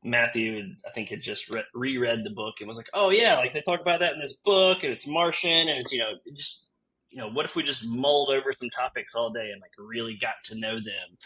Matthew, 0.04 0.74
I 0.86 0.90
think, 0.90 1.08
had 1.08 1.22
just 1.22 1.48
re- 1.48 1.64
reread 1.72 2.24
the 2.24 2.30
book 2.30 2.56
and 2.60 2.68
was 2.68 2.76
like, 2.76 2.90
"Oh 2.92 3.10
yeah, 3.10 3.36
like 3.36 3.52
they 3.54 3.62
talk 3.62 3.80
about 3.80 4.00
that 4.00 4.12
in 4.12 4.20
this 4.20 4.34
book, 4.34 4.84
and 4.84 4.92
it's 4.92 5.06
Martian, 5.06 5.68
and 5.68 5.78
it's 5.78 5.92
you 5.92 5.98
know 5.98 6.12
just 6.34 6.68
you 7.10 7.18
know 7.18 7.30
what 7.30 7.46
if 7.46 7.56
we 7.56 7.62
just 7.62 7.86
mulled 7.88 8.30
over 8.30 8.52
some 8.52 8.68
topics 8.70 9.14
all 9.14 9.30
day 9.30 9.50
and 9.50 9.62
like 9.62 9.72
really 9.78 10.16
got 10.20 10.34
to 10.44 10.56
know 10.56 10.74
them?" 10.74 11.16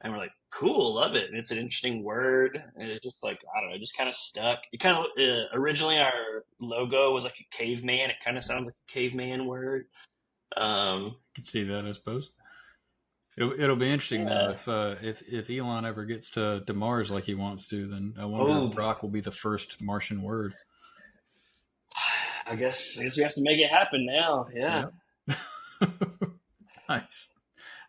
And 0.00 0.12
we're 0.12 0.18
like, 0.18 0.32
"Cool, 0.50 0.94
love 0.94 1.14
it." 1.14 1.30
And 1.30 1.38
it's 1.38 1.52
an 1.52 1.58
interesting 1.58 2.02
word, 2.02 2.62
and 2.76 2.90
it's 2.90 3.04
just 3.04 3.22
like 3.22 3.40
I 3.56 3.60
don't 3.60 3.70
know, 3.70 3.78
just 3.78 3.96
kind 3.96 4.08
of 4.08 4.16
stuck. 4.16 4.62
It 4.72 4.80
kind 4.80 4.96
of 4.96 5.04
uh, 5.16 5.44
originally 5.52 5.98
our 5.98 6.44
logo 6.60 7.12
was 7.12 7.24
like 7.24 7.38
a 7.40 7.56
caveman. 7.56 8.10
It 8.10 8.16
kind 8.24 8.36
of 8.36 8.44
sounds 8.44 8.66
like 8.66 8.74
a 8.74 8.92
caveman 8.92 9.46
word. 9.46 9.86
Um, 10.56 11.16
I 11.16 11.30
can 11.36 11.44
see 11.44 11.64
that, 11.64 11.86
I 11.86 11.92
suppose. 11.92 12.30
It'll, 13.36 13.60
it'll 13.60 13.76
be 13.76 13.90
interesting 13.90 14.26
yeah. 14.26 14.28
though 14.28 14.50
if 14.50 14.68
uh, 14.68 14.94
if 15.02 15.22
if 15.28 15.50
Elon 15.50 15.84
ever 15.84 16.04
gets 16.04 16.30
to, 16.30 16.62
to 16.66 16.72
Mars 16.72 17.10
like 17.10 17.24
he 17.24 17.34
wants 17.34 17.66
to, 17.68 17.88
then 17.88 18.14
I 18.18 18.24
wonder 18.24 18.52
oh. 18.52 18.68
if 18.68 18.74
grok 18.74 19.02
will 19.02 19.10
be 19.10 19.20
the 19.20 19.32
first 19.32 19.82
Martian 19.82 20.22
word. 20.22 20.54
I 22.46 22.56
guess 22.56 22.96
I 22.98 23.04
guess 23.04 23.16
we 23.16 23.24
have 23.24 23.34
to 23.34 23.42
make 23.42 23.60
it 23.60 23.70
happen 23.70 24.06
now. 24.06 24.46
Yeah. 24.54 24.86
yeah. 25.26 25.86
nice. 26.88 27.30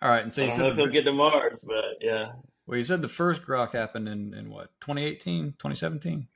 All 0.02 0.12
right, 0.12 0.24
and 0.24 0.34
so 0.34 0.44
I 0.44 0.50
don't 0.50 0.60
know 0.60 0.68
if 0.70 0.76
he'll 0.76 0.88
get 0.88 1.06
to 1.06 1.14
Mars, 1.14 1.62
but 1.66 1.98
yeah. 2.02 2.34
Well, 2.68 2.78
you 2.78 2.84
said 2.84 3.02
the 3.02 3.08
first 3.08 3.44
grok 3.44 3.72
happened 3.72 4.10
in, 4.10 4.34
in 4.34 4.50
what 4.50 4.70
2018, 4.82 5.54
2017. 5.60 6.28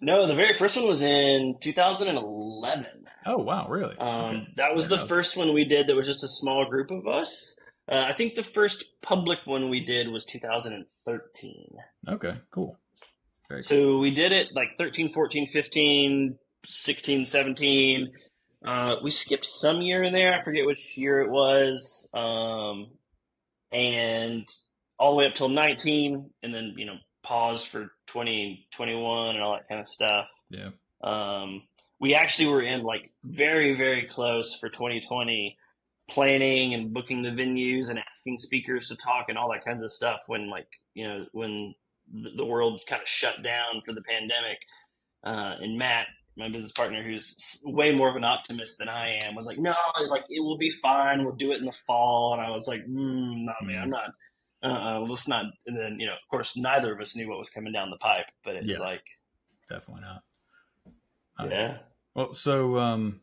No, 0.00 0.26
the 0.26 0.34
very 0.34 0.52
first 0.52 0.76
one 0.76 0.86
was 0.86 1.00
in 1.00 1.56
2011. 1.60 2.86
Oh 3.24 3.36
wow, 3.38 3.68
really? 3.68 3.96
Um, 3.98 4.10
okay. 4.10 4.48
That 4.56 4.74
was 4.74 4.88
the 4.88 4.98
first 4.98 5.36
one 5.36 5.54
we 5.54 5.64
did. 5.64 5.86
That 5.86 5.94
was 5.94 6.06
just 6.06 6.24
a 6.24 6.28
small 6.28 6.68
group 6.68 6.90
of 6.90 7.06
us. 7.06 7.56
Uh, 7.92 8.06
I 8.08 8.14
think 8.14 8.34
the 8.34 8.42
first 8.42 8.84
public 9.02 9.40
one 9.44 9.68
we 9.68 9.84
did 9.84 10.08
was 10.08 10.24
2013. 10.24 11.76
Okay, 12.08 12.34
cool. 12.50 12.78
Very 13.50 13.62
so 13.62 13.76
cool. 13.76 14.00
we 14.00 14.10
did 14.10 14.32
it 14.32 14.48
like 14.54 14.78
13, 14.78 15.10
14, 15.12 15.46
15, 15.48 16.38
16, 16.64 17.24
17. 17.26 18.12
Uh, 18.64 18.96
we 19.02 19.10
skipped 19.10 19.44
some 19.44 19.82
year 19.82 20.02
in 20.04 20.14
there. 20.14 20.32
I 20.32 20.42
forget 20.42 20.64
which 20.64 20.96
year 20.96 21.20
it 21.20 21.30
was. 21.30 22.08
Um, 22.14 22.92
and 23.70 24.48
all 24.98 25.10
the 25.10 25.16
way 25.18 25.26
up 25.26 25.34
till 25.34 25.50
19, 25.50 26.30
and 26.42 26.54
then, 26.54 26.72
you 26.78 26.86
know, 26.86 26.96
paused 27.22 27.68
for 27.68 27.92
2021 28.06 29.34
and 29.34 29.44
all 29.44 29.52
that 29.52 29.68
kind 29.68 29.80
of 29.80 29.86
stuff. 29.86 30.30
Yeah. 30.48 30.70
Um, 31.04 31.64
we 32.00 32.14
actually 32.14 32.48
were 32.48 32.62
in 32.62 32.84
like 32.84 33.12
very, 33.22 33.74
very 33.74 34.06
close 34.06 34.56
for 34.58 34.70
2020 34.70 35.58
planning 36.08 36.74
and 36.74 36.92
booking 36.92 37.22
the 37.22 37.30
venues 37.30 37.90
and 37.90 37.98
asking 37.98 38.38
speakers 38.38 38.88
to 38.88 38.96
talk 38.96 39.26
and 39.28 39.38
all 39.38 39.50
that 39.50 39.64
kinds 39.64 39.82
of 39.82 39.90
stuff 39.90 40.20
when 40.26 40.50
like 40.50 40.68
you 40.94 41.06
know 41.06 41.26
when 41.32 41.74
the 42.36 42.44
world 42.44 42.80
kind 42.86 43.00
of 43.00 43.08
shut 43.08 43.42
down 43.42 43.80
for 43.84 43.92
the 43.92 44.02
pandemic. 44.02 44.58
Uh, 45.24 45.54
and 45.60 45.78
matt 45.78 46.08
my 46.36 46.48
business 46.48 46.72
partner 46.72 47.02
who's 47.02 47.62
way 47.64 47.92
more 47.92 48.08
of 48.08 48.16
an 48.16 48.24
optimist 48.24 48.78
than 48.78 48.88
i 48.88 49.18
am 49.22 49.34
was 49.34 49.46
like 49.46 49.58
no 49.58 49.74
like 50.08 50.24
it 50.28 50.40
will 50.40 50.58
be 50.58 50.70
fine. 50.70 51.24
We'll 51.24 51.34
do 51.36 51.52
it 51.52 51.60
in 51.60 51.66
the 51.66 51.72
fall. 51.86 52.32
And 52.32 52.42
i 52.42 52.50
was 52.50 52.66
like 52.66 52.80
mm, 52.80 53.44
no 53.44 53.52
man 53.62 53.82
i'm 53.82 53.90
not 53.90 54.14
uh, 54.62 55.00
let's 55.00 55.26
not 55.26 55.46
and 55.66 55.76
then 55.76 55.98
you 55.98 56.06
know 56.06 56.12
of 56.12 56.28
course 56.30 56.56
neither 56.56 56.92
of 56.92 57.00
us 57.00 57.16
knew 57.16 57.28
what 57.28 57.38
was 57.38 57.50
coming 57.50 57.72
down 57.72 57.90
the 57.90 57.96
pipe 57.96 58.26
but 58.44 58.56
it's 58.56 58.78
yeah, 58.78 58.78
like 58.78 59.04
definitely 59.68 60.02
not. 60.02 60.22
Yeah. 61.50 61.78
well 62.14 62.34
so 62.34 62.78
um 62.78 63.20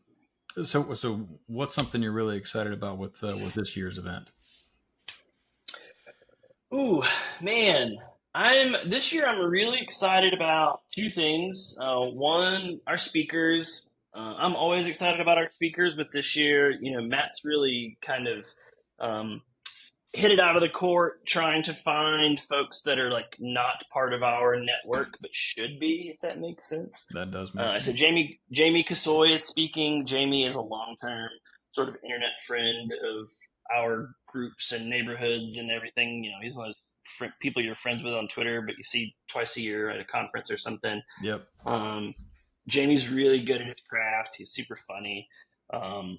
so, 0.62 0.94
so 0.94 1.28
what's 1.46 1.74
something 1.74 2.02
you're 2.02 2.12
really 2.12 2.36
excited 2.36 2.72
about 2.72 2.98
with 2.98 3.22
uh, 3.22 3.36
with 3.36 3.54
this 3.54 3.76
year's 3.76 3.98
event? 3.98 4.30
Ooh, 6.72 7.02
man, 7.40 7.96
I'm 8.34 8.76
this 8.88 9.12
year. 9.12 9.26
I'm 9.26 9.50
really 9.50 9.80
excited 9.80 10.34
about 10.34 10.82
two 10.92 11.10
things. 11.10 11.76
Uh, 11.80 12.00
one, 12.06 12.80
our 12.86 12.96
speakers. 12.96 13.88
Uh, 14.14 14.34
I'm 14.38 14.56
always 14.56 14.88
excited 14.88 15.20
about 15.20 15.38
our 15.38 15.50
speakers, 15.52 15.94
but 15.94 16.08
this 16.12 16.34
year, 16.34 16.70
you 16.80 16.92
know, 16.96 17.02
Matt's 17.02 17.42
really 17.44 17.96
kind 18.02 18.26
of 18.26 18.46
um, 18.98 19.42
hit 20.12 20.32
it 20.32 20.40
out 20.40 20.56
of 20.56 20.62
the 20.62 20.68
court 20.68 21.24
trying 21.26 21.62
to 21.62 21.72
find 21.72 22.40
folks 22.40 22.82
that 22.82 22.98
are 22.98 23.10
like 23.10 23.36
not 23.38 23.84
part 23.92 24.12
of 24.12 24.22
our 24.22 24.56
network 24.58 25.16
but 25.20 25.30
should 25.32 25.78
be 25.78 26.10
if 26.12 26.20
that 26.20 26.40
makes 26.40 26.68
sense. 26.68 27.06
That 27.12 27.30
does 27.30 27.54
make 27.54 27.64
uh, 27.64 27.72
sense. 27.74 27.86
so 27.86 27.92
jamie 27.92 28.40
jamie 28.50 28.84
Kasoy 28.84 29.34
is 29.34 29.44
speaking. 29.44 30.06
Jamie 30.06 30.44
is 30.44 30.56
a 30.56 30.60
long-term 30.60 31.30
sort 31.72 31.88
of 31.88 31.96
internet 32.02 32.40
friend 32.46 32.92
of 32.92 33.28
our 33.74 34.10
groups 34.26 34.72
and 34.72 34.90
neighborhoods 34.90 35.56
and 35.56 35.70
everything. 35.70 36.24
You 36.24 36.32
know 36.32 36.38
he's 36.42 36.56
one 36.56 36.68
of 36.68 36.74
those 36.74 36.82
fr- 37.04 37.36
people 37.40 37.62
you're 37.62 37.76
friends 37.76 38.02
with 38.02 38.14
on 38.14 38.26
twitter 38.28 38.62
but 38.62 38.76
you 38.76 38.82
see 38.82 39.14
twice 39.28 39.56
a 39.56 39.60
year 39.60 39.90
at 39.90 40.00
a 40.00 40.04
conference 40.04 40.50
or 40.50 40.58
something. 40.58 41.02
Yep. 41.22 41.46
Um, 41.64 42.14
jamie's 42.66 43.08
really 43.08 43.44
good 43.44 43.60
at 43.60 43.68
his 43.68 43.82
craft. 43.88 44.36
He's 44.38 44.50
super 44.50 44.76
funny. 44.76 45.28
Um, 45.72 46.18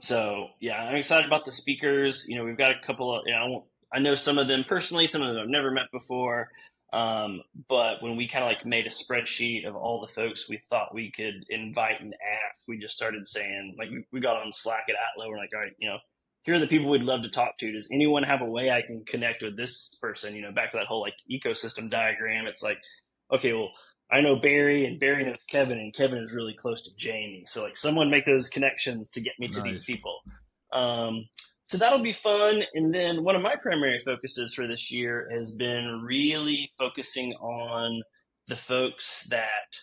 so 0.00 0.48
yeah, 0.60 0.76
I'm 0.76 0.96
excited 0.96 1.26
about 1.26 1.44
the 1.44 1.52
speakers. 1.52 2.26
You 2.28 2.36
know, 2.36 2.44
we've 2.44 2.58
got 2.58 2.70
a 2.70 2.86
couple 2.86 3.14
of, 3.14 3.22
you 3.26 3.32
know, 3.32 3.66
I 3.92 3.98
know 4.00 4.14
some 4.14 4.38
of 4.38 4.48
them 4.48 4.64
personally, 4.68 5.06
some 5.06 5.22
of 5.22 5.28
them 5.28 5.42
I've 5.42 5.48
never 5.48 5.70
met 5.70 5.90
before. 5.92 6.50
Um, 6.92 7.42
but 7.68 8.02
when 8.02 8.16
we 8.16 8.28
kind 8.28 8.44
of 8.44 8.48
like 8.48 8.64
made 8.64 8.86
a 8.86 8.90
spreadsheet 8.90 9.66
of 9.66 9.76
all 9.76 10.00
the 10.00 10.12
folks 10.12 10.48
we 10.48 10.62
thought 10.70 10.94
we 10.94 11.10
could 11.10 11.44
invite 11.50 12.00
and 12.00 12.14
ask, 12.14 12.62
we 12.66 12.78
just 12.78 12.96
started 12.96 13.28
saying, 13.28 13.76
like, 13.78 13.90
we, 13.90 14.04
we 14.10 14.20
got 14.20 14.36
on 14.36 14.52
Slack 14.52 14.84
at 14.88 14.94
Atlo. 14.94 15.28
We're 15.28 15.36
like, 15.36 15.50
all 15.54 15.60
right, 15.60 15.72
you 15.78 15.88
know, 15.88 15.98
here 16.44 16.54
are 16.54 16.60
the 16.60 16.66
people 16.66 16.88
we'd 16.88 17.02
love 17.02 17.22
to 17.22 17.30
talk 17.30 17.58
to. 17.58 17.72
Does 17.72 17.90
anyone 17.92 18.22
have 18.22 18.40
a 18.40 18.46
way 18.46 18.70
I 18.70 18.80
can 18.80 19.04
connect 19.04 19.42
with 19.42 19.56
this 19.56 19.90
person? 20.00 20.34
You 20.34 20.42
know, 20.42 20.52
back 20.52 20.70
to 20.70 20.78
that 20.78 20.86
whole 20.86 21.02
like 21.02 21.14
ecosystem 21.30 21.90
diagram. 21.90 22.46
It's 22.46 22.62
like, 22.62 22.78
okay, 23.30 23.52
well, 23.52 23.70
I 24.10 24.20
know 24.20 24.36
Barry 24.36 24.86
and 24.86 24.98
Barry 24.98 25.24
knows 25.24 25.44
Kevin 25.48 25.78
and 25.78 25.94
Kevin 25.94 26.22
is 26.22 26.32
really 26.32 26.54
close 26.54 26.82
to 26.82 26.96
Jamie. 26.96 27.44
So 27.46 27.62
like 27.62 27.76
someone 27.76 28.10
make 28.10 28.24
those 28.24 28.48
connections 28.48 29.10
to 29.10 29.20
get 29.20 29.34
me 29.38 29.48
to 29.48 29.60
these 29.60 29.84
people. 29.84 30.18
Um, 30.72 31.26
so 31.68 31.76
that'll 31.76 32.02
be 32.02 32.14
fun. 32.14 32.62
And 32.74 32.94
then 32.94 33.22
one 33.22 33.36
of 33.36 33.42
my 33.42 33.56
primary 33.56 33.98
focuses 33.98 34.54
for 34.54 34.66
this 34.66 34.90
year 34.90 35.28
has 35.30 35.54
been 35.54 36.02
really 36.02 36.72
focusing 36.78 37.34
on 37.34 38.02
the 38.46 38.56
folks 38.56 39.26
that 39.28 39.76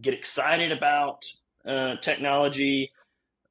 get 0.00 0.14
excited 0.14 0.72
about 0.72 1.24
uh, 1.66 1.96
technology, 1.96 2.90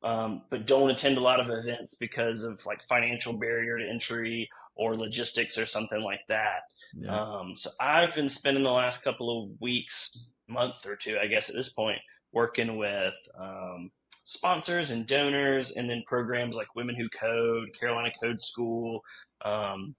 um, 0.06 0.44
but 0.52 0.68
don't 0.68 0.92
attend 0.92 1.18
a 1.18 1.22
lot 1.22 1.40
of 1.40 1.48
events 1.50 1.96
because 1.96 2.44
of 2.44 2.64
like 2.64 2.80
financial 2.88 3.34
barrier 3.34 3.80
to 3.80 3.90
entry 3.90 4.48
or 4.76 4.96
logistics 4.96 5.58
or 5.58 5.66
something 5.66 6.02
like 6.02 6.22
that. 6.30 6.62
Yeah. 6.96 7.20
Um, 7.20 7.54
so 7.58 7.72
I've 7.80 8.14
been 8.14 8.30
spending 8.30 8.64
the 8.64 8.70
last 8.70 9.04
couple 9.04 9.44
of 9.44 9.60
weeks, 9.60 10.12
month 10.48 10.86
or 10.86 10.96
two, 10.96 11.18
I 11.18 11.26
guess 11.26 11.50
at 11.50 11.56
this 11.56 11.72
point, 11.72 11.98
working 12.32 12.78
with 12.78 13.16
um, 13.40 13.90
sponsors 14.26 14.92
and 14.92 15.08
donors, 15.08 15.72
and 15.72 15.90
then 15.90 16.04
programs 16.06 16.56
like 16.56 16.76
Women 16.76 16.96
Who 16.96 17.10
Code, 17.10 17.70
Carolina 17.80 18.12
Code 18.22 18.40
School, 18.40 19.02
um, 19.44 19.96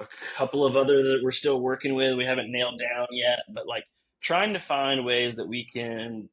a 0.00 0.06
couple 0.36 0.66
of 0.66 0.76
other 0.76 1.04
that 1.04 1.20
we're 1.22 1.30
still 1.30 1.60
working 1.60 1.94
with. 1.94 2.16
We 2.16 2.24
haven't 2.24 2.50
nailed 2.50 2.80
down 2.80 3.06
yet, 3.12 3.44
but 3.54 3.68
like 3.68 3.84
trying 4.20 4.54
to 4.54 4.58
find 4.58 5.04
ways 5.04 5.36
that 5.36 5.46
we 5.46 5.66
can 5.72 6.28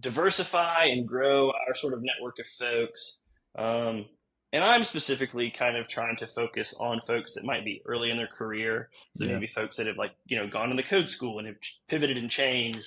diversify 0.00 0.84
and 0.84 1.06
grow 1.06 1.50
our 1.50 1.74
sort 1.74 1.94
of 1.94 2.02
network 2.02 2.38
of 2.38 2.46
folks. 2.46 3.18
Um, 3.56 4.06
and 4.52 4.62
I'm 4.62 4.84
specifically 4.84 5.50
kind 5.50 5.76
of 5.76 5.88
trying 5.88 6.16
to 6.18 6.28
focus 6.28 6.74
on 6.78 7.00
folks 7.00 7.34
that 7.34 7.44
might 7.44 7.64
be 7.64 7.82
early 7.86 8.10
in 8.10 8.16
their 8.16 8.28
career, 8.28 8.88
so 9.18 9.24
yeah. 9.24 9.32
maybe 9.32 9.48
folks 9.48 9.76
that 9.78 9.88
have 9.88 9.96
like 9.96 10.12
you 10.26 10.36
know 10.36 10.46
gone 10.46 10.68
to 10.68 10.76
the 10.76 10.82
code 10.82 11.10
school 11.10 11.38
and 11.38 11.48
have 11.48 11.56
pivoted 11.88 12.16
and 12.16 12.30
changed, 12.30 12.86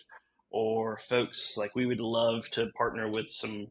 or 0.49 0.97
folks 0.97 1.57
like 1.57 1.75
we 1.75 1.85
would 1.85 1.99
love 1.99 2.49
to 2.51 2.67
partner 2.77 3.09
with 3.09 3.29
some 3.29 3.67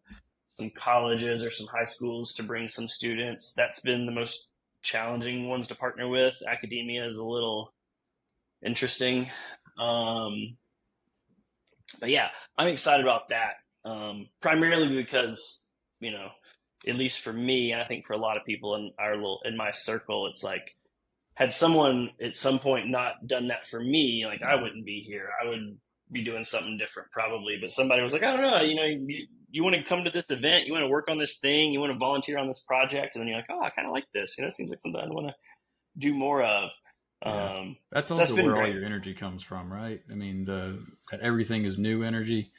some 0.59 0.70
colleges 0.70 1.42
or 1.42 1.50
some 1.50 1.66
high 1.68 1.87
schools 1.87 2.35
to 2.35 2.42
bring 2.42 2.68
some 2.68 2.87
students. 2.87 3.55
That's 3.55 3.81
been 3.81 4.05
the 4.05 4.12
most 4.12 4.50
challenging 4.83 5.48
ones 5.48 5.66
to 5.68 5.74
partner 5.74 6.07
with. 6.07 6.35
Academia 6.46 7.07
is 7.07 7.16
a 7.16 7.24
little 7.24 7.72
interesting. 8.64 9.31
Um, 9.79 10.57
but 12.01 12.11
yeah, 12.11 12.29
I'm 12.57 12.68
excited 12.68 13.05
about 13.05 13.29
that. 13.31 13.55
Um, 13.85 14.29
primarily 14.40 14.88
because, 14.88 15.61
you 16.01 16.11
know, 16.11 16.29
at 16.87 16.96
least 16.96 17.20
for 17.20 17.33
me, 17.33 17.72
and 17.72 17.81
I 17.81 17.87
think 17.87 18.07
for 18.07 18.14
a 18.14 18.18
lot 18.18 18.37
of 18.37 18.44
people 18.44 18.75
in 18.77 18.92
our 18.99 19.14
little, 19.14 19.40
in 19.44 19.57
my 19.57 19.72
circle, 19.72 20.29
it's 20.29 20.42
like, 20.42 20.75
had 21.35 21.53
someone 21.53 22.11
at 22.22 22.37
some 22.37 22.59
point 22.59 22.88
not 22.88 23.27
done 23.27 23.49
that 23.49 23.66
for 23.68 23.79
me, 23.79 24.25
like 24.27 24.42
I 24.42 24.55
wouldn't 24.61 24.87
be 24.87 25.01
here. 25.07 25.29
I 25.42 25.49
would 25.49 25.79
be 26.11 26.25
doing 26.25 26.44
something 26.44 26.79
different 26.79 27.11
probably. 27.12 27.59
But 27.61 27.72
somebody 27.72 28.03
was 28.03 28.12
like, 28.12 28.22
I 28.22 28.33
don't 28.33 28.42
know, 28.42 28.62
you 28.62 28.75
know, 28.75 28.85
you, 28.85 29.27
you 29.51 29.62
want 29.62 29.77
to 29.77 29.83
come 29.83 30.05
to 30.05 30.11
this 30.11 30.31
event, 30.31 30.66
you 30.66 30.72
want 30.72 30.83
to 30.83 30.88
work 30.88 31.09
on 31.09 31.18
this 31.18 31.38
thing, 31.38 31.72
you 31.72 31.81
want 31.81 31.92
to 31.92 31.99
volunteer 31.99 32.38
on 32.38 32.49
this 32.49 32.61
project, 32.61 33.14
and 33.14 33.22
then 33.22 33.29
you're 33.29 33.37
like, 33.37 33.51
oh, 33.51 33.62
I 33.62 33.70
kind 33.70 33.87
of 33.87 33.92
like 33.92 34.07
this. 34.14 34.37
You 34.37 34.42
know, 34.42 34.49
it 34.49 34.55
seems 34.55 34.70
like 34.70 34.81
something 34.81 35.01
I 35.01 35.07
want 35.09 35.29
to 35.29 35.35
do 35.99 36.14
more 36.14 36.42
of. 36.42 36.70
Yeah. 37.24 37.55
Um, 37.59 37.76
that's 37.90 38.11
also 38.11 38.24
that's 38.24 38.33
where 38.33 38.52
great. 38.52 38.68
all 38.68 38.74
your 38.74 38.85
energy 38.85 39.14
comes 39.14 39.42
from, 39.42 39.72
right? 39.72 40.02
I 40.11 40.14
mean, 40.14 40.44
the 40.44 40.85
everything 41.20 41.64
is 41.64 41.79
new 41.79 42.02
energy. 42.02 42.52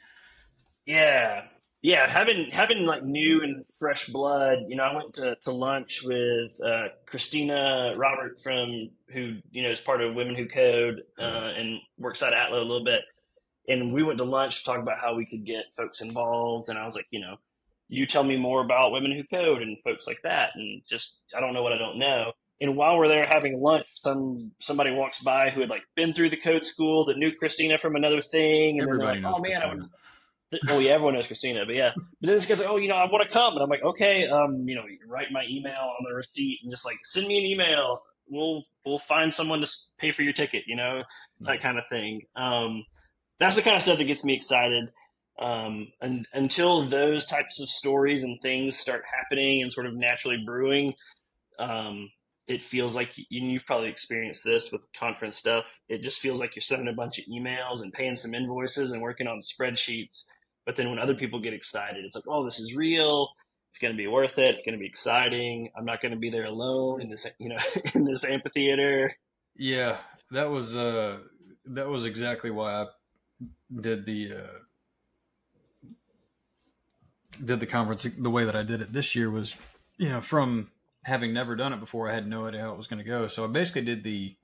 Yeah, 0.84 1.44
yeah. 1.80 2.08
Having 2.08 2.50
having 2.50 2.84
like 2.84 3.04
new 3.04 3.42
and 3.42 3.64
fresh 3.78 4.06
blood. 4.06 4.58
You 4.68 4.76
know, 4.76 4.82
I 4.82 4.96
went 4.96 5.14
to, 5.14 5.36
to 5.44 5.52
lunch 5.52 6.02
with 6.02 6.60
uh, 6.64 6.88
Christina 7.06 7.94
Robert 7.96 8.40
from 8.40 8.90
who 9.12 9.36
you 9.50 9.62
know 9.62 9.70
is 9.70 9.80
part 9.80 10.00
of 10.00 10.14
Women 10.14 10.34
Who 10.34 10.48
Code 10.48 11.02
uh, 11.18 11.52
and 11.56 11.78
works 11.96 12.22
at 12.22 12.32
Atlo 12.32 12.60
a 12.60 12.64
little 12.64 12.84
bit. 12.84 13.02
And 13.68 13.92
we 13.92 14.02
went 14.02 14.18
to 14.18 14.24
lunch 14.24 14.60
to 14.60 14.64
talk 14.64 14.78
about 14.80 14.98
how 14.98 15.14
we 15.14 15.26
could 15.26 15.44
get 15.44 15.74
folks 15.76 16.00
involved. 16.00 16.70
And 16.70 16.78
I 16.78 16.84
was 16.84 16.96
like, 16.96 17.06
you 17.10 17.20
know, 17.20 17.36
you 17.86 18.06
tell 18.06 18.24
me 18.24 18.38
more 18.38 18.64
about 18.64 18.92
Women 18.92 19.12
Who 19.12 19.24
Code 19.24 19.60
and 19.62 19.78
folks 19.80 20.06
like 20.06 20.22
that. 20.24 20.50
And 20.54 20.82
just 20.90 21.20
I 21.36 21.40
don't 21.40 21.54
know 21.54 21.62
what 21.62 21.74
I 21.74 21.78
don't 21.78 21.98
know 21.98 22.32
and 22.60 22.76
while 22.76 22.98
we're 22.98 23.08
there 23.08 23.26
having 23.26 23.60
lunch, 23.60 23.86
some 23.94 24.52
somebody 24.60 24.90
walks 24.90 25.22
by 25.22 25.50
who 25.50 25.60
had 25.60 25.70
like 25.70 25.82
been 25.94 26.12
through 26.12 26.30
the 26.30 26.36
code 26.36 26.64
school 26.64 27.04
that 27.06 27.16
knew 27.16 27.32
Christina 27.32 27.78
from 27.78 27.96
another 27.96 28.20
thing, 28.20 28.80
and 28.80 28.88
Everybody 28.88 29.20
they're 29.20 29.30
like, 29.30 29.38
"Oh 29.38 29.42
man, 29.42 29.62
I 29.62 29.74
would." 29.74 29.82
Oh 30.68 30.78
yeah, 30.78 30.92
everyone 30.92 31.14
knows 31.14 31.26
Christina, 31.26 31.64
but 31.66 31.74
yeah. 31.74 31.92
But 31.94 32.26
then 32.26 32.36
this 32.36 32.46
guy's 32.46 32.60
like, 32.60 32.70
"Oh, 32.70 32.76
you 32.76 32.88
know, 32.88 32.96
I 32.96 33.04
want 33.10 33.22
to 33.22 33.32
come," 33.32 33.54
and 33.54 33.62
I'm 33.62 33.68
like, 33.68 33.82
"Okay, 33.82 34.26
um, 34.28 34.68
you 34.68 34.74
know, 34.74 34.84
write 35.06 35.30
my 35.30 35.44
email 35.48 35.74
on 35.74 36.04
the 36.08 36.14
receipt 36.14 36.60
and 36.62 36.72
just 36.72 36.84
like 36.84 36.96
send 37.04 37.26
me 37.26 37.38
an 37.38 37.44
email. 37.44 38.02
We'll 38.28 38.64
we'll 38.84 38.98
find 38.98 39.32
someone 39.32 39.60
to 39.60 39.70
pay 39.98 40.12
for 40.12 40.22
your 40.22 40.32
ticket, 40.32 40.64
you 40.66 40.76
know, 40.76 41.02
that 41.40 41.62
kind 41.62 41.78
of 41.78 41.84
thing." 41.88 42.22
Um, 42.34 42.84
that's 43.38 43.56
the 43.56 43.62
kind 43.62 43.76
of 43.76 43.82
stuff 43.82 43.98
that 43.98 44.04
gets 44.04 44.24
me 44.24 44.34
excited. 44.34 44.90
Um, 45.38 45.92
and 46.00 46.26
until 46.32 46.88
those 46.88 47.24
types 47.24 47.60
of 47.60 47.68
stories 47.68 48.24
and 48.24 48.40
things 48.42 48.76
start 48.76 49.04
happening 49.16 49.62
and 49.62 49.72
sort 49.72 49.86
of 49.86 49.94
naturally 49.94 50.42
brewing, 50.44 50.94
um, 51.60 52.10
it 52.48 52.64
feels 52.64 52.96
like 52.96 53.10
you've 53.28 53.66
probably 53.66 53.90
experienced 53.90 54.42
this 54.42 54.72
with 54.72 54.90
conference 54.98 55.36
stuff. 55.36 55.66
It 55.88 56.02
just 56.02 56.18
feels 56.18 56.40
like 56.40 56.56
you're 56.56 56.62
sending 56.62 56.88
a 56.88 56.94
bunch 56.94 57.18
of 57.18 57.26
emails 57.26 57.82
and 57.82 57.92
paying 57.92 58.14
some 58.14 58.34
invoices 58.34 58.90
and 58.90 59.02
working 59.02 59.26
on 59.26 59.40
spreadsheets. 59.40 60.24
But 60.64 60.76
then 60.76 60.88
when 60.88 60.98
other 60.98 61.14
people 61.14 61.40
get 61.40 61.52
excited, 61.52 62.04
it's 62.04 62.16
like, 62.16 62.24
oh, 62.26 62.44
this 62.44 62.58
is 62.58 62.74
real. 62.74 63.28
It's 63.70 63.78
going 63.78 63.92
to 63.92 63.98
be 63.98 64.06
worth 64.06 64.38
it. 64.38 64.54
It's 64.54 64.62
going 64.62 64.72
to 64.72 64.78
be 64.78 64.86
exciting. 64.86 65.70
I'm 65.76 65.84
not 65.84 66.00
going 66.00 66.12
to 66.12 66.18
be 66.18 66.30
there 66.30 66.46
alone 66.46 67.02
in 67.02 67.10
this, 67.10 67.26
you 67.38 67.50
know, 67.50 67.58
in 67.94 68.06
this 68.06 68.24
amphitheater. 68.24 69.14
Yeah, 69.54 69.98
that 70.30 70.48
was 70.48 70.74
uh, 70.74 71.18
that 71.66 71.88
was 71.88 72.04
exactly 72.06 72.50
why 72.50 72.82
I 72.82 72.86
did 73.78 74.06
the 74.06 74.32
uh, 74.32 75.88
did 77.44 77.60
the 77.60 77.66
conference 77.66 78.06
the 78.16 78.30
way 78.30 78.44
that 78.44 78.56
I 78.56 78.62
did 78.62 78.80
it 78.80 78.92
this 78.92 79.14
year 79.14 79.30
was, 79.30 79.54
you 79.98 80.08
know, 80.08 80.20
from 80.22 80.70
having 81.04 81.32
never 81.32 81.56
done 81.56 81.72
it 81.72 81.80
before, 81.80 82.10
I 82.10 82.14
had 82.14 82.26
no 82.26 82.46
idea 82.46 82.62
how 82.62 82.72
it 82.72 82.78
was 82.78 82.86
going 82.86 83.02
to 83.02 83.08
go. 83.08 83.26
So 83.26 83.44
I 83.44 83.46
basically 83.48 83.82
did 83.82 84.02
the. 84.04 84.36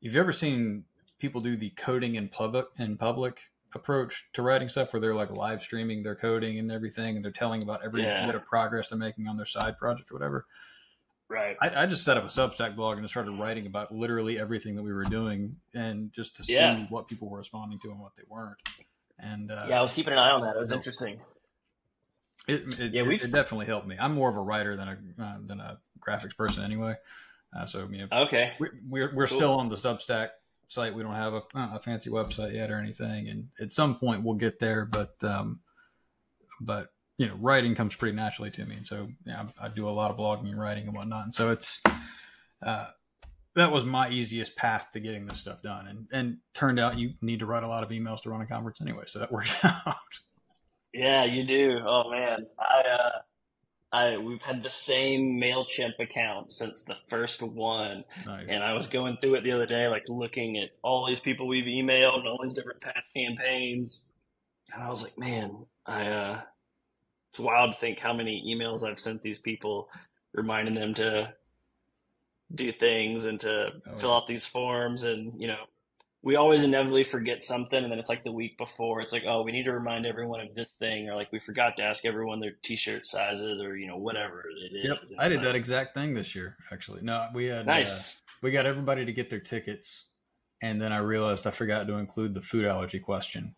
If 0.00 0.12
you've 0.12 0.16
ever 0.16 0.32
seen 0.32 0.84
people 1.18 1.40
do 1.40 1.56
the 1.56 1.70
coding 1.70 2.16
in 2.16 2.28
public 2.28 2.66
in 2.78 2.96
public 2.96 3.40
approach 3.74 4.26
to 4.34 4.42
writing 4.42 4.68
stuff, 4.68 4.92
where 4.92 5.00
they're 5.00 5.14
like 5.14 5.30
live 5.30 5.62
streaming 5.62 6.02
their 6.02 6.16
coding 6.16 6.58
and 6.58 6.70
everything, 6.70 7.16
and 7.16 7.24
they're 7.24 7.32
telling 7.32 7.62
about 7.62 7.84
every 7.84 8.02
yeah. 8.02 8.26
bit 8.26 8.34
of 8.34 8.44
progress 8.44 8.88
they're 8.88 8.98
making 8.98 9.28
on 9.28 9.36
their 9.36 9.46
side 9.46 9.78
project 9.78 10.10
or 10.10 10.14
whatever. 10.14 10.46
Right. 11.28 11.56
I, 11.62 11.84
I, 11.84 11.86
just 11.86 12.04
set 12.04 12.18
up 12.18 12.24
a 12.24 12.26
Substack 12.26 12.76
blog 12.76 12.98
and 12.98 13.08
started 13.08 13.38
writing 13.38 13.64
about 13.64 13.90
literally 13.90 14.38
everything 14.38 14.76
that 14.76 14.82
we 14.82 14.92
were 14.92 15.04
doing, 15.04 15.56
and 15.72 16.12
just 16.12 16.36
to 16.36 16.44
see 16.44 16.54
yeah. 16.54 16.86
what 16.90 17.08
people 17.08 17.30
were 17.30 17.38
responding 17.38 17.78
to 17.80 17.90
and 17.90 17.98
what 17.98 18.14
they 18.16 18.24
weren't. 18.28 18.58
And 19.18 19.50
uh, 19.50 19.64
yeah, 19.68 19.78
I 19.78 19.82
was 19.82 19.94
keeping 19.94 20.12
an 20.12 20.18
eye 20.18 20.30
on 20.30 20.42
that. 20.42 20.56
It 20.56 20.58
was 20.58 20.72
interesting. 20.72 21.20
It, 22.48 22.78
it, 22.78 22.92
yeah, 22.92 23.02
it, 23.02 23.24
it 23.24 23.32
definitely 23.32 23.66
helped 23.66 23.86
me. 23.86 23.96
I'm 23.98 24.14
more 24.14 24.28
of 24.28 24.36
a 24.36 24.40
writer 24.40 24.76
than 24.76 24.88
a 24.88 25.22
uh, 25.22 25.36
than 25.46 25.60
a 25.60 25.78
graphics 26.06 26.36
person 26.36 26.64
anyway. 26.64 26.94
Uh, 27.56 27.66
so 27.66 27.88
you 27.90 27.98
know, 27.98 28.22
okay, 28.24 28.52
we, 28.58 28.66
are 28.66 28.72
we're, 28.88 29.14
we're 29.14 29.26
cool. 29.26 29.36
still 29.36 29.52
on 29.52 29.68
the 29.68 29.76
Substack 29.76 30.30
site. 30.68 30.94
We 30.94 31.02
don't 31.02 31.14
have 31.14 31.34
a, 31.34 31.42
a, 31.54 31.80
fancy 31.80 32.10
website 32.10 32.54
yet 32.54 32.70
or 32.70 32.78
anything, 32.78 33.28
and 33.28 33.48
at 33.60 33.72
some 33.72 33.96
point 33.98 34.22
we'll 34.22 34.36
get 34.36 34.58
there. 34.58 34.86
But 34.86 35.22
um, 35.22 35.60
but 36.60 36.88
you 37.18 37.26
know, 37.26 37.34
writing 37.36 37.74
comes 37.74 37.94
pretty 37.94 38.16
naturally 38.16 38.50
to 38.52 38.64
me, 38.64 38.76
and 38.76 38.86
so 38.86 39.08
yeah, 39.26 39.46
I, 39.60 39.66
I 39.66 39.68
do 39.68 39.88
a 39.88 39.90
lot 39.90 40.10
of 40.10 40.16
blogging 40.16 40.50
and 40.50 40.60
writing 40.60 40.86
and 40.86 40.96
whatnot. 40.96 41.24
And 41.24 41.34
so 41.34 41.50
it's 41.50 41.82
uh, 42.64 42.86
that 43.54 43.70
was 43.70 43.84
my 43.84 44.08
easiest 44.08 44.56
path 44.56 44.88
to 44.92 45.00
getting 45.00 45.26
this 45.26 45.38
stuff 45.38 45.62
done. 45.62 45.86
And 45.88 46.06
and 46.12 46.38
turned 46.54 46.80
out 46.80 46.98
you 46.98 47.12
need 47.20 47.40
to 47.40 47.46
write 47.46 47.64
a 47.64 47.68
lot 47.68 47.82
of 47.82 47.90
emails 47.90 48.22
to 48.22 48.30
run 48.30 48.40
a 48.40 48.46
conference 48.46 48.80
anyway, 48.80 49.04
so 49.06 49.18
that 49.18 49.30
works 49.30 49.62
out. 49.64 49.96
Yeah, 50.94 51.24
you 51.24 51.44
do. 51.44 51.80
Oh 51.86 52.10
man, 52.10 52.46
I 52.58 52.80
uh, 52.80 53.18
I 53.92 54.16
we've 54.16 54.42
had 54.42 54.62
the 54.62 54.70
same 54.70 55.38
Mailchimp 55.38 55.98
account 55.98 56.52
since 56.52 56.82
the 56.82 56.96
first 57.08 57.42
one, 57.42 58.04
nice. 58.24 58.46
and 58.48 58.64
I 58.64 58.72
was 58.72 58.88
going 58.88 59.18
through 59.18 59.34
it 59.34 59.44
the 59.44 59.52
other 59.52 59.66
day, 59.66 59.86
like 59.88 60.04
looking 60.08 60.56
at 60.58 60.70
all 60.82 61.06
these 61.06 61.20
people 61.20 61.46
we've 61.46 61.66
emailed 61.66 62.20
and 62.20 62.28
all 62.28 62.40
these 62.42 62.54
different 62.54 62.80
past 62.80 63.12
campaigns, 63.14 64.04
and 64.72 64.82
I 64.82 64.88
was 64.88 65.02
like, 65.02 65.18
man, 65.18 65.66
I 65.84 66.06
uh, 66.06 66.40
it's 67.30 67.38
wild 67.38 67.74
to 67.74 67.78
think 67.78 67.98
how 67.98 68.14
many 68.14 68.42
emails 68.46 68.82
I've 68.82 69.00
sent 69.00 69.22
these 69.22 69.38
people, 69.38 69.90
reminding 70.32 70.74
them 70.74 70.94
to 70.94 71.34
do 72.54 72.72
things 72.72 73.26
and 73.26 73.40
to 73.40 73.72
oh. 73.86 73.96
fill 73.98 74.14
out 74.14 74.26
these 74.26 74.46
forms, 74.46 75.04
and 75.04 75.38
you 75.38 75.48
know, 75.48 75.64
we 76.24 76.36
always 76.36 76.62
inevitably 76.62 77.04
forget 77.04 77.42
something, 77.42 77.82
and 77.82 77.90
then 77.90 77.98
it's 77.98 78.08
like 78.08 78.22
the 78.22 78.32
week 78.32 78.56
before. 78.56 79.00
It's 79.00 79.12
like, 79.12 79.24
oh, 79.26 79.42
we 79.42 79.50
need 79.50 79.64
to 79.64 79.72
remind 79.72 80.06
everyone 80.06 80.40
of 80.40 80.54
this 80.54 80.70
thing, 80.78 81.08
or 81.08 81.16
like 81.16 81.32
we 81.32 81.40
forgot 81.40 81.76
to 81.78 81.82
ask 81.82 82.04
everyone 82.04 82.38
their 82.38 82.54
T-shirt 82.62 83.06
sizes, 83.06 83.60
or 83.60 83.76
you 83.76 83.88
know 83.88 83.96
whatever 83.96 84.44
it 84.48 84.76
is. 84.76 84.84
Yep, 84.84 85.18
I 85.18 85.28
did 85.28 85.42
that 85.42 85.56
exact 85.56 85.94
thing 85.94 86.14
this 86.14 86.34
year. 86.34 86.56
Actually, 86.70 87.02
no, 87.02 87.28
we 87.34 87.46
had 87.46 87.60
uh, 87.60 87.64
nice. 87.64 88.18
Uh, 88.18 88.20
we 88.42 88.50
got 88.52 88.66
everybody 88.66 89.04
to 89.04 89.12
get 89.12 89.30
their 89.30 89.40
tickets, 89.40 90.06
and 90.62 90.80
then 90.80 90.92
I 90.92 90.98
realized 90.98 91.46
I 91.46 91.50
forgot 91.50 91.88
to 91.88 91.94
include 91.94 92.34
the 92.34 92.42
food 92.42 92.66
allergy 92.66 93.00
question 93.00 93.54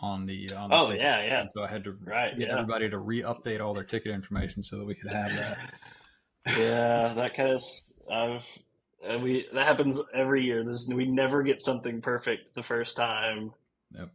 on 0.00 0.24
the. 0.24 0.50
On 0.52 0.70
the 0.70 0.76
oh 0.76 0.84
ticket. 0.86 1.02
yeah, 1.02 1.22
yeah. 1.22 1.44
So 1.54 1.62
I 1.62 1.68
had 1.68 1.84
to 1.84 1.92
right, 2.02 2.36
get 2.38 2.48
yeah. 2.48 2.54
everybody 2.54 2.88
to 2.88 2.98
re-update 2.98 3.60
all 3.60 3.74
their 3.74 3.84
ticket 3.84 4.12
information 4.12 4.62
so 4.62 4.78
that 4.78 4.86
we 4.86 4.94
could 4.94 5.12
have 5.12 5.36
that. 5.36 5.58
yeah, 6.58 7.12
that 7.12 7.34
kind 7.34 7.50
of. 7.50 7.62
I've 8.10 8.58
uh, 9.08 9.18
we 9.18 9.46
that 9.52 9.66
happens 9.66 10.00
every 10.14 10.44
year. 10.44 10.64
There's 10.64 10.88
we 10.92 11.06
never 11.06 11.42
get 11.42 11.60
something 11.62 12.00
perfect 12.00 12.54
the 12.54 12.62
first 12.62 12.96
time. 12.96 13.52
Yep. 13.94 14.10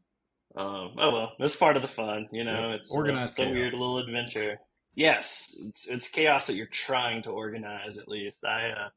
Um, 0.55 0.91
oh 0.97 1.11
well, 1.11 1.33
that's 1.39 1.55
part 1.55 1.75
of 1.75 1.81
the 1.81 1.87
fun, 1.87 2.27
you 2.31 2.43
know. 2.43 2.71
Yep. 2.71 2.79
It's 2.81 2.95
organized. 2.95 3.31
It's 3.31 3.39
a 3.39 3.49
weird 3.51 3.73
little 3.73 3.97
adventure. 3.97 4.59
Yes, 4.93 5.55
it's 5.67 5.87
it's 5.87 6.07
chaos 6.07 6.47
that 6.47 6.55
you're 6.55 6.67
trying 6.67 7.21
to 7.23 7.31
organize. 7.31 7.97
At 7.97 8.07
least 8.07 8.45
I, 8.45 8.69
uh, 8.69 8.89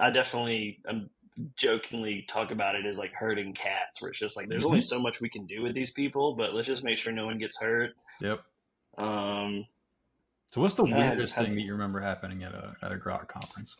I 0.00 0.10
definitely 0.10 0.78
um, 0.88 1.10
jokingly 1.56 2.24
talk 2.28 2.50
about 2.50 2.74
it 2.74 2.86
as 2.86 2.96
like 2.98 3.12
herding 3.12 3.52
cats, 3.52 4.00
where 4.00 4.10
it's 4.10 4.20
just 4.20 4.36
like 4.36 4.48
there's 4.48 4.60
Mm-hmm. 4.60 4.66
only 4.68 4.80
so 4.80 4.98
much 5.00 5.20
we 5.20 5.28
can 5.28 5.44
do 5.46 5.62
with 5.62 5.74
these 5.74 5.90
people, 5.92 6.34
but 6.36 6.54
let's 6.54 6.66
just 6.66 6.84
make 6.84 6.96
sure 6.96 7.12
no 7.12 7.26
one 7.26 7.36
gets 7.38 7.58
hurt. 7.60 7.90
Yep. 8.22 8.40
Um, 8.96 9.66
So 10.46 10.60
what's 10.62 10.74
the 10.74 10.84
weirdest 10.84 11.34
has- 11.34 11.48
thing 11.48 11.56
that 11.56 11.62
you 11.62 11.72
remember 11.72 12.00
happening 12.00 12.42
at 12.44 12.52
a 12.54 12.74
at 12.80 12.92
a 12.92 12.96
grok 12.96 13.28
conference? 13.28 13.76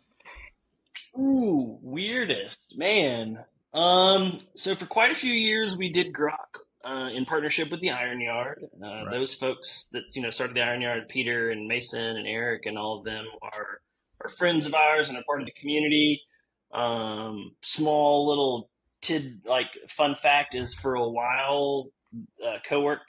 Ooh, 1.18 1.78
weirdest 1.82 2.76
man. 2.78 3.44
Um, 3.74 4.40
so 4.54 4.74
for 4.74 4.86
quite 4.86 5.10
a 5.10 5.14
few 5.14 5.32
years, 5.32 5.76
we 5.76 5.90
did 5.90 6.12
Grok 6.12 6.60
uh, 6.84 7.10
in 7.14 7.24
partnership 7.24 7.70
with 7.70 7.80
the 7.80 7.90
Iron 7.90 8.20
Yard. 8.20 8.64
Uh, 8.82 8.86
Right. 9.04 9.10
Those 9.10 9.34
folks 9.34 9.86
that 9.92 10.02
you 10.14 10.22
know 10.22 10.30
started 10.30 10.56
the 10.56 10.62
Iron 10.62 10.80
Yard, 10.82 11.08
Peter 11.08 11.50
and 11.50 11.66
Mason 11.68 12.16
and 12.16 12.26
Eric 12.26 12.66
and 12.66 12.78
all 12.78 12.98
of 12.98 13.04
them 13.04 13.26
are 13.42 13.80
are 14.22 14.28
friends 14.28 14.66
of 14.66 14.74
ours 14.74 15.08
and 15.08 15.18
are 15.18 15.24
part 15.24 15.40
of 15.40 15.46
the 15.46 15.52
community. 15.52 16.22
Um, 16.72 17.54
small 17.62 18.28
little 18.28 18.70
tid 19.00 19.40
like 19.46 19.66
fun 19.88 20.14
fact 20.14 20.54
is 20.54 20.74
for 20.74 20.94
a 20.94 21.08
while, 21.08 21.90
uh, 22.44 22.58
co-work 22.66 23.00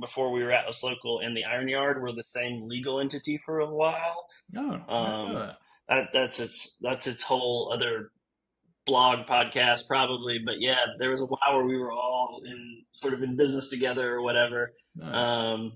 before 0.00 0.32
we 0.32 0.42
were 0.42 0.52
Atlas 0.52 0.82
Local 0.82 1.20
and 1.20 1.36
the 1.36 1.44
Iron 1.44 1.68
Yard 1.68 2.02
were 2.02 2.12
the 2.12 2.24
same 2.26 2.68
legal 2.68 3.00
entity 3.00 3.38
for 3.38 3.60
a 3.60 3.70
while 3.72 4.26
didn't 4.52 4.88
Um, 4.90 5.52
that. 5.88 5.94
that 5.94 6.08
that's 6.12 6.40
its 6.40 6.76
that's 6.80 7.06
its 7.06 7.22
whole 7.22 7.72
other 7.74 8.10
blog 8.86 9.26
podcast 9.26 9.86
probably 9.86 10.38
but 10.38 10.54
yeah 10.60 10.76
there 10.98 11.10
was 11.10 11.20
a 11.20 11.26
while 11.26 11.56
where 11.56 11.66
we 11.66 11.76
were 11.76 11.92
all 11.92 12.40
in 12.46 12.82
sort 12.92 13.12
of 13.12 13.22
in 13.22 13.36
business 13.36 13.68
together 13.68 14.14
or 14.14 14.22
whatever 14.22 14.72
Nice. 14.96 15.14
um 15.14 15.72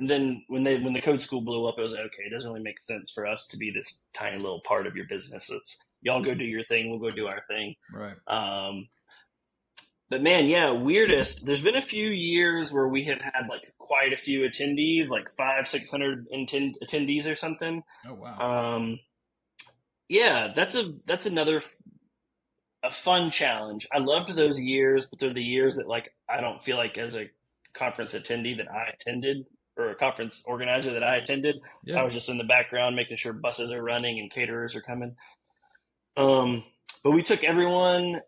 and 0.00 0.10
then 0.10 0.42
when 0.48 0.64
they 0.64 0.78
when 0.80 0.92
the 0.92 1.00
code 1.00 1.22
school 1.22 1.40
blew 1.40 1.66
up 1.68 1.76
it 1.78 1.82
was 1.82 1.92
like 1.92 2.06
okay 2.06 2.24
it 2.26 2.32
doesn't 2.32 2.50
really 2.50 2.62
make 2.64 2.80
sense 2.80 3.12
for 3.12 3.26
us 3.26 3.46
to 3.48 3.56
be 3.56 3.70
this 3.70 4.08
tiny 4.12 4.38
little 4.38 4.60
part 4.66 4.86
of 4.88 4.96
your 4.96 5.06
business 5.06 5.50
it's 5.50 5.78
y'all 6.02 6.22
go 6.22 6.34
do 6.34 6.44
your 6.44 6.64
thing 6.64 6.90
we'll 6.90 6.98
go 7.10 7.14
do 7.14 7.28
our 7.28 7.40
thing 7.48 7.74
right. 7.94 8.16
um, 8.26 8.88
but 10.10 10.22
man, 10.22 10.46
yeah, 10.46 10.70
weirdest. 10.70 11.44
There's 11.44 11.60
been 11.60 11.76
a 11.76 11.82
few 11.82 12.08
years 12.08 12.72
where 12.72 12.88
we 12.88 13.04
have 13.04 13.20
had 13.20 13.46
like 13.50 13.74
quite 13.76 14.14
a 14.14 14.16
few 14.16 14.40
attendees, 14.40 15.10
like 15.10 15.28
five, 15.36 15.68
six 15.68 15.90
hundred 15.90 16.26
attend- 16.32 16.78
attendees 16.82 17.30
or 17.30 17.34
something. 17.34 17.82
Oh 18.08 18.14
wow. 18.14 18.38
Um, 18.76 19.00
yeah, 20.08 20.52
that's 20.54 20.76
a 20.76 20.94
that's 21.06 21.26
another 21.26 21.62
a 22.82 22.90
fun 22.90 23.30
challenge. 23.30 23.86
I 23.92 23.98
loved 23.98 24.34
those 24.34 24.60
years, 24.60 25.06
but 25.06 25.18
they're 25.18 25.32
the 25.32 25.42
years 25.42 25.76
that 25.76 25.88
like 25.88 26.14
I 26.28 26.40
don't 26.40 26.62
feel 26.62 26.76
like 26.76 26.96
as 26.98 27.14
a 27.14 27.30
conference 27.74 28.14
attendee 28.14 28.56
that 28.56 28.70
I 28.70 28.90
attended 28.94 29.46
or 29.76 29.90
a 29.90 29.94
conference 29.94 30.42
organizer 30.46 30.92
that 30.92 31.04
I 31.04 31.16
attended. 31.16 31.56
yeah. 31.84 32.00
I 32.00 32.02
was 32.02 32.12
just 32.12 32.28
in 32.28 32.38
the 32.38 32.44
background 32.44 32.96
making 32.96 33.16
sure 33.16 33.32
buses 33.32 33.70
are 33.70 33.82
running 33.82 34.18
and 34.18 34.30
caterers 34.30 34.74
are 34.74 34.80
coming. 34.80 35.14
Um, 36.16 36.64
but 37.04 37.12
we 37.12 37.22
took 37.22 37.44
everyone. 37.44 38.20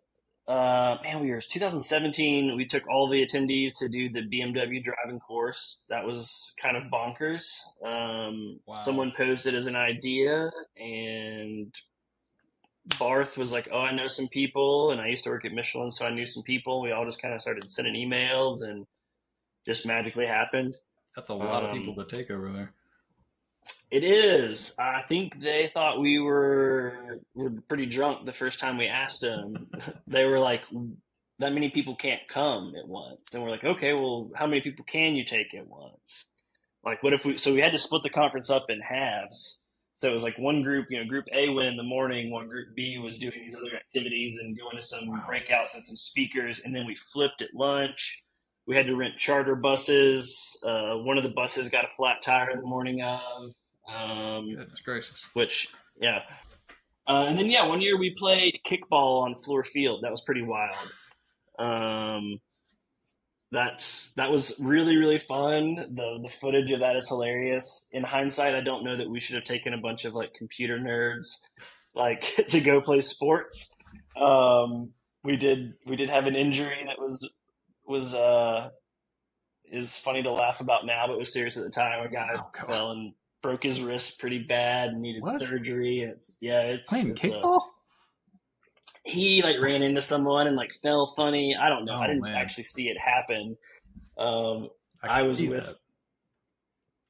Uh, 0.51 0.99
man, 1.05 1.21
we 1.21 1.31
were 1.31 1.41
2017. 1.41 2.57
We 2.57 2.67
took 2.67 2.89
all 2.89 3.09
the 3.09 3.25
attendees 3.25 3.79
to 3.79 3.89
do 3.89 4.09
the 4.09 4.23
BMW 4.23 4.83
driving 4.83 5.21
course. 5.21 5.85
That 5.89 6.05
was 6.05 6.55
kind 6.61 6.77
of 6.77 6.85
bonkers. 6.85 7.63
Um, 7.85 8.59
Wow. 8.67 8.83
Someone 8.83 9.13
posed 9.17 9.47
it 9.47 9.55
as 9.55 9.67
an 9.67 9.77
idea, 9.77 10.51
and 10.77 11.73
Barth 12.99 13.39
was 13.39 13.53
like, 13.53 13.69
"Oh, 13.71 13.79
I 13.79 13.95
know 13.95 14.09
some 14.09 14.27
people, 14.27 14.91
and 14.91 15.01
I 15.01 15.07
used 15.07 15.23
to 15.25 15.31
work 15.31 15.45
at 15.45 15.53
Michelin, 15.53 15.93
so 15.93 16.05
I 16.05 16.11
knew 16.11 16.27
some 16.27 16.43
people." 16.43 16.81
We 16.81 16.91
all 16.91 17.05
just 17.05 17.23
kind 17.23 17.33
of 17.33 17.41
started 17.41 17.71
sending 17.71 17.95
emails, 17.95 18.65
and 18.65 18.89
just 19.65 19.87
magically 19.87 20.27
happened. 20.27 20.75
That's 21.15 21.31
a 21.31 21.35
lot 21.35 21.63
of 21.63 21.71
um, 21.71 21.79
people 21.79 21.95
to 22.05 22.17
take 22.17 22.29
over 22.29 22.51
there. 22.51 22.73
It 23.91 24.05
is. 24.05 24.75
I 24.79 25.03
think 25.09 25.41
they 25.41 25.71
thought 25.75 26.01
we 26.01 26.19
were 26.21 27.21
were 27.35 27.51
pretty 27.69 27.87
drunk 27.87 28.27
the 28.27 28.33
first 28.33 28.61
time 28.61 28.79
we 28.79 28.87
asked 28.87 29.21
them. 29.23 29.69
they 30.07 30.27
were 30.27 30.39
like, 30.39 30.63
"That 31.41 31.53
many 31.53 31.71
people 31.71 31.97
can't 31.97 32.27
come 32.29 32.75
at 32.79 32.89
once," 32.89 33.23
and 33.35 33.43
we're 33.43 33.51
like, 33.51 33.65
"Okay, 33.65 33.93
well, 33.95 34.31
how 34.37 34.47
many 34.47 34.61
people 34.61 34.85
can 34.85 35.17
you 35.17 35.25
take 35.25 35.55
at 35.55 35.67
once?" 35.69 36.27
Like, 36.85 37.03
what 37.03 37.13
if 37.15 37.25
we? 37.25 37.39
So 37.39 37.53
we 37.53 37.61
had 37.61 37.73
to 37.73 37.79
split 37.79 38.03
the 38.05 38.11
conference 38.11 38.51
up 38.51 38.67
in 38.71 38.81
halves. 38.81 39.61
So 40.03 40.11
it 40.11 40.15
was 40.15 40.23
like 40.23 40.39
one 40.39 40.63
group, 40.63 40.87
you 40.91 40.99
know, 40.99 41.07
Group 41.09 41.27
A 41.33 41.51
went 41.51 41.69
in 41.69 41.77
the 41.77 41.83
morning, 41.83 42.31
one 42.31 42.49
Group 42.49 42.69
B 42.75 42.99
was 42.99 43.19
doing 43.19 43.35
these 43.37 43.55
other 43.55 43.77
activities 43.77 44.39
and 44.39 44.59
going 44.59 44.77
to 44.77 44.83
some 44.83 45.09
Wow. 45.09 45.27
breakouts 45.29 45.75
and 45.75 45.85
some 45.85 45.97
speakers, 45.97 46.61
and 46.61 46.75
then 46.75 46.87
we 46.87 46.95
flipped 46.95 47.43
at 47.43 47.55
lunch. 47.55 48.23
We 48.67 48.77
had 48.77 48.87
to 48.87 48.97
rent 48.97 49.19
charter 49.19 49.57
buses. 49.57 50.59
Uh, 50.65 50.97
one 50.99 51.19
of 51.19 51.25
the 51.25 51.31
buses 51.31 51.69
got 51.69 51.85
a 51.85 51.89
flat 51.97 52.23
tire 52.23 52.57
the 52.57 52.63
morning 52.63 53.03
of. 53.03 53.53
Um, 53.95 54.49
Goodness 54.49 54.81
gracious. 54.81 55.27
which 55.35 55.69
yeah. 56.01 56.21
Uh, 57.07 57.27
and 57.29 57.39
then 57.39 57.47
yeah, 57.51 57.67
one 57.67 57.81
year 57.81 57.99
we 57.99 58.15
played 58.17 58.61
kickball 58.65 59.23
on 59.23 59.35
Fluor 59.35 59.65
Field. 59.67 60.01
That 60.03 60.11
was 60.11 60.21
pretty 60.23 60.43
wild. 60.43 60.75
Um, 61.59 62.39
that's 63.53 64.13
that 64.15 64.31
was 64.31 64.59
really 64.61 64.97
really 64.97 65.19
fun. 65.19 65.75
The 65.75 66.21
the 66.23 66.31
footage 66.41 66.71
of 66.71 66.81
that 66.81 66.97
is 66.97 67.09
hilarious. 67.09 67.85
In 67.93 68.05
hindsight, 68.05 68.55
I 68.55 68.61
don't 68.61 68.85
know 68.85 68.97
that 68.97 69.11
we 69.11 69.19
should 69.19 69.35
have 69.35 69.45
taken 69.45 69.75
a 69.75 69.79
bunch 69.79 70.05
of 70.05 70.15
like 70.15 70.35
computer 70.35 70.79
nerds 70.79 71.39
like 71.95 72.35
to 72.49 72.61
go 72.61 72.81
play 72.81 73.01
sports. 73.01 73.69
Um, 74.17 74.91
we 75.25 75.37
did 75.37 75.75
we 75.87 75.97
did 75.97 76.11
have 76.11 76.27
an 76.27 76.37
injury 76.37 76.85
that 76.87 76.99
was 77.01 77.29
was 77.87 78.15
uh 78.15 78.71
is 79.73 79.99
funny 79.99 80.23
to 80.23 80.31
laugh 80.33 80.61
about 80.61 80.87
now, 80.87 81.07
but 81.09 81.19
was 81.19 81.33
serious 81.33 81.57
at 81.57 81.65
the 81.65 81.71
time. 81.71 82.05
A 82.05 82.09
guy 82.11 82.29
Oh, 82.37 82.67
fell 82.67 82.91
and 82.93 83.15
broke 83.43 83.63
his 83.63 83.81
wrist 83.81 84.19
pretty 84.19 84.39
bad 84.39 84.91
and 84.91 85.01
needed 85.03 85.23
What? 85.23 85.41
surgery. 85.41 86.01
It's 86.01 86.37
yeah, 86.41 86.61
it's 86.63 86.89
Playing 86.89 87.11
it's, 87.11 87.21
kickball? 87.23 87.63
he 89.05 89.43
like 89.43 89.57
ran 89.61 89.83
into 89.83 90.01
someone 90.01 90.47
and 90.47 90.57
like 90.57 90.73
fell 90.83 91.15
funny. 91.17 91.57
I 91.57 91.69
don't 91.69 91.85
know. 91.85 91.95
I 91.95 92.05
Oh, 92.05 92.09
didn't 92.09 92.25
man. 92.25 92.35
actually 92.37 92.65
see 92.65 92.89
it 92.89 92.99
happen. 92.99 93.57
Um, 94.19 94.69
I 95.03 95.19
can 95.21 95.29
was 95.29 95.41
with- 95.43 95.65
that. 95.65 95.77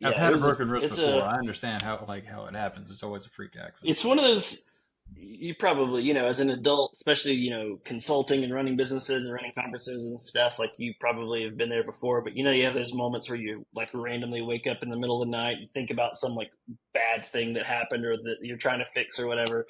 I've 0.02 0.14
had 0.14 0.32
a 0.32 0.38
broken 0.38 0.70
wrist 0.70 0.88
before. 0.88 1.20
A, 1.20 1.24
I 1.24 1.34
understand 1.34 1.82
how 1.82 2.02
like 2.08 2.24
how 2.24 2.46
it 2.46 2.54
happens. 2.54 2.90
It's 2.90 3.02
always 3.02 3.26
a 3.26 3.30
freak 3.30 3.50
accident. 3.62 3.90
it's 3.90 4.02
one 4.04 4.18
of 4.18 4.24
those 4.24 4.64
you 5.16 5.54
probably 5.54 6.02
you 6.02 6.14
know 6.14 6.26
as 6.26 6.40
an 6.40 6.50
adult 6.50 6.92
especially 6.94 7.34
you 7.34 7.50
know 7.50 7.78
consulting 7.84 8.44
and 8.44 8.54
running 8.54 8.76
businesses 8.76 9.24
and 9.24 9.32
running 9.32 9.52
conferences 9.54 10.04
and 10.04 10.20
stuff 10.20 10.58
like 10.58 10.72
you 10.78 10.92
probably 11.00 11.44
have 11.44 11.56
been 11.56 11.68
there 11.68 11.84
before 11.84 12.22
but 12.22 12.36
you 12.36 12.44
know 12.44 12.50
you 12.50 12.64
have 12.64 12.74
those 12.74 12.94
moments 12.94 13.28
where 13.28 13.38
you 13.38 13.64
like 13.74 13.88
randomly 13.94 14.42
wake 14.42 14.66
up 14.66 14.78
in 14.82 14.90
the 14.90 14.96
middle 14.96 15.22
of 15.22 15.28
the 15.28 15.36
night 15.36 15.58
and 15.58 15.70
think 15.72 15.90
about 15.90 16.16
some 16.16 16.32
like 16.34 16.50
bad 16.94 17.26
thing 17.26 17.54
that 17.54 17.66
happened 17.66 18.04
or 18.04 18.16
that 18.16 18.36
you're 18.42 18.56
trying 18.56 18.78
to 18.78 18.86
fix 18.94 19.18
or 19.18 19.26
whatever 19.26 19.66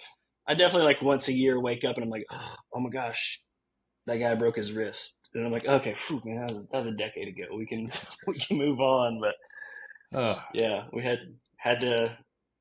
i 0.46 0.54
definitely 0.54 0.86
like 0.86 1.02
once 1.02 1.28
a 1.28 1.32
year 1.32 1.60
wake 1.60 1.84
up 1.84 1.96
and 1.96 2.04
i'm 2.04 2.10
like 2.10 2.26
oh 2.74 2.80
my 2.80 2.90
gosh 2.90 3.40
that 4.06 4.18
guy 4.18 4.34
broke 4.34 4.56
his 4.56 4.72
wrist 4.72 5.16
and 5.34 5.46
i'm 5.46 5.52
like 5.52 5.66
okay 5.66 5.96
whew, 6.08 6.20
man, 6.24 6.40
that 6.40 6.50
was 6.50 6.68
that 6.68 6.78
was 6.78 6.86
a 6.86 6.96
decade 6.96 7.28
ago 7.28 7.56
we 7.56 7.66
can 7.66 7.88
we 8.26 8.38
can 8.38 8.58
move 8.58 8.80
on 8.80 9.20
but 9.20 9.34
Ugh. 10.12 10.38
yeah, 10.54 10.84
we 10.92 11.02
had 11.02 11.18
had 11.56 11.80
to 11.80 12.18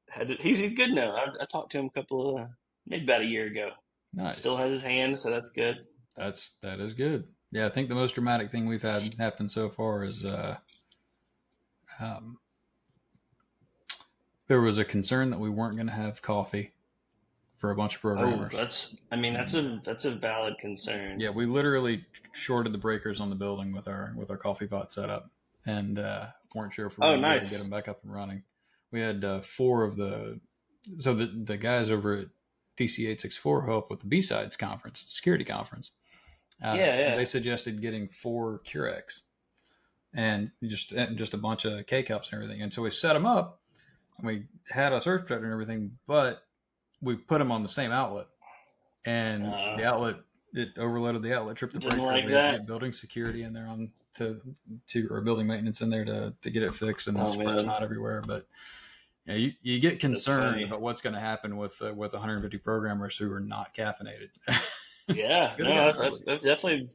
had 0.09 0.27
to. 0.27 0.35
He's 0.35 0.59
he's 0.59 0.73
good 0.73 0.91
now. 0.91 1.15
I, 1.15 1.25
I 1.41 1.45
talked 1.51 1.71
to 1.71 1.79
him 1.79 1.85
a 1.85 1.99
couple 1.99 2.37
of 2.37 2.47
maybe 2.89 3.04
about 3.04 3.21
a 3.21 3.25
year 3.25 3.45
ago. 3.47 3.69
nice. 4.13 4.38
Still 4.39 4.58
has 4.58 4.71
his 4.71 4.82
hand, 4.82 5.17
so 5.19 5.30
that's 5.30 5.52
good. 5.52 5.78
That's 6.17 6.52
that 6.62 6.80
is 6.80 6.93
good. 6.93 7.25
Yeah, 7.52 7.65
I 7.65 7.69
think 7.69 7.88
the 7.89 7.95
most 7.95 8.15
dramatic 8.15 8.52
thing 8.52 8.67
we've 8.67 8.82
had 8.82 9.15
happen 9.17 9.47
so 9.49 9.69
far 9.69 10.04
is 10.04 10.25
uh, 10.25 10.58
um, 11.99 12.38
there 14.47 14.62
was 14.62 14.78
a 14.78 14.86
concern 14.86 15.30
that 15.32 15.39
we 15.39 15.49
weren't 15.49 15.75
going 15.75 15.88
to 15.88 15.93
have 15.93 16.21
coffee 16.21 16.73
for 17.58 17.71
a 17.71 17.75
bunch 17.75 17.95
of 17.95 17.99
Oh, 18.06 18.15
programmers. 18.15 18.54
that's 18.54 18.97
I 19.12 19.15
mean 19.17 19.34
that's 19.34 19.54
a 19.54 19.82
that's 19.84 20.06
a 20.06 20.12
valid 20.12 20.58
concern. 20.60 21.19
yeah, 21.19 21.30
we 21.30 21.45
literally 21.45 22.06
shorted 22.34 22.71
the 22.71 22.78
breakers 22.78 23.19
on 23.19 23.30
the 23.30 23.36
building 23.36 23.73
with 23.73 23.88
our 23.88 24.13
with 24.15 24.32
our 24.32 24.38
coffee 24.38 24.67
pot 24.67 24.93
set 24.93 25.10
up 25.10 25.30
and 25.65 25.99
uh, 25.99 26.28
weren't 26.56 26.73
sure 26.73 26.86
if 26.88 26.97
we 26.97 27.02
were 27.02 27.08
Oh, 27.08 27.12
going 27.13 27.21
to 27.23 27.28
nice. 27.30 27.52
get 27.52 27.62
them 27.62 27.69
back 27.69 27.88
up 27.88 28.02
and 28.04 28.13
running. 28.13 28.43
We 28.91 29.02
had 29.02 29.23
uh, 29.25 29.41
four 29.41 29.84
of 29.84 29.95
the 29.97 30.39
so 30.99 31.13
the 31.13 31.25
the 31.25 31.58
guys 31.58 31.91
over 31.91 32.13
at 32.13 32.28
DC 32.79 33.07
eight 33.07 33.21
six 33.21 33.35
four 33.37 33.65
help 33.65 33.89
with 33.89 33.99
the 33.99 34.07
BSides 34.07 34.57
conference, 34.57 35.03
security 35.07 35.43
conference, 35.43 35.91
Uh, 36.63 36.75
yeah, 36.77 36.97
yeah. 36.97 37.15
They 37.15 37.25
suggested 37.25 37.81
getting 37.81 38.07
four 38.07 38.61
Keurigs 38.65 39.21
and 40.13 40.51
just 40.63 40.91
and 40.91 41.17
just 41.17 41.33
a 41.33 41.37
bunch 41.37 41.65
of 41.65 41.85
K 41.87 42.03
cups 42.03 42.31
and 42.31 42.41
everything. 42.41 42.61
And 42.61 42.73
so 42.73 42.81
we 42.81 42.89
set 42.89 43.13
them 43.13 43.25
up, 43.25 43.61
and 44.17 44.27
we 44.27 44.45
had 44.69 44.93
a 44.93 45.01
surge 45.01 45.21
protector 45.21 45.45
and 45.45 45.53
everything, 45.53 45.97
but 46.07 46.43
we 47.01 47.15
put 47.15 47.39
them 47.39 47.51
on 47.51 47.63
the 47.63 47.69
same 47.69 47.91
outlet, 47.91 48.27
and 49.05 49.45
uh, 49.45 49.75
the 49.77 49.85
outlet 49.85 50.15
it 50.53 50.69
overloaded 50.77 51.21
the 51.21 51.37
outlet, 51.37 51.57
tripped 51.57 51.73
the 51.75 51.79
breaker. 51.79 51.97
Like 51.97 52.25
we 52.25 52.31
that. 52.31 52.65
building 52.65 52.93
security 52.93 53.43
in 53.43 53.53
there 53.53 53.67
on 53.67 53.91
to 54.15 54.41
to 54.87 55.07
or 55.11 55.21
building 55.21 55.47
maintenance 55.47 55.81
in 55.81 55.89
there 55.89 56.05
to 56.05 56.33
to 56.41 56.49
get 56.49 56.63
it 56.63 56.73
fixed 56.75 57.07
and 57.07 57.17
oh, 57.17 57.27
spread 57.27 57.65
not 57.65 57.83
everywhere. 57.83 58.23
But 58.25 58.47
you, 59.25 59.34
know, 59.34 59.38
you, 59.38 59.51
you 59.62 59.79
get 59.79 59.99
concerned 59.99 60.62
about 60.62 60.82
what's 60.82 61.01
going 61.01 61.13
to 61.13 61.19
happen 61.19 61.58
with 61.58 61.82
uh, 61.82 61.93
with 61.93 62.13
150 62.13 62.58
programmers 62.60 63.17
who 63.17 63.32
are 63.32 63.39
not 63.39 63.75
caffeinated. 63.75 64.29
yeah, 65.08 65.55
no, 65.60 65.93
that's, 65.93 66.21
that's, 66.25 66.43
definitely 66.43 66.89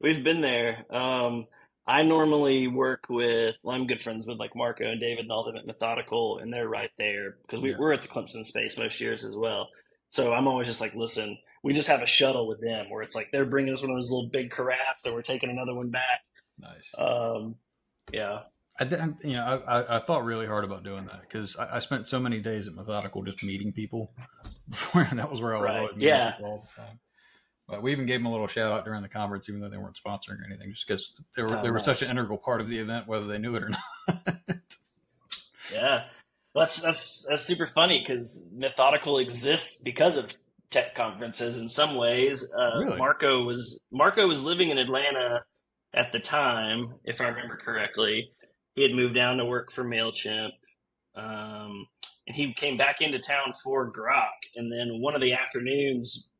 we've 0.00 0.22
been 0.22 0.40
there. 0.40 0.84
Um, 0.90 1.46
I 1.86 2.02
normally 2.02 2.68
work 2.68 3.06
with, 3.08 3.56
well, 3.62 3.74
I'm 3.74 3.86
good 3.86 4.02
friends 4.02 4.26
with 4.26 4.38
like 4.38 4.54
Marco 4.54 4.84
and 4.84 5.00
David 5.00 5.20
and 5.20 5.32
all 5.32 5.44
them 5.44 5.56
at 5.56 5.66
Methodical, 5.66 6.38
and 6.38 6.52
they're 6.52 6.68
right 6.68 6.90
there 6.98 7.36
because 7.42 7.62
we, 7.62 7.70
yeah. 7.70 7.76
we're 7.78 7.92
at 7.92 8.02
the 8.02 8.08
Clemson 8.08 8.44
space 8.44 8.76
most 8.76 9.00
years 9.00 9.24
as 9.24 9.34
well. 9.34 9.68
So 10.10 10.34
I'm 10.34 10.46
always 10.46 10.68
just 10.68 10.82
like, 10.82 10.94
listen, 10.94 11.38
we 11.62 11.72
just 11.72 11.88
have 11.88 12.02
a 12.02 12.06
shuttle 12.06 12.46
with 12.46 12.60
them 12.60 12.90
where 12.90 13.02
it's 13.02 13.16
like 13.16 13.30
they're 13.32 13.46
bringing 13.46 13.72
us 13.72 13.80
one 13.80 13.90
of 13.90 13.96
those 13.96 14.10
little 14.10 14.28
big 14.30 14.50
carafes, 14.50 15.04
and 15.04 15.14
we're 15.14 15.22
taking 15.22 15.50
another 15.50 15.74
one 15.74 15.90
back. 15.90 16.20
Nice. 16.58 16.94
Um, 16.98 17.56
yeah. 18.12 18.40
I 18.80 18.84
didn't, 18.84 19.24
you 19.24 19.32
know, 19.32 19.62
I, 19.66 19.96
I 19.96 19.98
thought 19.98 20.24
really 20.24 20.46
hard 20.46 20.64
about 20.64 20.84
doing 20.84 21.04
that 21.06 21.22
because 21.22 21.56
I, 21.56 21.76
I, 21.76 21.78
spent 21.80 22.06
so 22.06 22.20
many 22.20 22.38
days 22.38 22.68
at 22.68 22.74
Methodical 22.74 23.24
just 23.24 23.42
meeting 23.42 23.72
people 23.72 24.12
before, 24.68 25.02
and 25.02 25.18
that 25.18 25.30
was 25.30 25.40
where 25.40 25.56
I 25.56 25.60
was 25.60 25.90
right. 25.90 25.90
yeah. 25.96 26.36
all 26.42 26.64
the 26.64 26.82
time. 26.82 27.00
But 27.66 27.82
we 27.82 27.92
even 27.92 28.06
gave 28.06 28.20
them 28.20 28.26
a 28.26 28.30
little 28.30 28.46
shout 28.46 28.72
out 28.72 28.84
during 28.84 29.02
the 29.02 29.08
conference, 29.08 29.48
even 29.48 29.60
though 29.60 29.68
they 29.68 29.76
weren't 29.76 29.98
sponsoring 30.02 30.40
or 30.40 30.46
anything, 30.46 30.70
just 30.72 30.86
because 30.86 31.20
they 31.36 31.42
were 31.42 31.58
oh, 31.58 31.62
they 31.62 31.70
were 31.70 31.76
nice. 31.76 31.84
such 31.84 32.02
an 32.02 32.10
integral 32.10 32.38
part 32.38 32.60
of 32.62 32.68
the 32.68 32.78
event, 32.78 33.06
whether 33.06 33.26
they 33.26 33.36
knew 33.36 33.56
it 33.56 33.62
or 33.62 33.68
not. 34.08 34.36
yeah, 35.74 36.04
that's 36.54 36.80
that's 36.80 37.26
that's 37.28 37.44
super 37.44 37.66
funny 37.74 38.02
because 38.02 38.48
Methodical 38.54 39.18
exists 39.18 39.82
because 39.82 40.16
of 40.16 40.32
tech 40.70 40.94
conferences 40.94 41.58
in 41.60 41.68
some 41.68 41.94
ways. 41.94 42.50
Uh, 42.56 42.78
really? 42.78 42.96
Marco 42.96 43.42
was 43.44 43.78
Marco 43.92 44.26
was 44.26 44.42
living 44.42 44.70
in 44.70 44.78
Atlanta 44.78 45.44
at 45.92 46.12
the 46.12 46.20
time, 46.20 46.94
if 47.04 47.20
I 47.20 47.28
remember 47.28 47.56
correctly. 47.56 48.30
He 48.78 48.84
had 48.84 48.92
moved 48.92 49.14
down 49.14 49.38
to 49.38 49.44
work 49.44 49.72
for 49.72 49.84
Mailchimp. 49.84 50.50
Um, 51.14 51.88
and 52.26 52.36
he 52.36 52.52
came 52.54 52.76
back 52.76 53.00
into 53.00 53.18
town 53.18 53.52
for 53.62 53.90
Grok. 53.90 54.28
And 54.56 54.70
then 54.70 55.00
one 55.00 55.14
of 55.14 55.20
the 55.20 55.32
afternoons, 55.32 56.30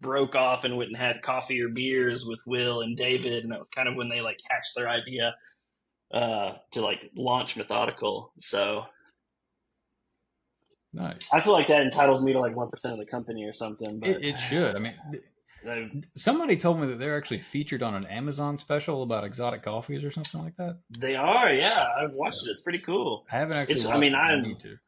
broke 0.00 0.34
off 0.34 0.64
and 0.64 0.76
went 0.76 0.88
and 0.88 0.96
had 0.96 1.22
coffee 1.22 1.60
or 1.60 1.68
beers 1.68 2.24
with 2.26 2.40
Will 2.46 2.80
and 2.80 2.96
David, 2.96 3.42
and 3.42 3.52
that 3.52 3.58
was 3.58 3.68
kind 3.68 3.88
of 3.88 3.96
when 3.96 4.08
they 4.08 4.20
like 4.20 4.38
hatched 4.48 4.74
their 4.74 4.88
idea 4.88 5.36
uh, 6.12 6.52
to 6.72 6.80
like 6.80 7.10
launch 7.14 7.56
Methodical. 7.56 8.32
So 8.40 8.84
nice. 10.92 11.28
I 11.32 11.40
feel 11.40 11.52
like 11.52 11.68
that 11.68 11.82
entitles 11.82 12.22
me 12.22 12.32
to 12.32 12.40
like 12.40 12.56
one 12.56 12.68
percent 12.68 12.94
of 12.94 12.98
the 12.98 13.06
company 13.06 13.44
or 13.44 13.52
something. 13.52 14.00
But 14.00 14.10
it, 14.10 14.24
it 14.24 14.40
should. 14.40 14.74
I 14.74 14.78
mean. 14.78 14.94
Somebody 16.14 16.56
told 16.56 16.80
me 16.80 16.86
that 16.86 16.98
they're 16.98 17.16
actually 17.16 17.38
featured 17.38 17.82
on 17.82 17.94
an 17.94 18.06
Amazon 18.06 18.58
special 18.58 19.02
about 19.02 19.24
exotic 19.24 19.62
coffees 19.62 20.04
or 20.04 20.10
something 20.10 20.42
like 20.42 20.56
that. 20.56 20.78
They 20.98 21.16
are, 21.16 21.52
yeah. 21.52 21.86
I've 21.98 22.12
watched 22.12 22.46
it. 22.46 22.50
It's 22.50 22.60
pretty 22.60 22.78
cool. 22.78 23.26
I 23.30 23.36
haven't 23.36 23.56
actually. 23.56 23.92
I 23.92 23.98
mean, 23.98 24.14
I 24.14 24.40
need 24.40 24.58
to. 24.60 24.78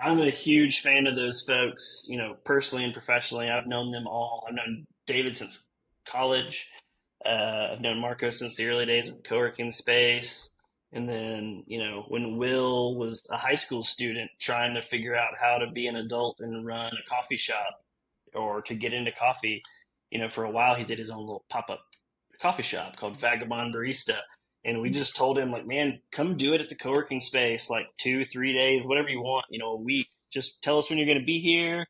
I'm 0.00 0.20
a 0.20 0.30
huge 0.30 0.80
fan 0.80 1.06
of 1.06 1.16
those 1.16 1.42
folks, 1.42 2.04
you 2.08 2.18
know, 2.18 2.36
personally 2.44 2.84
and 2.84 2.92
professionally. 2.92 3.48
I've 3.48 3.66
known 3.66 3.90
them 3.90 4.06
all. 4.06 4.44
I've 4.48 4.54
known 4.54 4.86
David 5.06 5.36
since 5.36 5.70
college. 6.04 6.68
Uh, 7.24 7.68
I've 7.72 7.80
known 7.80 7.98
Marco 7.98 8.30
since 8.30 8.56
the 8.56 8.66
early 8.68 8.86
days 8.86 9.10
of 9.10 9.16
the 9.16 9.22
co-working 9.22 9.70
space. 9.70 10.50
And 10.92 11.08
then, 11.08 11.64
you 11.66 11.78
know, 11.78 12.04
when 12.08 12.36
Will 12.36 12.96
was 12.96 13.26
a 13.30 13.36
high 13.36 13.54
school 13.54 13.82
student 13.82 14.30
trying 14.38 14.74
to 14.74 14.82
figure 14.82 15.16
out 15.16 15.38
how 15.40 15.58
to 15.58 15.70
be 15.70 15.86
an 15.86 15.96
adult 15.96 16.40
and 16.40 16.66
run 16.66 16.92
a 16.92 17.08
coffee 17.08 17.36
shop 17.36 17.80
or 18.34 18.62
to 18.62 18.74
get 18.74 18.92
into 18.92 19.12
coffee, 19.12 19.62
you 20.10 20.18
know, 20.18 20.28
for 20.28 20.44
a 20.44 20.50
while 20.50 20.74
he 20.74 20.84
did 20.84 20.98
his 20.98 21.10
own 21.10 21.20
little 21.20 21.44
pop-up 21.48 21.80
coffee 22.40 22.62
shop 22.62 22.96
called 22.96 23.18
Vagabond 23.18 23.74
Barista. 23.74 24.18
And 24.64 24.80
we 24.80 24.90
just 24.90 25.14
told 25.14 25.38
him 25.38 25.50
like 25.50 25.66
man 25.66 26.00
come 26.10 26.36
do 26.36 26.54
it 26.54 26.60
at 26.60 26.68
the 26.68 26.74
co-working 26.74 27.20
space 27.20 27.68
like 27.68 27.86
two 27.98 28.24
three 28.24 28.54
days 28.54 28.86
whatever 28.86 29.10
you 29.10 29.20
want 29.20 29.46
you 29.50 29.58
know 29.58 29.72
a 29.72 29.80
week. 29.80 30.08
Just 30.30 30.62
tell 30.62 30.78
us 30.78 30.88
when 30.88 30.98
you're 30.98 31.06
going 31.06 31.18
to 31.18 31.24
be 31.24 31.38
here 31.38 31.86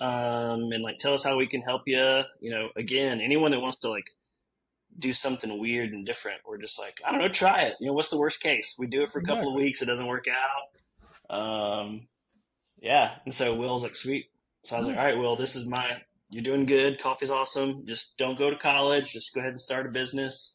um, 0.00 0.70
and 0.72 0.82
like 0.82 0.98
tell 0.98 1.14
us 1.14 1.24
how 1.24 1.36
we 1.36 1.46
can 1.46 1.62
help 1.62 1.82
you 1.86 2.22
you 2.40 2.50
know 2.50 2.68
again 2.76 3.20
anyone 3.20 3.50
that 3.50 3.60
wants 3.60 3.78
to 3.78 3.90
like 3.90 4.06
do 4.98 5.12
something 5.12 5.58
weird 5.58 5.92
and 5.92 6.04
different 6.04 6.40
we're 6.46 6.58
just 6.58 6.78
like 6.78 7.00
i 7.06 7.12
don't 7.12 7.20
know 7.20 7.28
try 7.28 7.62
it. 7.62 7.76
You 7.80 7.86
know 7.86 7.92
what's 7.92 8.10
the 8.10 8.18
worst 8.18 8.40
case? 8.40 8.76
We 8.78 8.86
do 8.86 9.02
it 9.02 9.12
for 9.12 9.20
a 9.20 9.24
couple 9.24 9.48
of 9.48 9.54
weeks 9.54 9.82
it 9.82 9.86
doesn't 9.86 10.06
work 10.06 10.26
out. 10.28 11.34
Um, 11.34 12.08
yeah. 12.80 13.16
And 13.24 13.32
so 13.32 13.54
will's 13.54 13.82
like 13.82 13.96
sweet 13.96 14.29
so 14.64 14.76
i 14.76 14.78
was 14.78 14.88
like 14.88 14.96
all 14.96 15.04
right 15.04 15.18
will 15.18 15.36
this 15.36 15.56
is 15.56 15.66
my 15.66 16.00
you're 16.30 16.44
doing 16.44 16.66
good 16.66 17.00
coffee's 17.00 17.30
awesome 17.30 17.84
just 17.86 18.16
don't 18.18 18.38
go 18.38 18.50
to 18.50 18.56
college 18.56 19.12
just 19.12 19.34
go 19.34 19.40
ahead 19.40 19.50
and 19.50 19.60
start 19.60 19.86
a 19.86 19.90
business 19.90 20.54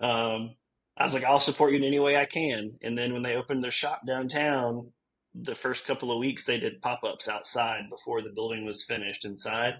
um, 0.00 0.50
I 0.96 1.04
was 1.04 1.14
like, 1.14 1.24
I'll 1.24 1.40
support 1.40 1.72
you 1.72 1.78
in 1.78 1.84
any 1.84 1.98
way 1.98 2.16
I 2.16 2.26
can. 2.26 2.72
And 2.82 2.96
then 2.96 3.12
when 3.12 3.22
they 3.22 3.34
opened 3.34 3.64
their 3.64 3.70
shop 3.70 4.02
downtown, 4.06 4.92
the 5.34 5.54
first 5.54 5.86
couple 5.86 6.12
of 6.12 6.18
weeks 6.18 6.44
they 6.44 6.58
did 6.58 6.82
pop 6.82 7.00
ups 7.04 7.28
outside 7.28 7.88
before 7.88 8.20
the 8.20 8.28
building 8.28 8.66
was 8.66 8.84
finished 8.84 9.24
inside. 9.24 9.74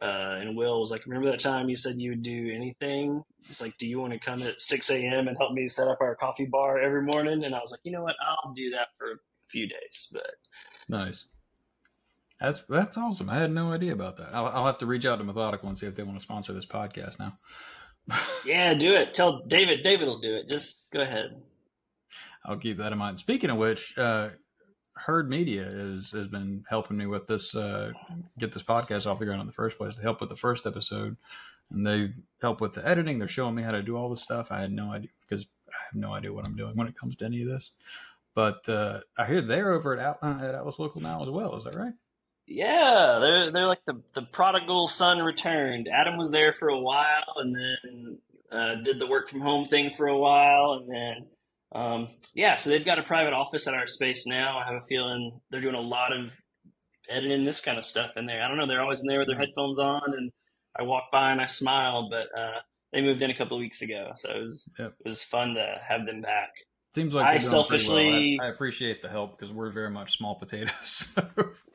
Uh, 0.00 0.36
and 0.40 0.56
Will 0.56 0.80
was 0.80 0.90
like, 0.90 1.06
"Remember 1.06 1.30
that 1.30 1.40
time 1.40 1.68
you 1.68 1.76
said 1.76 1.96
you 1.96 2.10
would 2.10 2.22
do 2.22 2.50
anything?" 2.52 3.22
He's 3.46 3.62
like, 3.62 3.78
"Do 3.78 3.86
you 3.86 4.00
want 4.00 4.12
to 4.12 4.18
come 4.18 4.42
at 4.42 4.60
six 4.60 4.90
a.m. 4.90 5.28
and 5.28 5.36
help 5.38 5.52
me 5.52 5.66
set 5.68 5.88
up 5.88 5.98
our 6.00 6.14
coffee 6.16 6.46
bar 6.46 6.78
every 6.78 7.02
morning?" 7.02 7.44
And 7.44 7.54
I 7.54 7.60
was 7.60 7.70
like, 7.70 7.80
"You 7.84 7.92
know 7.92 8.02
what? 8.02 8.16
I'll 8.20 8.52
do 8.52 8.70
that 8.70 8.88
for 8.98 9.12
a 9.12 9.16
few 9.48 9.68
days." 9.68 10.08
But 10.12 10.34
nice. 10.88 11.24
That's 12.40 12.60
that's 12.66 12.96
awesome. 12.98 13.30
I 13.30 13.38
had 13.38 13.52
no 13.52 13.72
idea 13.72 13.92
about 13.92 14.16
that. 14.18 14.34
I'll, 14.34 14.46
I'll 14.46 14.66
have 14.66 14.78
to 14.78 14.86
reach 14.86 15.06
out 15.06 15.16
to 15.16 15.24
Methodical 15.24 15.68
and 15.68 15.78
see 15.78 15.86
if 15.86 15.94
they 15.94 16.02
want 16.02 16.18
to 16.18 16.22
sponsor 16.22 16.52
this 16.52 16.66
podcast 16.66 17.18
now 17.18 17.32
yeah, 18.44 18.74
do 18.74 18.94
it. 18.94 19.14
Tell 19.14 19.44
David. 19.46 19.82
David 19.82 20.06
will 20.08 20.20
do 20.20 20.34
it. 20.34 20.48
Just 20.48 20.90
go 20.90 21.00
ahead. 21.00 21.40
I'll 22.44 22.58
keep 22.58 22.78
that 22.78 22.92
in 22.92 22.98
mind. 22.98 23.18
Speaking 23.18 23.50
of 23.50 23.56
which, 23.56 23.96
uh, 23.96 24.30
Heard 24.96 25.30
Media 25.30 25.62
is, 25.62 26.10
has 26.10 26.28
been 26.28 26.64
helping 26.68 26.96
me 26.96 27.06
with 27.06 27.26
this, 27.26 27.54
uh, 27.56 27.92
get 28.38 28.52
this 28.52 28.62
podcast 28.62 29.10
off 29.10 29.18
the 29.18 29.24
ground 29.24 29.40
in 29.40 29.46
the 29.46 29.52
first 29.52 29.78
place. 29.78 29.96
They 29.96 30.02
help 30.02 30.20
with 30.20 30.28
the 30.28 30.36
first 30.36 30.66
episode, 30.66 31.16
and 31.70 31.86
they 31.86 32.10
help 32.42 32.60
with 32.60 32.74
the 32.74 32.86
editing. 32.86 33.18
They're 33.18 33.28
showing 33.28 33.54
me 33.54 33.62
how 33.62 33.72
to 33.72 33.82
do 33.82 33.96
all 33.96 34.10
this 34.10 34.22
stuff. 34.22 34.52
I 34.52 34.60
had 34.60 34.72
no 34.72 34.92
idea 34.92 35.08
because 35.26 35.46
I 35.68 35.76
have 35.86 35.94
no 35.94 36.12
idea 36.12 36.32
what 36.32 36.46
I'm 36.46 36.52
doing 36.52 36.74
when 36.76 36.86
it 36.86 36.98
comes 36.98 37.16
to 37.16 37.24
any 37.24 37.40
of 37.42 37.48
this. 37.48 37.72
But 38.34 38.68
uh, 38.68 39.00
I 39.16 39.24
hear 39.26 39.40
they're 39.40 39.72
over 39.72 39.98
at, 39.98 40.18
At- 40.22 40.42
at 40.42 40.54
Atlas 40.54 40.78
Local 40.78 41.00
now 41.00 41.22
as 41.22 41.30
well. 41.30 41.56
Is 41.56 41.64
that 41.64 41.74
right? 41.76 41.94
Yeah, 42.46 43.18
they're 43.20 43.50
they're 43.50 43.66
like 43.66 43.84
the 43.86 44.02
the 44.14 44.22
prodigal 44.22 44.86
son 44.86 45.22
returned. 45.22 45.88
Adam 45.88 46.18
was 46.18 46.30
there 46.30 46.52
for 46.52 46.68
a 46.68 46.78
while, 46.78 47.34
and 47.36 47.54
then 47.54 48.18
uh, 48.52 48.74
did 48.82 48.98
the 48.98 49.06
work 49.06 49.30
from 49.30 49.40
home 49.40 49.66
thing 49.66 49.90
for 49.90 50.06
a 50.06 50.18
while, 50.18 50.80
and 50.80 50.90
then 50.90 51.26
um, 51.72 52.08
yeah. 52.34 52.56
So 52.56 52.70
they've 52.70 52.84
got 52.84 52.98
a 52.98 53.02
private 53.02 53.32
office 53.32 53.66
at 53.66 53.74
our 53.74 53.86
space 53.86 54.26
now. 54.26 54.58
I 54.58 54.66
have 54.66 54.82
a 54.82 54.86
feeling 54.86 55.40
they're 55.50 55.62
doing 55.62 55.74
a 55.74 55.80
lot 55.80 56.12
of 56.12 56.36
editing 57.08 57.44
this 57.44 57.60
kind 57.60 57.78
of 57.78 57.84
stuff 57.84 58.12
in 58.16 58.26
there. 58.26 58.42
I 58.42 58.48
don't 58.48 58.58
know. 58.58 58.66
They're 58.66 58.82
always 58.82 59.00
in 59.00 59.08
there 59.08 59.18
with 59.18 59.28
their 59.28 59.38
headphones 59.38 59.78
on, 59.78 60.02
and 60.06 60.30
I 60.78 60.82
walk 60.82 61.04
by 61.10 61.32
and 61.32 61.40
I 61.40 61.46
smile. 61.46 62.08
But 62.10 62.26
uh, 62.38 62.60
they 62.92 63.00
moved 63.00 63.22
in 63.22 63.30
a 63.30 63.36
couple 63.36 63.56
of 63.56 63.60
weeks 63.60 63.80
ago, 63.80 64.12
so 64.16 64.30
it 64.30 64.42
was 64.42 64.70
yep. 64.78 64.94
it 65.04 65.08
was 65.08 65.24
fun 65.24 65.54
to 65.54 65.80
have 65.88 66.04
them 66.04 66.20
back. 66.20 66.50
Seems 66.94 67.14
like 67.14 67.26
I 67.26 67.38
selfishly 67.38 68.36
well. 68.38 68.46
I, 68.46 68.50
I, 68.50 68.54
appreciate 68.54 69.02
the 69.02 69.08
help 69.08 69.36
because 69.36 69.52
we're 69.52 69.70
very 69.70 69.90
much 69.90 70.16
small 70.16 70.36
potatoes. 70.36 71.08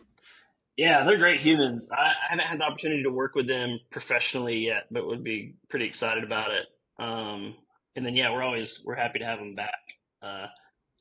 Yeah, 0.80 1.04
they're 1.04 1.18
great 1.18 1.42
humans. 1.42 1.92
I, 1.92 2.14
haven't 2.30 2.46
had 2.46 2.60
the 2.62 2.64
opportunity 2.64 3.04
to 3.04 3.12
work 3.12 3.36
with 3.36 3.48
them 3.48 3.82
professionally 3.92 4.60
yet, 4.60 4.86
but 4.90 5.06
would 5.06 5.26
be 5.26 5.56
pretty 5.68 5.84
excited 5.84 6.24
about 6.24 6.52
it. 6.52 6.68
Um, 6.98 7.56
and 7.98 8.06
then 8.06 8.16
yeah, 8.16 8.32
we're 8.32 8.44
always 8.44 8.82
we're 8.86 8.96
happy 8.96 9.20
to 9.20 9.26
have 9.26 9.40
them 9.40 9.56
back. 9.56 9.82
Uh, 10.22 10.46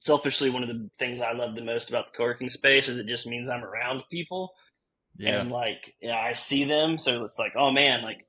selfishly, 0.00 0.50
one 0.50 0.64
of 0.64 0.68
the 0.68 0.90
things 0.98 1.20
I 1.20 1.30
love 1.30 1.54
the 1.54 1.62
most 1.62 1.90
about 1.90 2.08
the 2.08 2.16
co-working 2.16 2.50
space 2.50 2.88
is 2.88 2.98
it 2.98 3.06
just 3.06 3.28
means 3.28 3.48
I'm 3.48 3.62
around 3.62 4.02
people, 4.10 4.50
yeah. 5.16 5.40
and 5.40 5.52
like 5.52 5.94
yeah, 6.02 6.18
I 6.18 6.32
see 6.32 6.64
them, 6.64 6.98
so 6.98 7.22
it's 7.22 7.38
like 7.38 7.52
oh 7.54 7.70
man, 7.70 8.02
like 8.02 8.26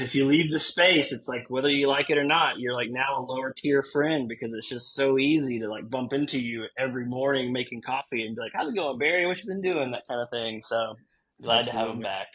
if 0.00 0.14
you 0.14 0.26
leave 0.26 0.50
the 0.50 0.60
space, 0.60 1.12
it's 1.12 1.28
like 1.28 1.48
whether 1.48 1.70
you 1.70 1.88
like 1.88 2.10
it 2.10 2.18
or 2.18 2.24
not, 2.24 2.58
you're 2.58 2.74
like 2.74 2.90
now 2.90 3.18
a 3.18 3.22
lower 3.22 3.52
tier 3.56 3.82
friend 3.82 4.28
because 4.28 4.52
it's 4.52 4.68
just 4.68 4.94
so 4.94 5.18
easy 5.18 5.60
to 5.60 5.68
like 5.68 5.88
bump 5.88 6.12
into 6.12 6.40
you 6.40 6.66
every 6.78 7.06
morning 7.06 7.52
making 7.52 7.82
coffee 7.82 8.26
and 8.26 8.36
be 8.36 8.42
like, 8.42 8.52
"How's 8.54 8.70
it 8.70 8.74
going, 8.74 8.98
Barry? 8.98 9.26
What 9.26 9.42
you 9.42 9.46
been 9.46 9.62
doing?" 9.62 9.90
That 9.92 10.06
kind 10.06 10.20
of 10.20 10.30
thing. 10.30 10.62
So 10.62 10.96
glad 11.42 11.60
Absolutely. 11.60 11.72
to 11.72 11.86
have 11.86 11.96
him 11.96 12.02
back. 12.02 12.26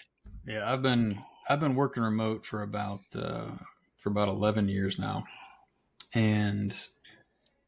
Yeah, 0.48 0.72
I've 0.72 0.82
been 0.82 1.20
I've 1.50 1.60
been 1.60 1.76
working 1.76 2.04
remote 2.04 2.46
for 2.46 2.62
about 2.62 3.02
uh, 3.16 3.52
for 3.98 4.10
about 4.10 4.28
eleven 4.28 4.68
years 4.68 4.98
now, 4.98 5.26
and 6.14 6.76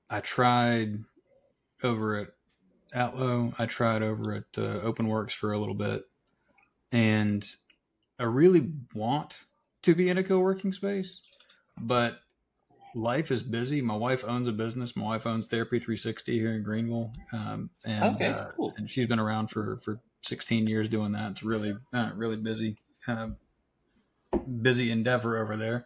I 0.09 0.19
tried 0.21 1.03
over 1.83 2.17
at 2.17 2.27
Atlo. 2.93 3.53
I 3.59 3.65
tried 3.65 4.01
over 4.01 4.33
at 4.33 4.57
uh, 4.57 4.81
OpenWorks 4.81 5.31
for 5.31 5.51
a 5.51 5.59
little 5.59 5.75
bit, 5.75 6.03
and 6.91 7.47
I 8.19 8.23
really 8.23 8.71
want 8.93 9.45
to 9.87 9.95
be 9.95 10.09
in 10.09 10.17
a 10.17 10.23
co-working 10.23 10.73
space, 10.73 11.21
but 11.79 12.19
life 12.93 13.31
is 13.31 13.41
busy. 13.41 13.81
My 13.81 13.95
wife 13.95 14.25
owns 14.27 14.49
a 14.49 14.51
business. 14.51 14.97
My 14.97 15.05
wife 15.05 15.25
owns 15.25 15.47
Therapy 15.47 15.79
360 15.79 16.37
here 16.37 16.51
in 16.55 16.61
Greenville, 16.63 17.13
um, 17.31 17.69
and 17.85 18.15
Okay, 18.15 18.27
uh, 18.31 18.49
cool. 18.57 18.73
and 18.77 18.91
she's 18.91 19.07
been 19.07 19.19
around 19.19 19.47
for 19.47 19.77
for 19.77 20.01
16 20.23 20.67
years 20.67 20.89
doing 20.89 21.13
that. 21.13 21.31
It's 21.31 21.43
really 21.43 21.73
uh, 21.93 22.11
really 22.15 22.35
busy, 22.35 22.75
uh, 23.07 23.29
busy 24.61 24.91
endeavor 24.91 25.37
over 25.41 25.55
there. 25.55 25.85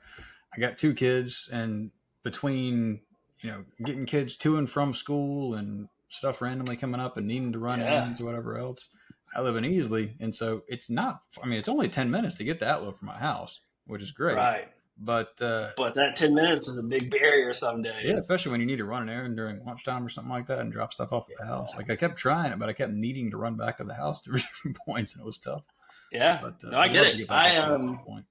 I 0.55 0.59
got 0.59 0.79
two 0.79 0.95
kids, 0.95 1.47
and 1.51 1.91
between 2.23 3.01
you 3.41 3.51
know 3.51 3.63
getting 3.85 4.07
kids 4.07 4.35
to 4.37 4.57
and 4.57 4.67
from 4.67 4.93
school 4.95 5.53
and 5.55 5.87
stuff 6.09 6.41
randomly 6.41 6.75
coming 6.75 6.99
up 6.99 7.17
and 7.17 7.27
needing 7.27 7.51
to 7.53 7.59
run 7.59 7.79
Yeah. 7.79 7.85
errands 7.93 8.19
or 8.19 8.25
whatever 8.25 8.57
else, 8.57 8.89
I 9.35 9.41
live 9.41 9.57
in 9.57 9.63
Easley, 9.63 10.15
and 10.19 10.33
so 10.33 10.63
it's 10.67 10.89
not. 10.89 11.21
I 11.41 11.45
mean, 11.45 11.59
it's 11.59 11.69
only 11.69 11.87
10 11.87 12.09
minutes 12.09 12.35
to 12.37 12.43
get 12.43 12.57
to 12.59 12.65
Atlow 12.65 12.95
from 12.95 13.07
my 13.07 13.17
house, 13.19 13.59
which 13.85 14.01
is 14.01 14.11
great. 14.11 14.35
Right. 14.35 14.67
But 14.97 15.41
uh, 15.41 15.71
But 15.77 15.95
that 15.95 16.15
10 16.15 16.35
minutes 16.35 16.67
is 16.67 16.77
a 16.77 16.83
big 16.87 17.09
barrier 17.09 17.53
someday. 17.53 18.01
yeah, 18.03 18.13
especially 18.17 18.51
when 18.51 18.59
you 18.61 18.67
need 18.67 18.77
to 18.77 18.85
run 18.85 19.01
an 19.03 19.09
errand 19.09 19.35
during 19.35 19.63
lunchtime 19.65 20.05
or 20.05 20.09
something 20.09 20.31
like 20.31 20.47
that 20.47 20.59
and 20.59 20.71
drop 20.71 20.93
stuff 20.93 21.11
off 21.11 21.27
at 21.29 21.37
the 21.39 21.45
house. 21.45 21.73
Like 21.75 21.89
I 21.89 21.95
kept 21.95 22.17
trying 22.17 22.51
it, 22.51 22.59
but 22.59 22.69
I 22.69 22.73
kept 22.73 22.91
needing 22.93 23.31
to 23.31 23.37
run 23.37 23.55
back 23.55 23.77
to 23.77 23.83
the 23.83 23.93
house 23.95 24.21
to 24.23 24.31
different 24.31 24.77
points, 24.85 25.13
and 25.15 25.21
it 25.23 25.25
was 25.25 25.37
tough. 25.39 25.63
Yeah. 26.11 26.39
But 26.41 26.63
uh, 26.67 26.71
no, 26.71 26.77
I 26.77 26.83
I'd 26.83 26.91
get 26.91 27.05
it. 27.05 27.29
I 27.29 27.57
up 27.57 27.65
to 27.65 27.71
that 27.71 27.73
at 27.75 27.81
some 27.81 27.89
um 27.89 27.99
point. 28.05 28.25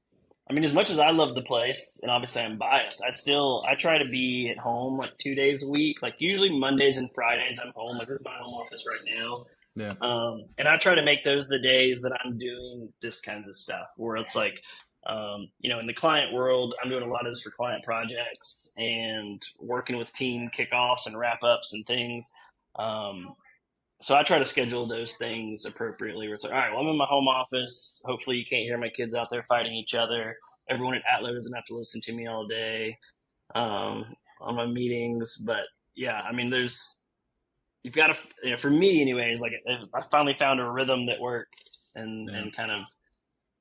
I 0.48 0.52
mean, 0.52 0.64
as 0.64 0.74
much 0.74 0.90
as 0.90 0.98
I 0.98 1.10
love 1.10 1.34
the 1.34 1.42
place, 1.42 1.98
and 2.02 2.10
obviously 2.10 2.42
I'm 2.42 2.58
biased, 2.58 3.00
I 3.06 3.10
still 3.10 3.64
I 3.68 3.74
try 3.74 3.98
to 3.98 4.04
be 4.08 4.48
at 4.50 4.58
home 4.58 4.98
like 4.98 5.16
two 5.18 5.34
days 5.34 5.62
a 5.62 5.68
week. 5.68 6.02
Like 6.02 6.16
usually 6.18 6.50
Mondays 6.56 6.96
and 6.98 7.08
Fridays, 7.14 7.58
I'm 7.64 7.72
home. 7.74 7.98
Like 7.98 8.08
this 8.08 8.18
is 8.18 8.24
my 8.24 8.36
home 8.40 8.54
office 8.54 8.84
right 8.88 9.00
now. 9.16 9.44
Yeah. 9.76 9.94
Um, 10.00 10.46
and 10.58 10.66
I 10.68 10.76
try 10.76 10.96
to 10.96 11.02
make 11.04 11.24
those 11.24 11.46
the 11.46 11.60
days 11.60 12.02
that 12.02 12.12
I'm 12.24 12.36
doing 12.38 12.92
this 13.00 13.20
kinds 13.20 13.48
of 13.48 13.54
stuff, 13.54 13.86
where 13.96 14.16
it's 14.16 14.34
like, 14.34 14.60
um, 15.06 15.48
you 15.60 15.70
know, 15.70 15.78
in 15.80 15.86
the 15.86 15.94
client 15.94 16.32
world, 16.32 16.74
I'm 16.82 16.90
doing 16.90 17.02
a 17.02 17.10
lot 17.10 17.26
of 17.26 17.32
this 17.32 17.42
for 17.42 17.50
client 17.50 17.82
projects 17.84 18.72
and 18.76 19.42
working 19.58 19.96
with 19.96 20.12
team 20.12 20.50
kickoffs 20.56 21.06
and 21.06 21.18
wrap 21.18 21.42
ups 21.42 21.72
and 21.72 21.86
things. 21.86 22.28
Um, 22.78 23.34
so 24.02 24.14
I 24.14 24.22
try 24.22 24.38
to 24.38 24.44
schedule 24.44 24.86
those 24.86 25.16
things 25.16 25.64
appropriately. 25.64 26.26
Where 26.26 26.34
it's 26.34 26.44
like, 26.44 26.52
all 26.52 26.58
right, 26.58 26.70
well, 26.72 26.80
I'm 26.82 26.88
in 26.88 26.96
my 26.96 27.06
home 27.06 27.28
office. 27.28 28.00
Hopefully, 28.04 28.36
you 28.36 28.44
can't 28.44 28.64
hear 28.64 28.78
my 28.78 28.88
kids 28.88 29.14
out 29.14 29.28
there 29.30 29.42
fighting 29.42 29.72
each 29.72 29.94
other. 29.94 30.36
Everyone 30.68 30.94
at 30.94 31.02
Atlo 31.10 31.32
doesn't 31.32 31.54
have 31.54 31.64
to 31.66 31.74
listen 31.74 32.00
to 32.02 32.12
me 32.12 32.26
all 32.26 32.46
day 32.46 32.96
um, 33.54 34.04
on 34.40 34.54
my 34.54 34.66
meetings. 34.66 35.36
But 35.36 35.64
yeah, 35.94 36.20
I 36.20 36.32
mean, 36.32 36.50
there's 36.50 36.96
you've 37.82 37.94
got 37.94 38.08
to. 38.14 38.28
You 38.44 38.50
know, 38.52 38.56
for 38.56 38.70
me, 38.70 39.00
anyways, 39.02 39.40
like 39.40 39.52
I 39.94 40.02
finally 40.10 40.34
found 40.34 40.60
a 40.60 40.70
rhythm 40.70 41.06
that 41.06 41.20
works 41.20 41.90
and 41.94 42.28
Yeah. 42.30 42.38
and 42.38 42.54
kind 42.56 42.70
of. 42.70 42.82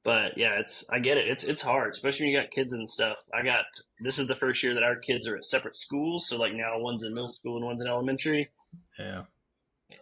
But 0.09 0.37
yeah, 0.37 0.59
it's 0.59 0.83
I 0.89 0.99
get 0.99 1.17
it. 1.17 1.27
It's 1.27 1.43
it's 1.43 1.61
hard, 1.61 1.91
especially 1.93 2.25
when 2.25 2.33
you 2.33 2.41
got 2.41 2.49
kids 2.51 2.73
and 2.73 2.89
stuff. 2.89 3.17
I 3.33 3.43
got 3.43 3.65
this 3.99 4.17
is 4.17 4.27
the 4.27 4.35
first 4.35 4.63
year 4.63 4.73
that 4.73 4.83
our 4.83 4.95
kids 4.95 5.27
are 5.27 5.35
at 5.35 5.45
separate 5.45 5.75
schools. 5.75 6.27
So 6.27 6.37
like 6.37 6.53
now 6.53 6.79
one's 6.79 7.03
in 7.03 7.13
middle 7.13 7.31
school 7.33 7.57
and 7.57 7.65
one's 7.65 7.81
in 7.81 7.87
elementary 7.87 8.47
Yeah. 8.97 9.23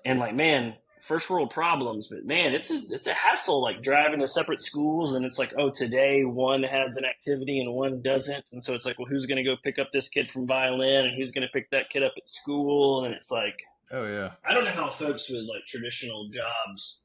and 0.05 0.19
like 0.19 0.35
man 0.35 0.75
first 1.01 1.29
world 1.29 1.49
problems 1.51 2.07
but 2.09 2.25
man 2.25 2.53
it's 2.53 2.69
a 2.71 2.81
it's 2.89 3.07
a 3.07 3.13
hassle 3.13 3.61
like 3.61 3.81
driving 3.81 4.19
to 4.19 4.27
separate 4.27 4.59
schools 4.59 5.13
and 5.13 5.25
it's 5.25 5.39
like 5.39 5.53
oh 5.57 5.69
today 5.69 6.23
one 6.25 6.63
has 6.63 6.97
an 6.97 7.05
activity 7.05 7.59
and 7.61 7.71
one 7.73 8.01
doesn't 8.01 8.43
and 8.51 8.61
so 8.61 8.73
it's 8.73 8.85
like 8.85 8.97
well 8.99 9.07
who's 9.07 9.25
going 9.25 9.37
to 9.37 9.43
go 9.43 9.55
pick 9.63 9.77
up 9.79 9.89
this 9.93 10.09
kid 10.09 10.29
from 10.29 10.45
violin 10.47 11.05
and 11.05 11.15
who's 11.15 11.31
going 11.31 11.47
to 11.47 11.53
pick 11.53 11.69
that 11.69 11.89
kid 11.89 12.03
up 12.03 12.13
at 12.17 12.27
school 12.27 13.05
and 13.05 13.13
it's 13.13 13.31
like 13.31 13.57
Oh 13.91 14.05
yeah. 14.05 14.31
i 14.45 14.53
don't 14.53 14.65
know 14.65 14.71
how 14.71 14.89
folks 14.89 15.29
with 15.29 15.43
like 15.43 15.65
traditional 15.65 16.27
jobs 16.29 17.03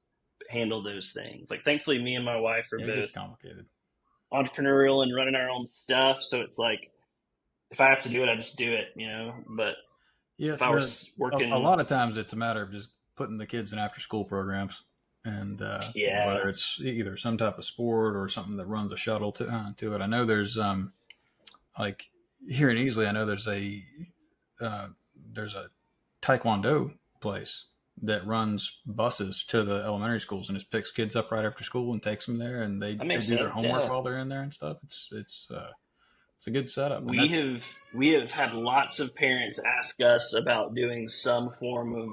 handle 0.52 0.82
those 0.82 1.12
things 1.12 1.50
like 1.50 1.62
thankfully 1.64 1.98
me 2.02 2.14
and 2.14 2.24
my 2.24 2.38
wife 2.38 2.72
are 2.72 2.78
yeah 2.78 2.86
both 2.94 3.12
complicated. 3.12 3.66
entrepreneurial 4.32 5.02
and 5.02 5.14
running 5.14 5.34
our 5.34 5.50
own 5.50 5.66
stuff 5.66 6.22
so 6.22 6.40
it's 6.40 6.58
like 6.58 6.90
if 7.70 7.80
i 7.80 7.86
have 7.86 8.00
to 8.02 8.08
do 8.08 8.22
it 8.22 8.28
i 8.28 8.36
just 8.36 8.56
do 8.56 8.72
it 8.72 8.88
you 8.96 9.06
know 9.08 9.32
but 9.56 9.76
Yeah. 10.38 10.54
if 10.54 10.62
i 10.62 10.70
was 10.70 11.10
working 11.18 11.52
a, 11.52 11.56
a 11.56 11.58
lot 11.58 11.80
of 11.80 11.86
times 11.86 12.16
it's 12.16 12.32
a 12.32 12.36
matter 12.36 12.62
of 12.62 12.70
just 12.70 12.90
putting 13.16 13.36
the 13.36 13.46
kids 13.46 13.72
in 13.72 13.78
after 13.78 14.00
school 14.00 14.24
programs 14.24 14.84
and 15.24 15.62
uh, 15.62 15.80
Yeah. 15.94 16.26
whether 16.26 16.48
it's 16.48 16.80
either 16.80 17.16
some 17.16 17.38
type 17.38 17.56
of 17.58 17.64
sport 17.64 18.16
or 18.16 18.28
something 18.28 18.56
that 18.56 18.66
runs 18.66 18.90
a 18.90 18.96
shuttle 18.96 19.30
to, 19.32 19.46
uh, 19.48 19.72
to 19.76 19.94
it 19.94 20.00
i 20.00 20.06
know 20.06 20.24
there's 20.24 20.58
um 20.58 20.92
like 21.78 22.10
here 22.48 22.70
in 22.70 22.76
Easley, 22.76 23.06
i 23.06 23.12
know 23.12 23.24
there's 23.26 23.48
a 23.48 23.82
uh, 24.60 24.88
there's 25.32 25.54
a 25.54 25.68
taekwondo 26.22 26.92
place 27.20 27.66
that 28.02 28.26
runs 28.26 28.80
buses 28.84 29.44
to 29.48 29.62
the 29.62 29.76
elementary 29.84 30.20
schools 30.20 30.48
and 30.48 30.58
just 30.58 30.70
picks 30.70 30.90
kids 30.90 31.14
up 31.14 31.30
right 31.30 31.44
after 31.44 31.62
school 31.62 31.92
and 31.92 32.02
takes 32.02 32.26
them 32.26 32.38
there 32.38 32.62
and 32.62 32.82
they, 32.82 32.96
they 32.96 33.16
do 33.18 33.36
their 33.36 33.48
homework 33.50 33.82
yeah. 33.82 33.88
while 33.88 34.02
they're 34.02 34.18
in 34.18 34.28
there 34.28 34.42
and 34.42 34.52
stuff 34.52 34.78
it's 34.82 35.08
it's 35.12 35.48
uh 35.50 35.70
it's 36.36 36.48
a 36.48 36.50
good 36.50 36.68
setup 36.68 37.04
we 37.04 37.28
have 37.28 37.76
we 37.94 38.08
have 38.08 38.32
had 38.32 38.54
lots 38.54 38.98
of 38.98 39.14
parents 39.14 39.60
ask 39.78 40.00
us 40.00 40.34
about 40.34 40.74
doing 40.74 41.06
some 41.06 41.50
form 41.60 41.94
of 41.94 42.10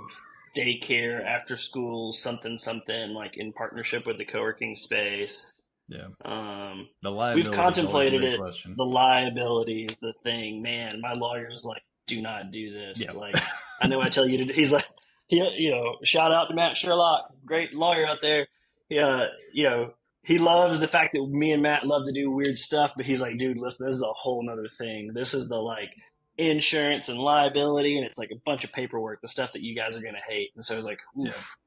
daycare 0.55 1.25
after 1.25 1.57
school 1.57 2.11
something 2.11 2.57
something 2.57 3.11
like 3.13 3.37
in 3.37 3.51
partnership 3.51 4.05
with 4.05 4.17
the 4.17 4.25
co-working 4.25 4.75
space 4.75 5.55
yeah 5.87 6.07
um, 6.25 6.87
the 7.01 7.09
liability 7.09 7.49
we've 7.49 7.57
contemplated 7.57 8.23
it 8.23 8.39
question. 8.39 8.75
the 8.77 8.85
liability 8.85 9.85
is 9.85 9.97
the 9.97 10.13
thing 10.23 10.61
man 10.61 11.01
my 11.01 11.13
lawyer's 11.13 11.65
like 11.65 11.81
do 12.05 12.21
not 12.21 12.51
do 12.51 12.71
this 12.71 13.03
Yeah. 13.03 13.13
like 13.13 13.35
i 13.81 13.87
know 13.87 14.01
i 14.01 14.09
tell 14.09 14.27
you 14.27 14.45
to 14.45 14.53
he's 14.53 14.71
like 14.71 14.85
he, 15.30 15.38
you 15.57 15.71
know 15.71 15.95
shout 16.03 16.34
out 16.34 16.47
to 16.49 16.55
matt 16.55 16.75
sherlock 16.75 17.34
great 17.45 17.73
lawyer 17.73 18.05
out 18.05 18.21
there. 18.21 18.47
Yeah 18.89 19.27
you 19.53 19.63
know 19.63 19.93
he 20.23 20.38
loves 20.38 20.80
the 20.82 20.88
fact 20.88 21.13
that 21.13 21.25
me 21.25 21.53
and 21.53 21.63
matt 21.63 21.86
love 21.86 22.05
to 22.05 22.11
do 22.11 22.30
weird 22.30 22.59
stuff 22.59 22.91
but 22.97 23.05
he's 23.05 23.21
like 23.21 23.38
dude 23.38 23.57
listen 23.57 23.86
this 23.88 23.95
is 23.95 24.01
a 24.01 24.11
whole 24.11 24.43
nother 24.43 24.67
thing. 24.77 25.13
This 25.13 25.34
is 25.34 25.47
the 25.47 25.55
like 25.57 25.91
insurance 26.38 27.09
and 27.09 27.19
liability 27.19 27.97
and 27.97 28.05
it's 28.05 28.17
like 28.17 28.32
a 28.32 28.41
bunch 28.45 28.63
of 28.63 28.71
paperwork 28.71 29.21
the 29.21 29.27
stuff 29.27 29.53
that 29.53 29.61
you 29.61 29.75
guys 29.75 29.95
are 29.95 30.01
gonna 30.01 30.17
hate. 30.27 30.51
And 30.55 30.65
so 30.65 30.75
it's 30.75 30.86
like 30.86 30.99
oof. 31.19 31.57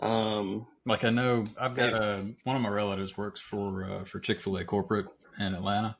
um 0.00 0.66
Like 0.84 1.04
I 1.04 1.10
know 1.10 1.44
I've 1.58 1.74
got 1.74 1.94
a 1.94 2.26
one 2.44 2.56
of 2.56 2.62
my 2.62 2.68
relatives 2.68 3.16
works 3.16 3.40
for 3.40 3.84
uh, 3.84 4.04
for 4.04 4.20
Chick 4.20 4.40
Fil 4.40 4.56
A 4.58 4.64
corporate 4.64 5.06
in 5.38 5.54
Atlanta, 5.54 5.96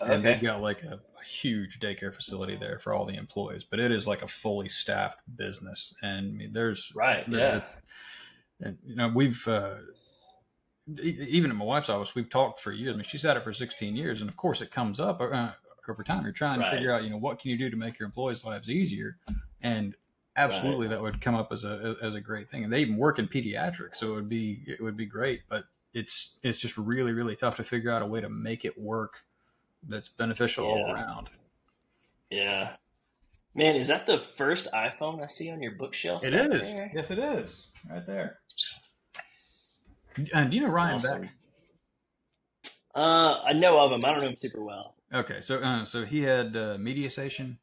and 0.00 0.24
they've 0.24 0.42
got 0.42 0.60
like 0.62 0.82
a 0.82 1.00
huge 1.24 1.78
daycare 1.80 2.14
facility 2.14 2.56
there 2.56 2.78
for 2.78 2.92
all 2.92 3.04
the 3.06 3.14
employees. 3.16 3.64
But 3.64 3.80
it 3.80 3.90
is 3.92 4.06
like 4.06 4.22
a 4.22 4.26
fully 4.28 4.68
staffed 4.68 5.20
business, 5.36 5.94
and 6.02 6.28
I 6.28 6.30
mean, 6.32 6.52
there's 6.52 6.92
Right, 6.94 7.28
there- 7.30 7.38
yeah. 8.60 8.66
and 8.66 8.78
you 8.84 8.96
know 8.96 9.08
we've 9.14 9.46
uh, 9.48 9.76
e- 11.02 11.26
even 11.28 11.50
at 11.50 11.56
my 11.56 11.64
wife's 11.64 11.88
office 11.88 12.14
we've 12.14 12.30
talked 12.30 12.60
for 12.60 12.72
years. 12.72 12.94
I 12.94 12.96
mean, 12.96 13.04
she's 13.04 13.22
had 13.22 13.36
it 13.36 13.44
for 13.44 13.52
16 13.52 13.96
years, 13.96 14.20
and 14.20 14.30
of 14.30 14.36
course 14.36 14.60
it 14.60 14.70
comes 14.70 15.00
up 15.00 15.20
uh, 15.20 15.52
over 15.88 16.02
time. 16.04 16.22
You're 16.24 16.32
trying 16.32 16.60
Right. 16.60 16.70
to 16.70 16.76
figure 16.76 16.92
out, 16.92 17.04
you 17.04 17.10
know, 17.10 17.16
what 17.18 17.38
can 17.38 17.50
you 17.50 17.58
do 17.58 17.70
to 17.70 17.76
make 17.76 17.98
your 17.98 18.06
employees' 18.06 18.44
lives 18.44 18.68
easier, 18.70 19.18
and 19.60 19.94
absolutely 20.36 20.86
that 20.88 21.00
would 21.02 21.20
come 21.20 21.34
up 21.34 21.50
as 21.52 21.64
a 21.64 21.96
as 22.00 22.14
a 22.14 22.20
great 22.20 22.48
thing 22.48 22.62
and 22.62 22.72
they 22.72 22.80
even 22.80 22.96
work 22.96 23.18
in 23.18 23.26
pediatrics 23.26 23.96
so 23.96 24.12
it 24.12 24.14
would 24.14 24.28
be 24.28 24.62
it 24.66 24.80
would 24.80 24.96
be 24.96 25.04
great 25.04 25.40
but 25.48 25.64
it's 25.92 26.38
it's 26.44 26.56
just 26.56 26.78
really 26.78 27.12
really 27.12 27.34
tough 27.34 27.56
to 27.56 27.64
figure 27.64 27.90
out 27.90 28.00
a 28.00 28.06
way 28.06 28.20
to 28.20 28.28
make 28.30 28.64
it 28.64 28.78
work 28.78 29.24
that's 29.88 30.08
beneficial 30.08 30.66
all 30.66 30.92
around 30.92 31.28
yeah 32.30 32.72
man 33.54 33.76
is 33.76 33.88
that 33.88 34.06
the 34.06 34.18
first 34.20 34.68
iphone 34.72 35.22
i 35.22 35.26
see 35.26 35.50
on 35.50 35.62
your 35.62 35.72
bookshelf 35.72 36.22
it 36.24 36.32
back 36.32 36.50
is 36.60 36.74
there? 36.74 36.90
yes 36.94 37.10
it 37.10 37.18
is 37.18 37.68
right 37.90 38.06
there 38.06 38.38
and 40.34 40.50
do 40.50 40.56
you 40.56 40.62
know 40.62 40.68
ryan 40.70 40.96
Awesome. 40.96 41.22
beck 41.22 41.30
Uh, 42.94 43.40
I 43.46 43.52
know 43.52 43.78
of 43.78 43.92
him. 43.92 44.04
I 44.04 44.10
don't 44.10 44.20
know 44.22 44.28
him 44.30 44.36
super 44.40 44.64
well. 44.64 44.96
okay 45.14 45.40
so 45.40 45.58
uh, 45.60 45.84
so 45.84 46.04
he 46.04 46.22
had 46.22 46.56
uh, 46.56 46.76
Station, 47.08 47.58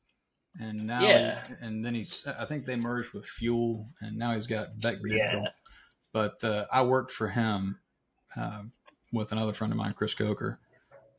and 0.59 0.87
now 0.87 1.01
Yeah. 1.01 1.43
and 1.61 1.83
then 1.85 1.93
he's 1.95 2.25
i 2.39 2.45
think 2.45 2.65
they 2.65 2.75
merged 2.77 3.11
with 3.13 3.25
fuel 3.25 3.87
and 4.01 4.17
now 4.17 4.33
he's 4.33 4.47
got 4.47 4.67
beck 4.81 4.97
Yeah. 5.05 5.43
but 6.13 6.41
uh, 6.43 6.65
i 6.71 6.81
worked 6.81 7.11
for 7.11 7.27
him 7.27 7.77
um, 8.35 8.71
with 9.13 9.31
another 9.33 9.53
friend 9.53 9.71
of 9.73 9.77
mine 9.77 9.93
chris 9.97 10.13
coker 10.13 10.57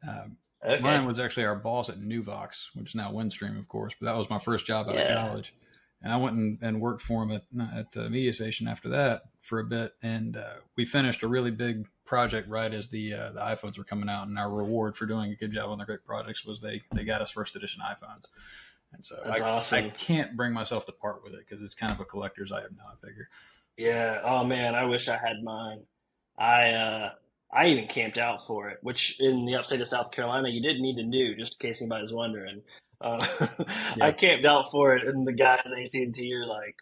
um, 0.09 0.37
Okay. 0.65 0.83
Ryan 0.83 1.07
was 1.07 1.21
actually 1.21 1.47
our 1.47 1.55
boss 1.55 1.89
at 1.89 2.01
Nuvox, 2.01 2.67
which 2.75 2.89
is 2.91 2.95
now 2.95 3.13
Windstream, 3.13 3.59
of 3.59 3.69
course. 3.69 3.95
But 4.01 4.07
that 4.07 4.17
was 4.19 4.29
my 4.29 4.39
first 4.41 4.67
job 4.67 4.89
out 4.89 4.95
Yeah. 4.97 5.23
of 5.25 5.29
college, 5.29 5.55
and 6.03 6.13
I 6.13 6.17
went 6.17 6.37
and, 6.37 6.59
and 6.63 6.81
worked 6.81 7.03
for 7.03 7.23
him 7.23 7.31
at 7.31 7.45
at 7.77 7.97
uh, 7.97 8.09
Media 8.09 8.33
Station 8.33 8.67
after 8.67 8.89
that 8.91 9.23
for 9.41 9.61
a 9.61 9.65
bit. 9.65 9.95
And 10.03 10.37
uh, 10.37 10.55
we 10.77 10.85
finished 10.85 11.23
a 11.23 11.29
really 11.29 11.53
big 11.53 11.87
project 12.05 12.49
right 12.49 12.73
as 12.73 12.89
the 12.89 13.15
uh, 13.15 13.31
the 13.33 13.41
iPhones 13.41 13.79
were 13.79 13.85
coming 13.85 14.09
out, 14.09 14.27
and 14.27 14.37
our 14.39 14.51
reward 14.51 14.97
for 14.97 15.07
doing 15.07 15.31
a 15.31 15.37
good 15.37 15.53
job 15.53 15.71
on 15.71 15.79
the 15.79 15.85
great 15.85 16.05
projects 16.05 16.45
was 16.45 16.61
they 16.61 16.83
they 16.93 17.05
got 17.05 17.23
us 17.23 17.31
first 17.31 17.55
edition 17.55 17.81
iPhones. 17.85 18.25
And 18.93 19.05
so 19.05 19.21
That's 19.25 19.43
I, 19.43 19.51
awesome. 19.51 19.85
I 19.85 19.89
can't 19.91 20.35
bring 20.37 20.53
myself 20.55 20.87
to 20.87 20.93
part 20.93 21.23
with 21.23 21.35
it 21.35 21.41
because 21.41 21.63
it's 21.63 21.75
kind 21.75 21.93
of 21.93 22.01
a 22.01 22.05
collector's 22.05 22.51
item 22.51 22.77
now. 22.79 22.85
I 22.91 23.07
figure. 23.07 23.29
Yeah. 23.77 24.21
Oh 24.25 24.43
man, 24.45 24.75
I 24.75 24.87
wish 24.87 25.09
I 25.09 25.17
had 25.19 25.43
mine. 25.45 25.83
I 26.37 26.71
uh 26.71 27.11
I 27.53 27.69
even 27.69 27.87
camped 27.87 28.19
out 28.19 28.47
for 28.47 28.69
it, 28.69 28.79
which 28.83 29.19
in 29.21 29.47
the 29.47 29.55
upstate 29.55 29.81
of 29.81 29.89
South 29.89 30.11
Carolina 30.11 30.49
you 30.49 30.63
didn't 30.63 30.83
need 30.83 30.97
to 30.97 31.05
do, 31.05 31.35
just 31.37 31.57
in 31.61 31.69
case 31.69 31.81
anybody's 31.81 32.13
wondering. 32.13 32.63
Uh, 33.01 33.25
Yeah. 33.97 34.07
I 34.07 34.13
camped 34.13 34.45
out 34.45 34.71
for 34.71 34.95
it, 34.97 35.07
and 35.07 35.27
the 35.27 35.33
guys 35.33 35.63
at 35.67 35.79
AT 35.79 35.95
and 35.95 36.15
T 36.15 36.33
are 36.35 36.47
like, 36.47 36.77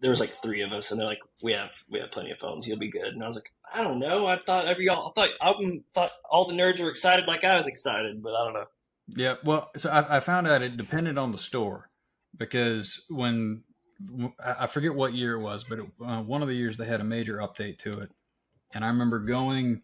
there 0.00 0.10
was 0.10 0.20
like 0.20 0.34
three 0.42 0.62
of 0.62 0.72
us, 0.72 0.90
and 0.90 0.98
they're 0.98 1.06
like, 1.06 1.20
"We 1.42 1.52
have 1.52 1.70
we 1.88 2.00
have 2.00 2.10
plenty 2.10 2.30
of 2.30 2.38
phones. 2.38 2.66
You'll 2.66 2.78
be 2.78 2.90
good." 2.90 3.08
And 3.08 3.22
I 3.22 3.26
was 3.26 3.36
like, 3.36 3.52
"I 3.72 3.82
don't 3.82 3.98
know. 3.98 4.26
I 4.26 4.38
thought 4.44 4.66
every 4.66 4.86
y'all 4.86 5.12
I 5.16 5.20
thought 5.20 5.30
I 5.40 5.80
thought 5.94 6.10
all 6.30 6.48
the 6.48 6.54
nerds 6.54 6.80
were 6.80 6.88
excited 6.90 7.26
like 7.28 7.44
I 7.44 7.56
was 7.56 7.66
excited, 7.66 8.22
but 8.22 8.34
I 8.34 8.44
don't 8.44 8.54
know." 8.54 8.64
Yeah, 9.08 9.34
well, 9.44 9.70
so 9.76 9.90
I, 9.90 10.16
I 10.16 10.20
found 10.20 10.48
out 10.48 10.62
it 10.62 10.76
depended 10.76 11.18
on 11.18 11.32
the 11.32 11.38
store 11.38 11.88
because 12.36 13.04
when 13.10 13.64
I 14.42 14.66
forget 14.66 14.94
what 14.94 15.14
year 15.14 15.34
it 15.34 15.40
was, 15.40 15.64
but 15.64 15.80
it, 15.80 15.86
uh, 16.04 16.22
one 16.22 16.42
of 16.42 16.48
the 16.48 16.54
years 16.54 16.76
they 16.76 16.86
had 16.86 17.00
a 17.00 17.04
major 17.04 17.36
update 17.38 17.78
to 17.80 18.00
it, 18.00 18.10
and 18.72 18.84
I 18.84 18.88
remember 18.88 19.18
going 19.18 19.82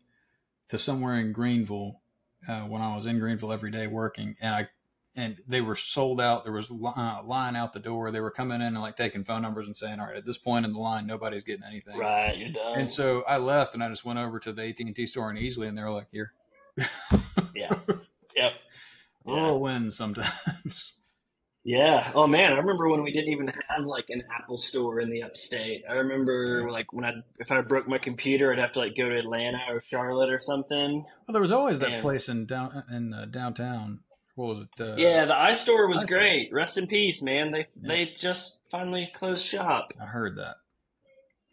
to 0.68 0.78
somewhere 0.78 1.16
in 1.16 1.32
Greenville 1.32 2.00
uh, 2.48 2.62
when 2.62 2.82
I 2.82 2.94
was 2.94 3.06
in 3.06 3.18
Greenville 3.18 3.52
every 3.52 3.70
day 3.70 3.86
working, 3.86 4.36
and 4.40 4.54
I 4.54 4.68
and 5.16 5.38
they 5.48 5.62
were 5.62 5.76
sold 5.76 6.20
out. 6.20 6.44
There 6.44 6.52
was 6.52 6.70
a 6.70 6.74
uh, 6.74 7.22
line 7.24 7.56
out 7.56 7.72
the 7.72 7.80
door. 7.80 8.10
They 8.10 8.20
were 8.20 8.30
coming 8.30 8.60
in 8.60 8.68
and 8.68 8.80
like 8.80 8.96
taking 8.96 9.24
phone 9.24 9.42
numbers 9.42 9.66
and 9.66 9.76
saying, 9.76 9.98
"All 9.98 10.06
right, 10.06 10.16
at 10.16 10.26
this 10.26 10.38
point 10.38 10.66
in 10.66 10.72
the 10.72 10.78
line, 10.78 11.06
nobody's 11.06 11.44
getting 11.44 11.64
anything." 11.64 11.98
Right, 11.98 12.36
you're 12.36 12.50
done. 12.50 12.80
And 12.80 12.90
so 12.90 13.22
I 13.22 13.38
left, 13.38 13.74
and 13.74 13.82
I 13.82 13.88
just 13.88 14.04
went 14.04 14.18
over 14.18 14.38
to 14.40 14.52
the 14.52 14.62
AT 14.62 14.78
and 14.78 14.94
T 14.94 15.06
store 15.06 15.30
in 15.30 15.36
Easley, 15.36 15.68
and 15.68 15.76
they 15.76 15.82
were 15.82 15.90
like, 15.90 16.08
"Here." 16.12 16.32
yeah. 17.54 17.74
Yep. 18.36 18.52
Oh, 19.26 19.56
win 19.56 19.90
sometimes. 19.90 20.92
Yeah. 21.66 22.12
Oh 22.14 22.28
man, 22.28 22.52
I 22.52 22.58
remember 22.58 22.88
when 22.88 23.02
we 23.02 23.10
didn't 23.10 23.32
even 23.32 23.48
have 23.48 23.84
like 23.84 24.08
an 24.08 24.22
Apple 24.32 24.56
store 24.56 25.00
in 25.00 25.10
the 25.10 25.24
upstate. 25.24 25.82
I 25.90 25.94
remember 25.94 26.70
like 26.70 26.92
when 26.92 27.04
I 27.04 27.14
if 27.40 27.50
I 27.50 27.60
broke 27.60 27.88
my 27.88 27.98
computer, 27.98 28.52
I'd 28.52 28.60
have 28.60 28.70
to 28.72 28.78
like 28.78 28.96
go 28.96 29.08
to 29.08 29.18
Atlanta 29.18 29.58
or 29.68 29.82
Charlotte 29.90 30.30
or 30.30 30.38
something. 30.38 31.02
Well, 31.02 31.32
there 31.32 31.42
was 31.42 31.50
always 31.50 31.80
that 31.80 31.90
and, 31.90 32.02
place 32.02 32.28
in 32.28 32.46
down 32.46 32.84
in 32.88 33.12
uh, 33.12 33.24
downtown. 33.24 33.98
What 34.36 34.46
was 34.46 34.58
it? 34.60 34.80
Uh, 34.80 34.94
yeah, 34.96 35.24
the 35.24 35.34
iStore 35.34 35.88
was 35.88 36.04
great. 36.04 36.52
Rest 36.52 36.78
in 36.78 36.86
peace, 36.86 37.20
man. 37.20 37.50
They 37.50 37.66
yeah. 37.82 37.88
they 37.88 38.12
just 38.16 38.62
finally 38.70 39.10
closed 39.12 39.44
shop. 39.44 39.92
I 40.00 40.06
heard 40.06 40.36
that. 40.36 40.58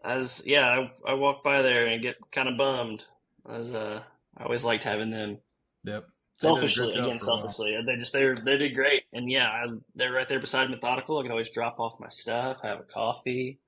As 0.05 0.43
yeah, 0.45 0.85
I, 1.07 1.11
I 1.11 1.13
walk 1.15 1.43
by 1.43 1.63
there 1.63 1.87
and 1.87 2.03
get 2.03 2.17
kind 2.31 2.47
of 2.47 2.55
bummed. 2.55 3.05
As 3.49 3.73
uh, 3.73 4.03
I 4.37 4.43
always 4.43 4.63
liked 4.63 4.83
having 4.83 5.09
them. 5.09 5.39
Yep 5.85 6.05
selfishly 6.35 6.93
again 6.93 7.19
selfishly. 7.19 7.77
They 7.85 7.95
just 7.95 8.13
they 8.13 8.33
they 8.33 8.57
did 8.57 8.75
great. 8.75 9.03
And 9.13 9.29
yeah 9.29 9.47
I, 9.47 9.65
they're 9.95 10.11
right 10.11 10.27
there 10.27 10.39
beside 10.39 10.69
methodical. 10.69 11.19
I 11.19 11.23
can 11.23 11.31
always 11.31 11.49
drop 11.49 11.79
off 11.79 11.99
my 11.99 12.09
stuff 12.09 12.57
have 12.63 12.79
a 12.79 12.83
coffee 12.83 13.59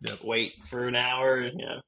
yep. 0.00 0.18
wait 0.24 0.52
for 0.70 0.86
an 0.86 0.96
hour 0.96 1.42
yeah 1.42 1.80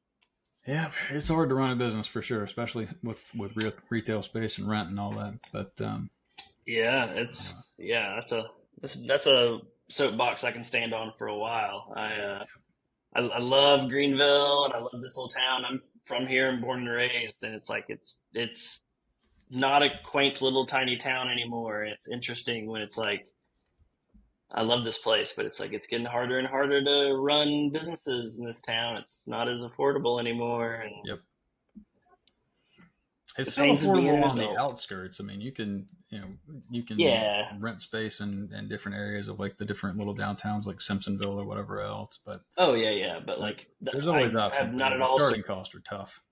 yeah 0.66 0.90
it's 1.10 1.28
hard 1.28 1.48
to 1.48 1.54
run 1.54 1.70
a 1.70 1.76
business 1.76 2.06
for 2.06 2.22
sure 2.22 2.42
especially 2.42 2.88
with 3.02 3.30
with 3.34 3.56
real 3.56 3.72
retail 3.90 4.22
space 4.22 4.58
and 4.58 4.68
rent 4.68 4.88
and 4.88 4.98
all 5.00 5.12
that 5.12 5.34
but 5.52 5.72
um 5.80 6.10
yeah 6.66 7.06
it's 7.06 7.54
uh, 7.54 7.60
yeah 7.78 8.14
that's 8.16 8.32
a 8.32 8.46
that's 8.80 8.96
that's 9.06 9.26
a 9.26 9.60
soapbox 9.88 10.44
i 10.44 10.52
can 10.52 10.64
stand 10.64 10.92
on 10.92 11.12
for 11.18 11.28
a 11.28 11.36
while. 11.36 11.92
I 11.96 12.12
uh 12.14 12.44
I, 13.14 13.20
I 13.20 13.38
love 13.38 13.88
greenville 13.88 14.66
and 14.66 14.74
i 14.74 14.78
love 14.78 15.00
this 15.00 15.16
little 15.16 15.30
town. 15.30 15.64
I'm 15.64 15.80
from 16.04 16.26
here 16.26 16.48
and 16.48 16.60
born 16.60 16.80
and 16.80 16.90
raised 16.90 17.42
and 17.42 17.54
it's 17.54 17.68
like 17.68 17.86
it's 17.88 18.22
it's 18.34 18.80
not 19.50 19.82
a 19.82 19.88
quaint 20.04 20.42
little 20.42 20.66
tiny 20.66 20.96
town 20.96 21.30
anymore. 21.30 21.84
It's 21.84 22.10
interesting 22.10 22.66
when 22.66 22.82
it's 22.82 22.98
like, 22.98 23.26
I 24.50 24.62
love 24.62 24.84
this 24.84 24.98
place, 24.98 25.32
but 25.36 25.44
it's 25.44 25.60
like 25.60 25.72
it's 25.72 25.86
getting 25.86 26.06
harder 26.06 26.38
and 26.38 26.48
harder 26.48 26.82
to 26.82 27.14
run 27.14 27.70
businesses 27.70 28.38
in 28.38 28.46
this 28.46 28.62
town. 28.62 28.96
It's 28.96 29.28
not 29.28 29.48
as 29.48 29.60
affordable 29.60 30.18
anymore. 30.18 30.72
And 30.72 30.94
yep, 31.04 31.20
it's 33.36 33.52
still 33.52 33.66
affordable 33.66 34.24
on 34.24 34.38
the 34.38 34.56
outskirts. 34.58 35.20
I 35.20 35.24
mean, 35.24 35.42
you 35.42 35.52
can 35.52 35.86
you 36.08 36.20
know 36.20 36.28
you 36.70 36.82
can 36.82 36.98
yeah. 36.98 37.50
rent 37.58 37.82
space 37.82 38.20
in, 38.20 38.50
in 38.56 38.68
different 38.68 38.96
areas 38.96 39.28
of 39.28 39.38
like 39.38 39.58
the 39.58 39.66
different 39.66 39.98
little 39.98 40.16
downtowns 40.16 40.64
like 40.64 40.78
Simpsonville 40.78 41.36
or 41.36 41.44
whatever 41.44 41.82
else. 41.82 42.18
But 42.24 42.40
oh 42.56 42.72
yeah, 42.72 42.90
yeah. 42.90 43.20
But 43.24 43.40
like 43.40 43.68
there's 43.82 44.06
always 44.06 44.34
I 44.34 44.40
options. 44.40 44.78
Not 44.78 44.94
at 44.94 45.02
all 45.02 45.18
starting 45.20 45.42
costs 45.42 45.74
are 45.74 45.80
tough 45.80 46.22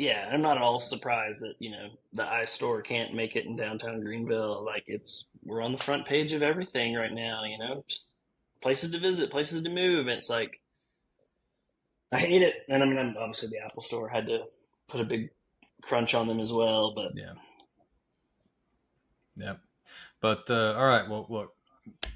yeah, 0.00 0.30
I'm 0.32 0.40
not 0.40 0.56
at 0.56 0.62
all 0.62 0.80
surprised 0.80 1.42
that 1.42 1.56
you 1.58 1.70
know 1.70 1.88
the 2.14 2.22
iStore 2.22 2.82
can't 2.82 3.14
make 3.14 3.36
it 3.36 3.44
in 3.44 3.54
downtown 3.54 4.00
Greenville. 4.00 4.64
Like 4.64 4.84
it's 4.86 5.26
we're 5.44 5.60
on 5.60 5.72
the 5.72 5.78
front 5.78 6.06
page 6.06 6.32
of 6.32 6.42
everything 6.42 6.94
right 6.94 7.12
now. 7.12 7.44
You 7.44 7.58
know, 7.58 7.84
Just 7.86 8.06
places 8.62 8.92
to 8.92 8.98
visit, 8.98 9.30
places 9.30 9.60
to 9.62 9.68
move. 9.68 10.08
It's 10.08 10.30
like 10.30 10.58
I 12.10 12.18
hate 12.18 12.40
it, 12.40 12.54
and 12.66 12.82
I 12.82 12.86
mean 12.86 13.14
obviously 13.18 13.50
the 13.50 13.62
Apple 13.62 13.82
Store 13.82 14.08
had 14.08 14.26
to 14.28 14.44
put 14.88 15.02
a 15.02 15.04
big 15.04 15.30
crunch 15.82 16.14
on 16.14 16.28
them 16.28 16.40
as 16.40 16.50
well. 16.50 16.94
But 16.94 17.12
yeah, 17.14 17.34
yeah. 19.36 19.54
But 20.22 20.50
uh, 20.50 20.76
all 20.78 20.86
right, 20.86 21.10
well, 21.10 21.26
look, 21.28 21.54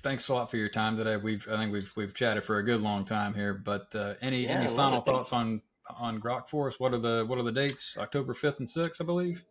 thanks 0.03 0.29
a 0.29 0.35
lot 0.35 0.51
for 0.51 0.57
your 0.57 0.71
time 0.71 0.97
today. 0.97 1.19
We've 1.19 1.47
I 1.51 1.59
think 1.59 1.71
we've 1.71 1.93
we've 1.97 2.15
chatted 2.15 2.45
for 2.45 2.57
a 2.57 2.65
good 2.65 2.81
long 2.81 3.05
time 3.05 3.35
here. 3.35 3.53
But 3.53 3.95
uh, 3.95 4.15
any 4.23 4.45
yeah, 4.45 4.53
any 4.53 4.75
final 4.75 5.03
thoughts 5.03 5.35
on 5.35 5.61
on 5.99 6.21
Grok 6.21 6.49
for 6.49 6.69
us? 6.69 6.79
What 6.79 6.95
are 6.95 6.99
the 6.99 7.25
what 7.27 7.39
are 7.39 7.43
the 7.43 7.53
dates? 7.53 7.97
October 7.99 8.35
fifth 8.35 8.59
and 8.59 8.71
sixth, 8.71 9.01
I 9.01 9.05
believe. 9.05 9.45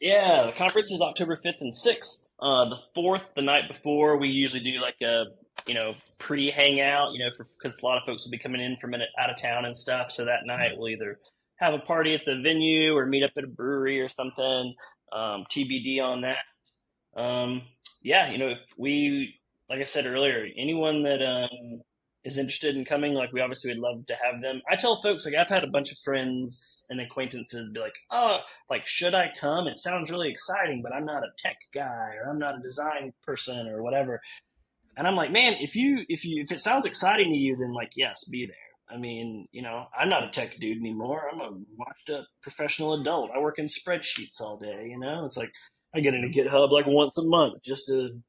Yeah, 0.00 0.46
the 0.46 0.52
conference 0.52 0.92
is 0.92 1.00
October 1.00 1.36
fifth 1.36 1.60
and 1.60 1.74
sixth. 1.74 2.26
Uh, 2.40 2.68
the 2.68 2.78
fourth, 2.94 3.34
the 3.34 3.42
night 3.42 3.68
before, 3.68 4.16
we 4.16 4.28
usually 4.28 4.62
do 4.62 4.80
like 4.80 4.96
a 5.02 5.24
you 5.66 5.74
know 5.74 5.94
pre 6.18 6.50
hangout. 6.50 7.12
You 7.12 7.24
know, 7.24 7.30
because 7.38 7.80
a 7.80 7.86
lot 7.86 7.98
of 7.98 8.04
folks 8.06 8.24
will 8.24 8.30
be 8.30 8.38
coming 8.38 8.60
in 8.60 8.76
from 8.76 8.94
out 8.94 9.30
of 9.30 9.36
town 9.36 9.64
and 9.64 9.76
stuff. 9.76 10.10
So 10.10 10.24
that 10.24 10.46
night 10.46 10.72
we'll 10.76 10.88
either 10.88 11.18
have 11.56 11.74
a 11.74 11.78
party 11.78 12.14
at 12.14 12.24
the 12.24 12.40
venue 12.40 12.96
or 12.96 13.06
meet 13.06 13.22
up 13.22 13.32
at 13.36 13.44
a 13.44 13.48
brewery 13.48 14.00
or 14.00 14.08
something. 14.08 14.74
Um, 15.12 15.44
TBD 15.50 16.00
on 16.02 16.22
that. 16.22 17.20
Um, 17.20 17.62
yeah, 18.02 18.30
you 18.30 18.38
know, 18.38 18.48
if 18.48 18.58
we 18.78 19.34
like 19.68 19.80
I 19.80 19.84
said 19.84 20.06
earlier, 20.06 20.46
anyone 20.56 21.02
that 21.04 21.22
um, 21.22 21.82
is 22.24 22.38
interested 22.38 22.76
in 22.76 22.84
coming, 22.84 23.14
like 23.14 23.32
we 23.32 23.40
obviously 23.40 23.70
would 23.70 23.80
love 23.80 24.06
to 24.06 24.14
have 24.22 24.42
them. 24.42 24.60
I 24.70 24.76
tell 24.76 24.96
folks 24.96 25.24
like 25.24 25.34
I've 25.34 25.48
had 25.48 25.64
a 25.64 25.70
bunch 25.70 25.90
of 25.90 25.98
friends 25.98 26.86
and 26.90 27.00
acquaintances 27.00 27.70
be 27.72 27.80
like, 27.80 27.94
"Oh, 28.10 28.38
like 28.68 28.86
should 28.86 29.14
I 29.14 29.32
come? 29.38 29.66
It 29.66 29.78
sounds 29.78 30.10
really 30.10 30.30
exciting, 30.30 30.82
but 30.82 30.92
I'm 30.92 31.06
not 31.06 31.24
a 31.24 31.32
tech 31.38 31.56
guy 31.74 32.14
or 32.22 32.30
I'm 32.30 32.38
not 32.38 32.58
a 32.58 32.62
design 32.62 33.12
person 33.22 33.68
or 33.68 33.82
whatever." 33.82 34.20
And 34.96 35.06
I'm 35.06 35.16
like, 35.16 35.32
"Man, 35.32 35.54
if 35.60 35.76
you 35.76 36.04
if 36.08 36.24
you 36.24 36.42
if 36.42 36.52
it 36.52 36.60
sounds 36.60 36.86
exciting 36.86 37.32
to 37.32 37.38
you, 37.38 37.56
then 37.56 37.72
like 37.72 37.92
yes, 37.96 38.24
be 38.24 38.46
there." 38.46 38.56
I 38.92 38.98
mean, 38.98 39.46
you 39.52 39.62
know, 39.62 39.86
I'm 39.96 40.08
not 40.08 40.24
a 40.24 40.30
tech 40.30 40.58
dude 40.58 40.78
anymore. 40.78 41.22
I'm 41.32 41.40
a 41.40 41.50
washed 41.76 42.10
up 42.10 42.26
professional 42.42 42.94
adult. 42.94 43.30
I 43.34 43.38
work 43.38 43.58
in 43.58 43.66
spreadsheets 43.66 44.40
all 44.40 44.56
day, 44.56 44.88
you 44.90 44.98
know? 44.98 45.24
It's 45.26 45.36
like 45.36 45.52
I 45.94 46.00
get 46.00 46.14
into 46.14 46.28
GitHub 46.28 46.70
like 46.70 46.86
once 46.86 47.16
a 47.18 47.24
month 47.24 47.62
just 47.62 47.86
to 47.86 48.20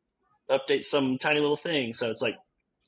update 0.50 0.86
some 0.86 1.18
tiny 1.18 1.40
little 1.40 1.58
thing. 1.58 1.94
So 1.94 2.12
it's 2.12 2.22
like 2.22 2.36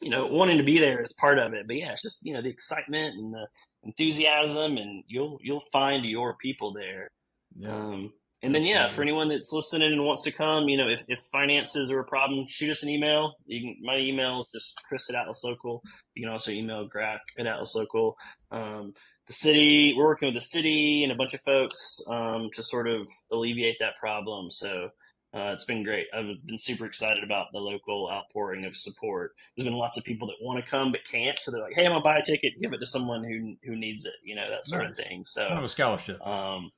you 0.04 0.10
know, 0.10 0.28
wanting 0.28 0.58
to 0.58 0.64
be 0.64 0.80
there 0.80 1.02
is 1.02 1.14
part 1.14 1.40
of 1.40 1.54
it. 1.54 1.66
But 1.68 1.78
yeah, 1.78 1.92
it's 1.94 2.02
just 2.02 2.20
you 2.24 2.34
know 2.34 2.42
the 2.42 2.50
excitement 2.50 3.16
and 3.16 3.34
the 3.34 3.48
enthusiasm, 3.84 4.78
and 4.78 5.04
you'll 5.08 5.40
you'll 5.42 5.60
find 5.72 6.06
your 6.06 6.36
people 6.36 6.74
there. 6.74 7.10
Yeah. 7.56 7.76
Um, 7.76 8.14
and 8.44 8.54
then 8.54 8.64
yeah, 8.64 8.90
for 8.90 9.02
anyone 9.02 9.30
that's 9.30 9.54
listening 9.54 9.94
and 9.94 10.04
wants 10.04 10.24
to 10.24 10.32
come, 10.32 10.68
you 10.68 10.76
know, 10.76 10.90
if, 10.90 11.04
if 11.08 11.20
finances 11.32 11.90
are 11.90 12.00
a 12.00 12.04
problem, 12.04 12.46
shoot 12.46 12.70
us 12.70 12.84
an 12.84 12.90
email. 12.90 13.36
You 13.46 13.62
can 13.62 13.78
my 13.82 13.98
email 13.98 14.40
is 14.40 14.48
just 14.54 14.82
Chris 14.86 15.10
at 15.10 15.16
Atlas 15.16 15.44
Local. 15.46 15.82
You 16.14 16.24
can 16.24 16.32
also 16.32 16.52
email 16.52 16.90
Grok 16.90 17.20
at 17.40 17.48
Atlas 17.48 17.74
Local. 17.74 18.18
Um, 18.52 18.94
the 19.28 19.34
city, 19.34 19.94
we're 19.96 20.04
working 20.04 20.28
with 20.28 20.36
the 20.36 20.42
city 20.42 21.04
and 21.04 21.12
a 21.14 21.16
bunch 21.16 21.34
of 21.34 21.40
folks 21.40 21.98
um, 22.10 22.50
to 22.54 22.62
sort 22.62 22.90
of 22.90 23.08
alleviate 23.32 23.78
that 23.80 23.96
problem. 23.98 24.52
So 24.52 24.90
uh, 25.34 25.52
it's 25.54 25.66
been 25.66 25.84
great. 25.84 26.06
I've 26.14 26.28
been 26.46 26.60
super 26.60 26.86
excited 26.86 27.24
about 27.24 27.48
the 27.52 27.60
local 27.60 28.10
outpouring 28.12 28.66
of 28.66 28.76
support. 28.76 29.32
There's 29.56 29.66
been 29.66 29.78
lots 29.78 29.98
of 29.98 30.04
people 30.04 30.28
that 30.28 30.36
want 30.42 30.64
to 30.64 30.70
come 30.70 30.92
but 30.92 31.04
can't, 31.06 31.38
so 31.40 31.50
they're 31.50 31.62
like, 31.62 31.74
"Hey, 31.74 31.86
I'm 31.86 31.92
gonna 31.92 32.04
buy 32.04 32.18
a 32.18 32.24
ticket, 32.24 32.54
give 32.62 32.72
it 32.72 32.80
to 32.80 32.86
someone 32.86 33.24
who 33.24 33.56
who 33.64 33.76
needs 33.76 34.06
it," 34.06 34.14
you 34.24 34.36
know, 34.36 34.48
that 34.50 34.66
sort 34.66 34.84
nice. 34.84 34.92
of 34.92 34.98
thing. 34.98 35.24
So 35.26 35.48
kind 35.48 35.58
of 35.58 35.66
a 35.66 35.70
scholarship. 35.70 36.26
Um, 36.26 36.72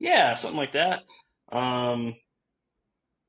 yeah, 0.00 0.34
something 0.34 0.58
like 0.58 0.72
that. 0.72 1.02
Um, 1.52 2.16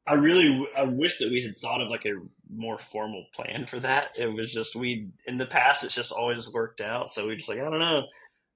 I 0.07 0.15
really, 0.15 0.67
I 0.75 0.83
wish 0.83 1.19
that 1.19 1.29
we 1.29 1.41
had 1.41 1.57
thought 1.57 1.81
of 1.81 1.89
like 1.89 2.05
a 2.05 2.13
more 2.51 2.79
formal 2.79 3.25
plan 3.35 3.67
for 3.67 3.79
that. 3.79 4.17
It 4.17 4.33
was 4.33 4.51
just 4.51 4.75
we 4.75 5.09
in 5.27 5.37
the 5.37 5.45
past, 5.45 5.83
it's 5.83 5.93
just 5.93 6.11
always 6.11 6.51
worked 6.51 6.81
out. 6.81 7.11
So 7.11 7.27
we 7.27 7.35
just 7.35 7.49
like 7.49 7.59
I 7.59 7.69
don't 7.69 7.79
know. 7.79 8.07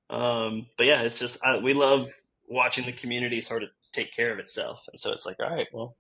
Um, 0.10 0.66
but 0.76 0.88
yeah, 0.88 1.02
it's 1.02 1.20
just 1.20 1.38
I, 1.44 1.58
we 1.58 1.74
love 1.74 2.08
watching 2.48 2.86
the 2.86 2.92
community 2.92 3.42
sort 3.42 3.62
of 3.62 3.70
take 3.92 4.16
care 4.16 4.32
of 4.32 4.40
itself. 4.40 4.86
And 4.92 5.00
so 5.00 5.12
it's 5.12 5.26
like, 5.26 5.38
all 5.40 5.50
right, 5.50 5.68
well. 5.74 5.96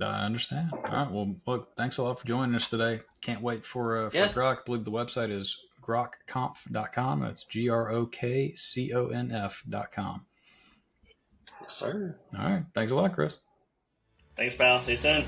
I 0.00 0.24
understand. 0.24 0.70
All 0.72 0.80
right. 0.82 1.10
Well, 1.10 1.34
look, 1.46 1.74
thanks 1.76 1.98
a 1.98 2.04
lot 2.04 2.20
for 2.20 2.26
joining 2.26 2.54
us 2.54 2.68
today. 2.70 3.00
Can't 3.20 3.42
wait 3.42 3.66
for, 3.66 4.06
uh, 4.06 4.10
for 4.10 4.16
yeah. 4.16 4.28
Grok. 4.28 4.58
I 4.58 4.62
believe 4.64 4.84
the 4.84 4.92
website 4.92 5.32
is 5.32 5.58
grokconf.com. 5.82 7.20
That's 7.20 7.44
G 7.44 7.68
R 7.68 7.90
O 7.90 8.06
K 8.06 8.54
C 8.54 8.92
O 8.92 9.08
N 9.08 9.32
F.com. 9.32 10.24
Yes, 11.62 11.74
sir. 11.74 12.16
All 12.38 12.48
right. 12.48 12.64
Thanks 12.74 12.92
a 12.92 12.94
lot, 12.94 13.12
Chris. 13.12 13.38
Thanks, 14.36 14.54
pal. 14.54 14.82
See 14.84 14.92
you 14.92 14.96
soon. 14.96 15.24